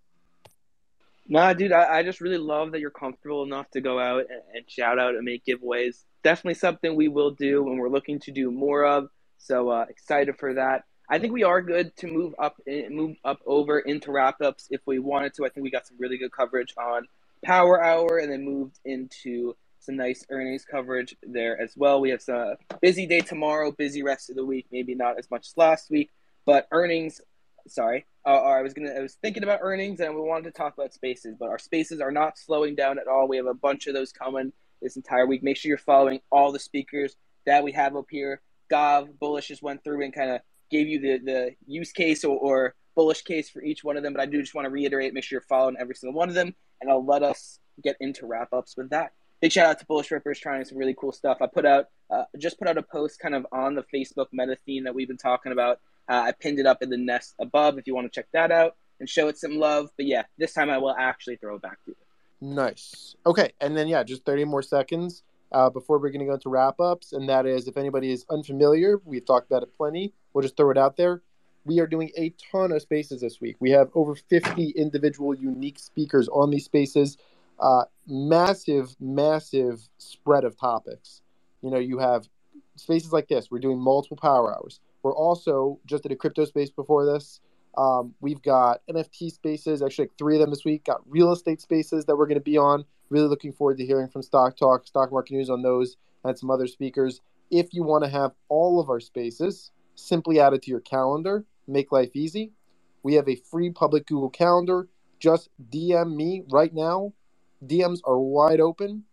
[1.27, 4.41] Nah, dude, I, I just really love that you're comfortable enough to go out and,
[4.53, 6.03] and shout out and make giveaways.
[6.23, 9.09] Definitely something we will do and we're looking to do more of.
[9.37, 10.83] So uh, excited for that.
[11.09, 14.81] I think we are good to move up, move up over into wrap ups if
[14.85, 15.45] we wanted to.
[15.45, 17.07] I think we got some really good coverage on
[17.43, 22.01] Power Hour and then moved into some nice earnings coverage there as well.
[22.01, 25.47] We have a busy day tomorrow, busy rest of the week, maybe not as much
[25.47, 26.09] as last week,
[26.45, 27.21] but earnings.
[27.67, 28.91] Sorry, uh, I was gonna.
[28.91, 31.99] I was thinking about earnings, and we wanted to talk about spaces, but our spaces
[31.99, 33.27] are not slowing down at all.
[33.27, 35.41] We have a bunch of those coming this entire week.
[35.41, 37.15] Make sure you're following all the speakers
[37.45, 38.41] that we have up here.
[38.69, 42.37] Gav Bullish just went through and kind of gave you the the use case or,
[42.37, 44.13] or bullish case for each one of them.
[44.13, 46.35] But I do just want to reiterate: make sure you're following every single one of
[46.35, 49.11] them, and I'll let us get into wrap ups with that
[49.41, 51.37] big shout out to Bullish Rippers trying some really cool stuff.
[51.41, 54.57] I put out uh, just put out a post kind of on the Facebook meta
[54.65, 55.79] theme that we've been talking about.
[56.07, 58.51] Uh, I pinned it up in the nest above if you want to check that
[58.51, 59.89] out and show it some love.
[59.97, 61.95] But yeah, this time I will actually throw it back to you.
[62.41, 63.15] Nice.
[63.25, 66.49] Okay, and then yeah, just thirty more seconds uh, before we're going to go into
[66.49, 70.13] wrap ups, and that is if anybody is unfamiliar, we've talked about it plenty.
[70.33, 71.21] We'll just throw it out there.
[71.63, 73.55] We are doing a ton of spaces this week.
[73.59, 77.17] We have over 50 individual unique speakers on these spaces
[77.59, 81.21] uh, massive, massive spread of topics.
[81.61, 82.27] You know, you have
[82.75, 83.49] spaces like this.
[83.49, 84.79] We're doing multiple power hours.
[85.05, 87.39] We're also just at a crypto space before this.
[87.77, 90.85] Um, we've got NFT spaces, actually like three of them this week.
[90.85, 92.85] Got real estate spaces that we're going to be on.
[93.11, 96.49] Really looking forward to hearing from Stock Talk, Stock Market News on those, and some
[96.49, 97.21] other speakers.
[97.51, 101.45] If you want to have all of our spaces, simply add it to your calendar.
[101.67, 102.53] Make life easy.
[103.03, 104.87] We have a free public Google Calendar.
[105.19, 107.13] Just DM me right now
[107.63, 109.03] DMs are wide open.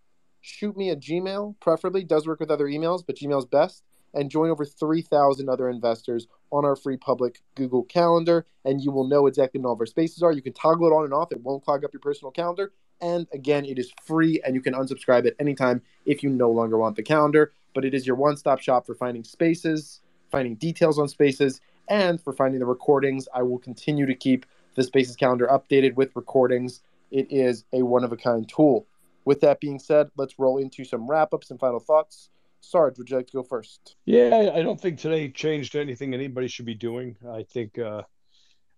[0.41, 2.03] Shoot me a Gmail, preferably.
[2.03, 3.85] Does work with other emails, but Gmail's best.
[4.15, 9.07] And join over 3,000 other investors on our free public Google Calendar, and you will
[9.07, 10.33] know exactly when all of our spaces are.
[10.33, 12.73] You can toggle it on and off, it won't clog up your personal calendar.
[13.01, 16.51] And again, it is free, and you can unsubscribe at any time if you no
[16.51, 17.53] longer want the calendar.
[17.75, 22.21] But it is your one stop shop for finding spaces, finding details on spaces, and
[22.21, 23.27] for finding the recordings.
[23.35, 26.81] I will continue to keep the Spaces calendar updated with recordings
[27.13, 28.87] it is a one of a kind tool.
[29.25, 32.31] With that being said, let's roll into some wrap ups and final thoughts.
[32.63, 33.97] Sarge, would you like to go first?
[34.07, 37.17] Yeah, I don't think today changed anything anybody should be doing.
[37.29, 38.03] I think uh,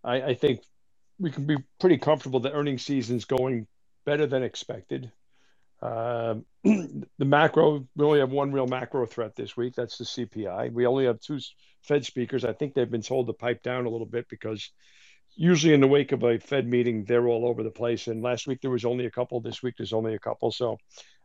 [0.02, 0.60] I, I think
[1.18, 3.66] we can be pretty comfortable that earnings season's going
[4.04, 5.12] better than expected.
[5.82, 9.74] Uh, the macro, we only have one real macro threat this week.
[9.74, 10.72] That's the CPI.
[10.72, 11.38] We only have two
[11.82, 12.44] Fed speakers.
[12.44, 14.70] I think they've been told to pipe down a little bit because
[15.36, 18.06] usually in the wake of a Fed meeting, they're all over the place.
[18.06, 19.40] And last week there was only a couple.
[19.40, 20.50] This week there's only a couple.
[20.50, 20.78] So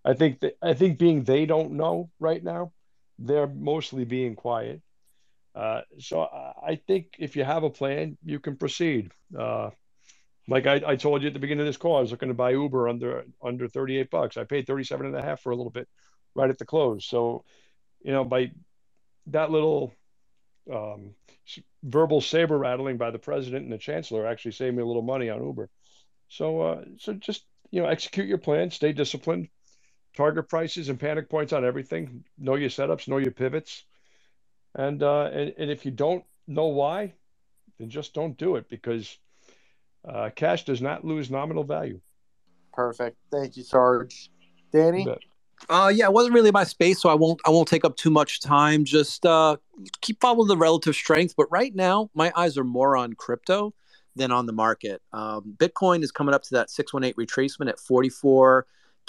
[0.05, 2.71] I think that, I think being they don't know right now,
[3.17, 4.81] they're mostly being quiet.
[5.55, 9.11] Uh, so I think if you have a plan, you can proceed.
[9.37, 9.71] Uh,
[10.47, 12.33] like I, I told you at the beginning of this call, I was looking to
[12.33, 14.37] buy Uber under under 38 bucks.
[14.37, 15.87] I paid 37 and a half for a little bit
[16.33, 17.05] right at the close.
[17.05, 17.43] So,
[18.01, 18.51] you know, by
[19.27, 19.93] that little
[20.71, 21.13] um,
[21.83, 25.29] verbal saber rattling by the president and the chancellor actually saved me a little money
[25.29, 25.69] on Uber.
[26.29, 29.49] So, uh, so just you know, execute your plan, stay disciplined,
[30.15, 32.23] target prices and panic points on everything.
[32.37, 33.83] Know your setups, know your pivots,
[34.75, 37.13] and uh, and, and if you don't know why,
[37.77, 39.17] then just don't do it because
[40.07, 41.99] uh, cash does not lose nominal value.
[42.73, 43.17] Perfect.
[43.31, 44.29] Thank you, Sarge.
[44.71, 45.07] Danny.
[45.69, 48.09] Uh, yeah, it wasn't really my space, so I won't I won't take up too
[48.09, 48.85] much time.
[48.85, 49.57] Just uh,
[50.01, 51.33] keep following the relative strength.
[51.35, 53.73] But right now, my eyes are more on crypto
[54.15, 55.01] than on the market.
[55.11, 58.09] Um, Bitcoin is coming up to that six one eight retracement at forty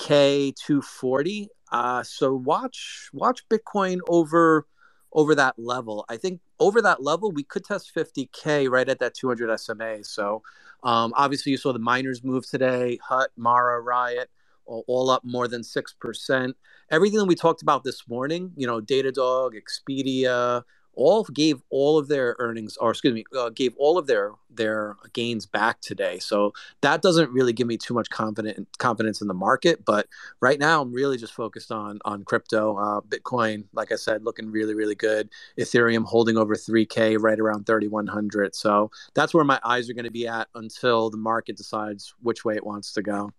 [0.01, 1.49] four k two forty.
[1.73, 4.67] Uh, so watch watch Bitcoin over
[5.13, 6.05] over that level.
[6.09, 10.05] I think over that level, we could test 50K right at that 200 SMA.
[10.05, 10.43] So
[10.85, 14.31] um, obviously, you saw the miners move today, Hut, Mara, Riot
[14.71, 16.53] all up more than 6%.
[16.91, 20.63] Everything that we talked about this morning, you know, Datadog, Expedia,
[21.01, 24.97] all gave all of their earnings or excuse me uh, gave all of their their
[25.15, 26.19] gains back today.
[26.19, 26.53] So
[26.83, 30.07] that doesn't really give me too much confidence in the market but
[30.41, 32.77] right now i'm really just focused on on crypto.
[32.77, 35.31] Uh, bitcoin like i said looking really really good.
[35.59, 40.11] Ethereum holding over 3k right around 3100 so that's where my eyes are going to
[40.11, 43.31] be at until the market decides which way it wants to go.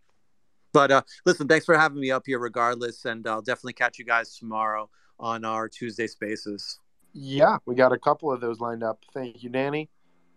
[0.74, 4.06] But uh, listen, thanks for having me up here, regardless, and I'll definitely catch you
[4.06, 4.90] guys tomorrow
[5.20, 6.80] on our Tuesday Spaces.
[7.14, 9.04] Yeah, we got a couple of those lined up.
[9.14, 9.90] Thank you, Danny.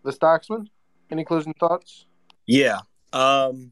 [0.03, 0.67] The Stocksmen,
[1.09, 2.05] any closing thoughts?
[2.45, 2.79] Yeah.
[3.13, 3.71] Um,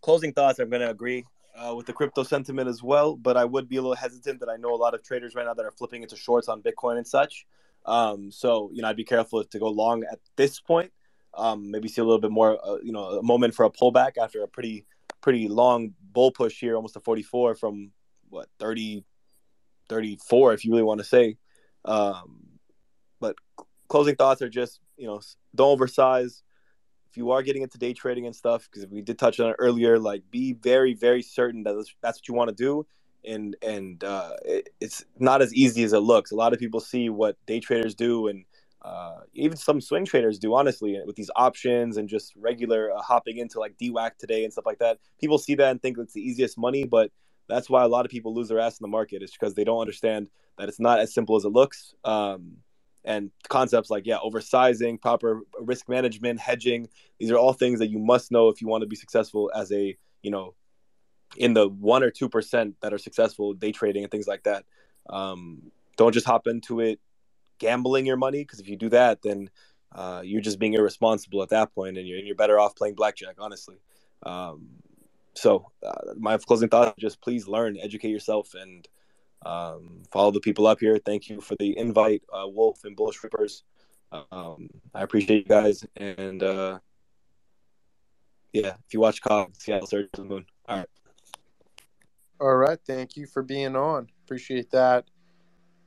[0.00, 0.58] closing thoughts.
[0.58, 1.24] I'm going to agree
[1.56, 4.48] uh, with the crypto sentiment as well, but I would be a little hesitant that
[4.48, 6.98] I know a lot of traders right now that are flipping into shorts on Bitcoin
[6.98, 7.46] and such.
[7.84, 10.92] Um, so you know, I'd be careful to go long at this point.
[11.34, 14.12] Um, maybe see a little bit more, uh, you know, a moment for a pullback
[14.20, 14.86] after a pretty
[15.20, 17.90] pretty long bull push here, almost a 44 from
[18.28, 19.04] what 30,
[19.88, 21.36] 34, if you really want to say.
[21.86, 22.42] Um,
[23.20, 23.36] but
[23.88, 25.20] closing thoughts are just, you know,
[25.54, 26.42] don't oversize.
[27.10, 29.56] If you are getting into day trading and stuff, because we did touch on it
[29.58, 32.86] earlier, like be very, very certain that that's what you want to do.
[33.24, 36.30] And and uh, it, it's not as easy as it looks.
[36.32, 38.44] A lot of people see what day traders do and
[38.82, 43.38] uh, even some swing traders do, honestly, with these options and just regular uh, hopping
[43.38, 44.98] into like DWAC today and stuff like that.
[45.20, 47.10] People see that and think it's the easiest money, but
[47.48, 49.64] that's why a lot of people lose their ass in the market is because they
[49.64, 50.28] don't understand
[50.58, 51.94] that it's not as simple as it looks.
[52.04, 52.58] Um,
[53.04, 56.88] and concepts like yeah, oversizing, proper risk management, hedging.
[57.18, 59.70] These are all things that you must know if you want to be successful as
[59.72, 60.54] a you know
[61.36, 64.64] in the one or two percent that are successful day trading and things like that.
[65.08, 67.00] Um, don't just hop into it
[67.58, 69.50] gambling your money because if you do that, then
[69.94, 72.94] uh, you're just being irresponsible at that point, and you're, and you're better off playing
[72.94, 73.76] blackjack, honestly.
[74.24, 74.68] Um,
[75.36, 78.86] so uh, my closing thought: just please learn, educate yourself, and
[79.44, 80.98] um, follow the people up here.
[81.04, 83.62] Thank you for the invite, uh, Wolf and Bullish Rippers.
[84.12, 86.78] Um, I appreciate you guys, and uh,
[88.52, 90.46] yeah, if you watch COG, Seattle Surge the Moon.
[90.68, 90.88] All right.
[92.40, 92.78] All right.
[92.86, 94.08] Thank you for being on.
[94.24, 95.04] Appreciate that.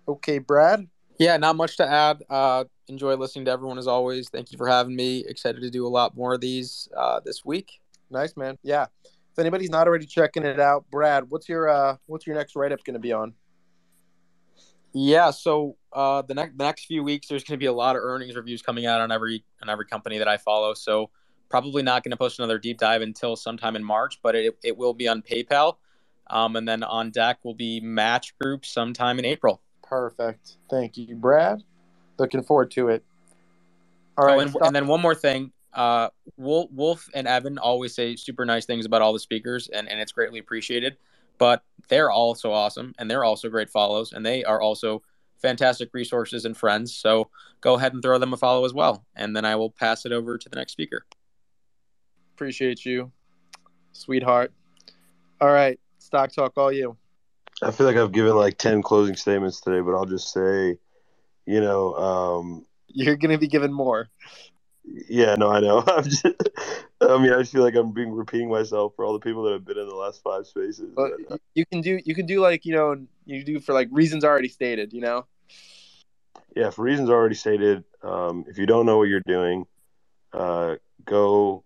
[0.08, 0.88] Okay, Brad.
[1.20, 2.24] Yeah, not much to add.
[2.30, 4.30] Uh, enjoy listening to everyone as always.
[4.30, 5.26] Thank you for having me.
[5.28, 7.82] Excited to do a lot more of these uh, this week.
[8.10, 8.58] Nice, man.
[8.64, 8.88] Yeah.
[9.40, 12.74] If anybody's not already checking it out, Brad, what's your uh, what's your next write
[12.74, 13.34] up going to be on?
[14.92, 17.96] Yeah, so uh, the next the next few weeks, there's going to be a lot
[17.96, 20.74] of earnings reviews coming out on every on every company that I follow.
[20.74, 21.10] So
[21.48, 24.76] probably not going to post another deep dive until sometime in March, but it it
[24.76, 25.78] will be on PayPal,
[26.28, 29.62] um, and then on deck will be Match Group sometime in April.
[29.84, 30.58] Perfect.
[30.70, 31.64] Thank you, Brad.
[32.18, 33.06] Looking forward to it.
[34.18, 34.36] All right.
[34.36, 35.54] Oh, and, and, then one more thing.
[35.74, 39.88] Uh, Wolf, Wolf and Evan always say super nice things about all the speakers, and,
[39.90, 40.98] and it's greatly appreciated.
[41.38, 45.02] But they're also awesome, and they're also great follows, and they are also
[45.42, 46.96] fantastic resources and friends.
[46.96, 47.30] So
[47.62, 49.06] go ahead and throw them a follow as well.
[49.16, 51.06] And then I will pass it over to the next speaker.
[52.36, 53.12] Appreciate you,
[53.94, 54.54] sweetheart.
[55.42, 55.80] All right.
[56.00, 56.98] Stock Talk, all you.
[57.62, 60.78] I feel like I've given like 10 closing statements today, but I'll just say,
[61.46, 64.10] you know, um, you're going to be given more.
[65.10, 65.84] Yeah, no, I know.
[65.88, 69.20] I'm just, I mean, I just feel like I'm being repeating myself for all the
[69.20, 70.92] people that have been in the last five spaces.
[70.96, 72.96] But, but uh, you can do, you can do like, you know,
[73.26, 75.26] you do for like reasons already stated, you know?
[76.56, 77.84] Yeah, for reasons already stated.
[78.02, 79.66] Um, if you don't know what you're doing,
[80.34, 80.76] uh,
[81.06, 81.64] go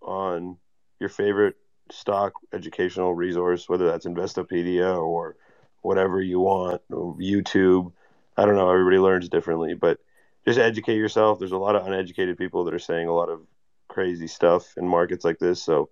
[0.00, 0.56] on
[1.00, 1.56] your favorite
[1.90, 5.36] stock educational resource, whether that's Investopedia or
[5.80, 7.92] whatever you want, YouTube.
[8.36, 8.70] I don't know.
[8.70, 9.98] Everybody learns differently, but
[10.44, 11.38] just educate yourself.
[11.38, 13.40] There's a lot of uneducated people that are saying a lot of
[13.88, 15.62] crazy stuff in markets like this.
[15.62, 15.90] So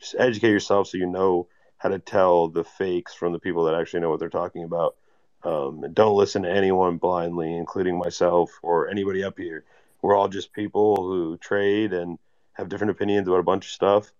[0.00, 1.48] just educate yourself so you know
[1.78, 4.96] how to tell the fakes from the people that actually know what they're talking about.
[5.42, 9.64] Um, don't listen to anyone blindly, including myself or anybody up here.
[10.00, 12.18] We're all just people who trade and
[12.54, 14.12] have different opinions about a bunch of stuff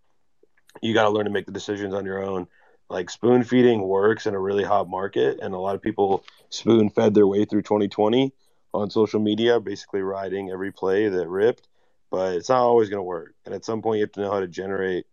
[0.82, 2.46] you got to learn to make the decisions on your own.
[2.90, 6.90] Like spoon feeding works in a really hot market, and a lot of people spoon
[6.90, 8.32] fed their way through 2020
[8.74, 11.68] on social media, basically riding every play that ripped.
[12.10, 13.34] But it's not always going to work.
[13.44, 15.06] And at some point, you have to know how to generate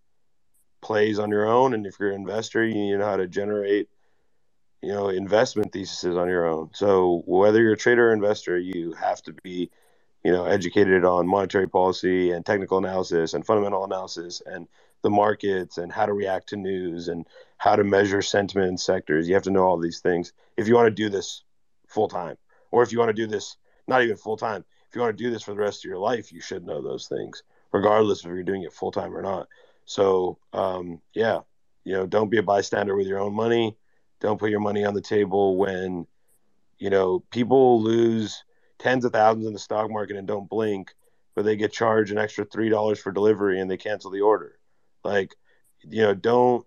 [0.81, 1.73] plays on your own.
[1.73, 3.89] And if you're an investor, you need to know how to generate,
[4.81, 6.69] you know, investment theses on your own.
[6.73, 9.69] So whether you're a trader or investor, you have to be,
[10.23, 14.67] you know, educated on monetary policy and technical analysis and fundamental analysis and
[15.01, 17.25] the markets and how to react to news and
[17.57, 19.27] how to measure sentiment in sectors.
[19.27, 21.43] You have to know all these things if you want to do this
[21.87, 22.37] full time,
[22.71, 23.57] or if you want to do this
[23.87, 24.63] not even full time.
[24.89, 26.81] If you want to do this for the rest of your life, you should know
[26.81, 29.47] those things, regardless if you're doing it full time or not.
[29.85, 31.39] So, um, yeah,
[31.83, 33.77] you know, don't be a bystander with your own money.
[34.19, 36.05] Don't put your money on the table when,
[36.77, 38.43] you know, people lose
[38.79, 40.93] tens of thousands in the stock market and don't blink,
[41.35, 44.59] but they get charged an extra three dollars for delivery and they cancel the order.
[45.03, 45.35] Like,
[45.83, 46.65] you know, don't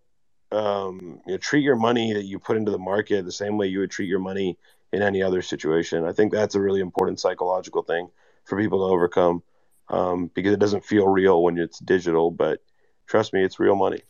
[0.51, 3.66] um, you know, treat your money that you put into the market the same way
[3.66, 4.56] you would treat your money
[4.94, 6.04] in any other situation.
[6.04, 8.08] I think that's a really important psychological thing
[8.44, 9.42] for people to overcome
[9.88, 12.60] um, because it doesn't feel real when it's digital, but
[13.06, 14.02] trust me, it's real money.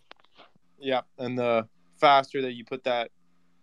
[0.79, 1.67] Yeah, and the
[1.99, 3.11] faster that you put that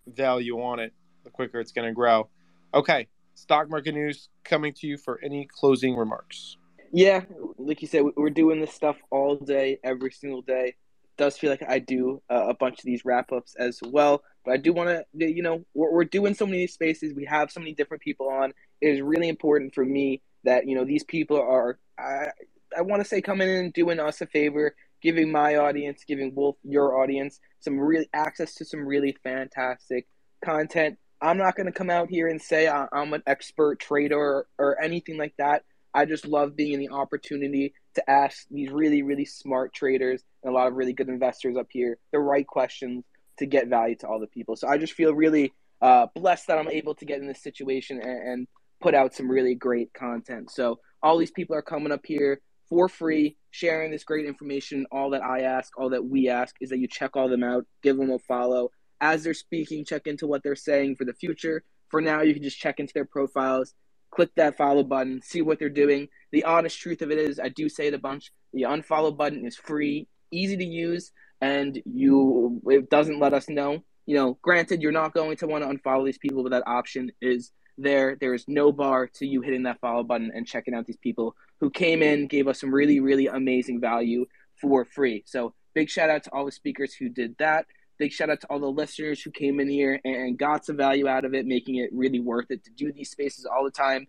[0.07, 0.93] value on it,
[1.23, 2.29] the quicker it's going to grow.
[2.73, 6.57] Okay, stock market news coming to you for any closing remarks.
[6.91, 7.21] Yeah,
[7.57, 10.75] like you said, we're doing this stuff all day, every single day.
[11.03, 14.23] It does feel like I do uh, a bunch of these wrap ups as well,
[14.43, 17.13] but I do want to, you know, we're, we're doing so many spaces.
[17.13, 18.53] We have so many different people on.
[18.81, 21.77] It is really important for me that you know these people are.
[21.99, 22.27] I,
[22.75, 26.33] I want to say coming in and doing us a favor, giving my audience, giving
[26.33, 30.07] Wolf your audience some really access to some really fantastic
[30.43, 30.97] content.
[31.21, 34.81] I'm not going to come out here and say I'm an expert trader or, or
[34.81, 35.63] anything like that.
[35.93, 40.51] I just love being in the opportunity to ask these really, really smart traders and
[40.51, 43.03] a lot of really good investors up here the right questions
[43.41, 44.55] to get value to all the people.
[44.55, 45.51] So I just feel really
[45.81, 48.47] uh, blessed that I'm able to get in this situation and, and
[48.79, 50.51] put out some really great content.
[50.51, 52.39] So all these people are coming up here
[52.69, 54.85] for free, sharing this great information.
[54.91, 57.65] All that I ask, all that we ask, is that you check all them out,
[57.81, 58.69] give them a follow.
[59.01, 61.63] As they're speaking, check into what they're saying for the future.
[61.89, 63.73] For now, you can just check into their profiles,
[64.11, 66.07] click that follow button, see what they're doing.
[66.31, 68.31] The honest truth of it is, I do say it a bunch.
[68.53, 71.11] The unfollow button is free, easy to use,
[71.41, 73.83] and you it doesn't let us know.
[74.05, 77.11] You know, granted, you're not going to want to unfollow these people, but that option
[77.21, 78.17] is there.
[78.19, 81.35] There is no bar to you hitting that follow button and checking out these people
[81.59, 84.25] who came in, gave us some really, really amazing value
[84.59, 85.23] for free.
[85.25, 87.65] So big shout out to all the speakers who did that.
[87.97, 91.07] Big shout out to all the listeners who came in here and got some value
[91.07, 94.07] out of it, making it really worth it to do these spaces all the time.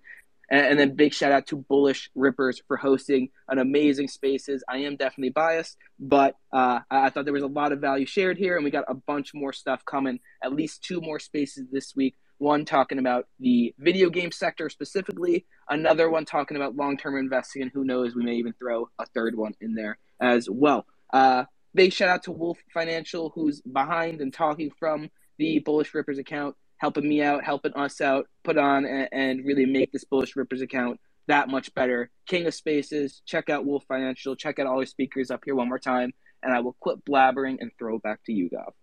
[0.52, 4.62] And, then big shout out to Bullish Rippers for hosting an amazing spaces.
[4.68, 8.36] I am definitely biased, but uh, I thought there was a lot of value shared
[8.36, 10.20] here, and we got a bunch more stuff coming.
[10.44, 15.46] At least two more spaces this week one talking about the video game sector specifically,
[15.70, 19.06] another one talking about long term investing, and who knows, we may even throw a
[19.06, 20.84] third one in there as well.
[21.12, 25.08] Uh, big shout out to Wolf Financial, who's behind and talking from
[25.38, 29.64] the Bullish Rippers account, helping me out, helping us out, put on and, and really
[29.64, 30.98] make this Bullish Rippers account
[31.28, 32.10] that much better.
[32.26, 35.68] King of Spaces, check out Wolf Financial, check out all our speakers up here one
[35.68, 38.74] more time, and I will quit blabbering and throw back to you, Gav.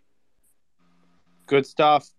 [1.45, 2.09] Good stuff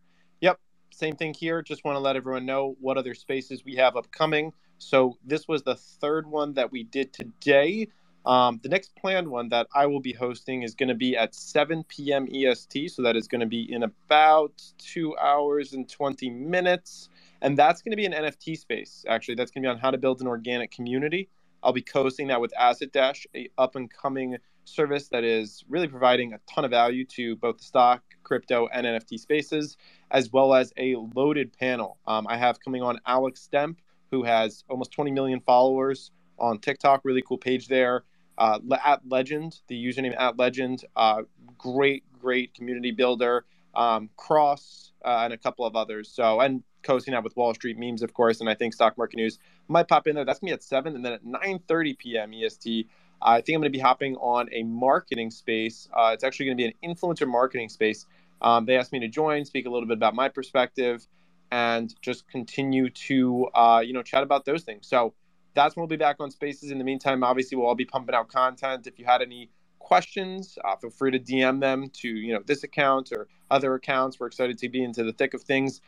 [0.43, 0.59] Yep,
[0.91, 1.63] same thing here.
[1.63, 4.53] Just want to let everyone know what other spaces we have upcoming.
[4.77, 7.89] So this was the third one that we did today.
[8.27, 11.35] Um, the next planned one that I will be hosting is going to be at
[11.35, 12.29] 7 p.m.
[12.33, 12.91] EST.
[12.91, 17.09] So that is going to be in about two hours and 20 minutes.
[17.41, 19.05] And that's going to be an NFT space.
[19.09, 21.29] Actually, that's going to be on how to build an organic community.
[21.63, 25.89] I'll be co-hosting that with Asset Dash, a up and coming service that is really
[25.89, 29.77] providing a ton of value to both the stock, crypto, and NFT spaces,
[30.11, 31.99] as well as a loaded panel.
[32.07, 33.77] Um, I have coming on Alex Stemp,
[34.11, 37.03] who has almost 20 million followers on TikTok.
[37.05, 38.05] Really cool page there.
[38.41, 41.23] Uh, at Legend, the username at Legend, uh,
[41.59, 43.45] great, great community builder.
[43.75, 46.11] Um, Cross uh, and a couple of others.
[46.11, 49.17] So and coasting out with Wall Street memes, of course, and I think stock market
[49.17, 49.39] news
[49.69, 50.25] might pop in there.
[50.25, 52.33] That's be at seven, and then at 9:30 p.m.
[52.35, 52.89] EST.
[53.23, 55.89] I think I'm going to be hopping on a marketing space.
[55.93, 58.07] Uh, it's actually going to be an influencer marketing space.
[58.41, 61.07] Um, they asked me to join, speak a little bit about my perspective,
[61.53, 64.87] and just continue to uh, you know chat about those things.
[64.87, 65.13] So
[65.55, 66.71] that's when we'll be back on Spaces.
[66.71, 68.87] In the meantime, obviously, we'll all be pumping out content.
[68.87, 72.63] If you had any questions, uh, feel free to DM them to you know this
[72.63, 74.21] account or other accounts.
[74.21, 75.81] We're excited to be into the thick of things.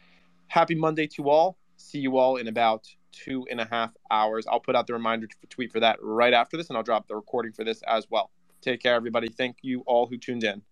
[0.48, 1.59] Happy Monday to all.
[1.76, 4.47] See you all in about two and a half hours.
[4.47, 7.14] I'll put out the reminder tweet for that right after this, and I'll drop the
[7.14, 8.30] recording for this as well.
[8.60, 9.28] Take care, everybody.
[9.28, 10.62] Thank you all who tuned in.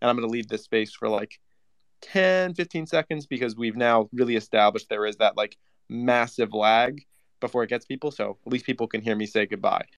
[0.00, 1.38] And I'm going to leave this space for like
[2.00, 5.56] 10, 15 seconds because we've now really established there is that like
[5.88, 7.04] massive lag
[7.40, 8.10] before it gets people.
[8.10, 9.86] So at least people can hear me say goodbye.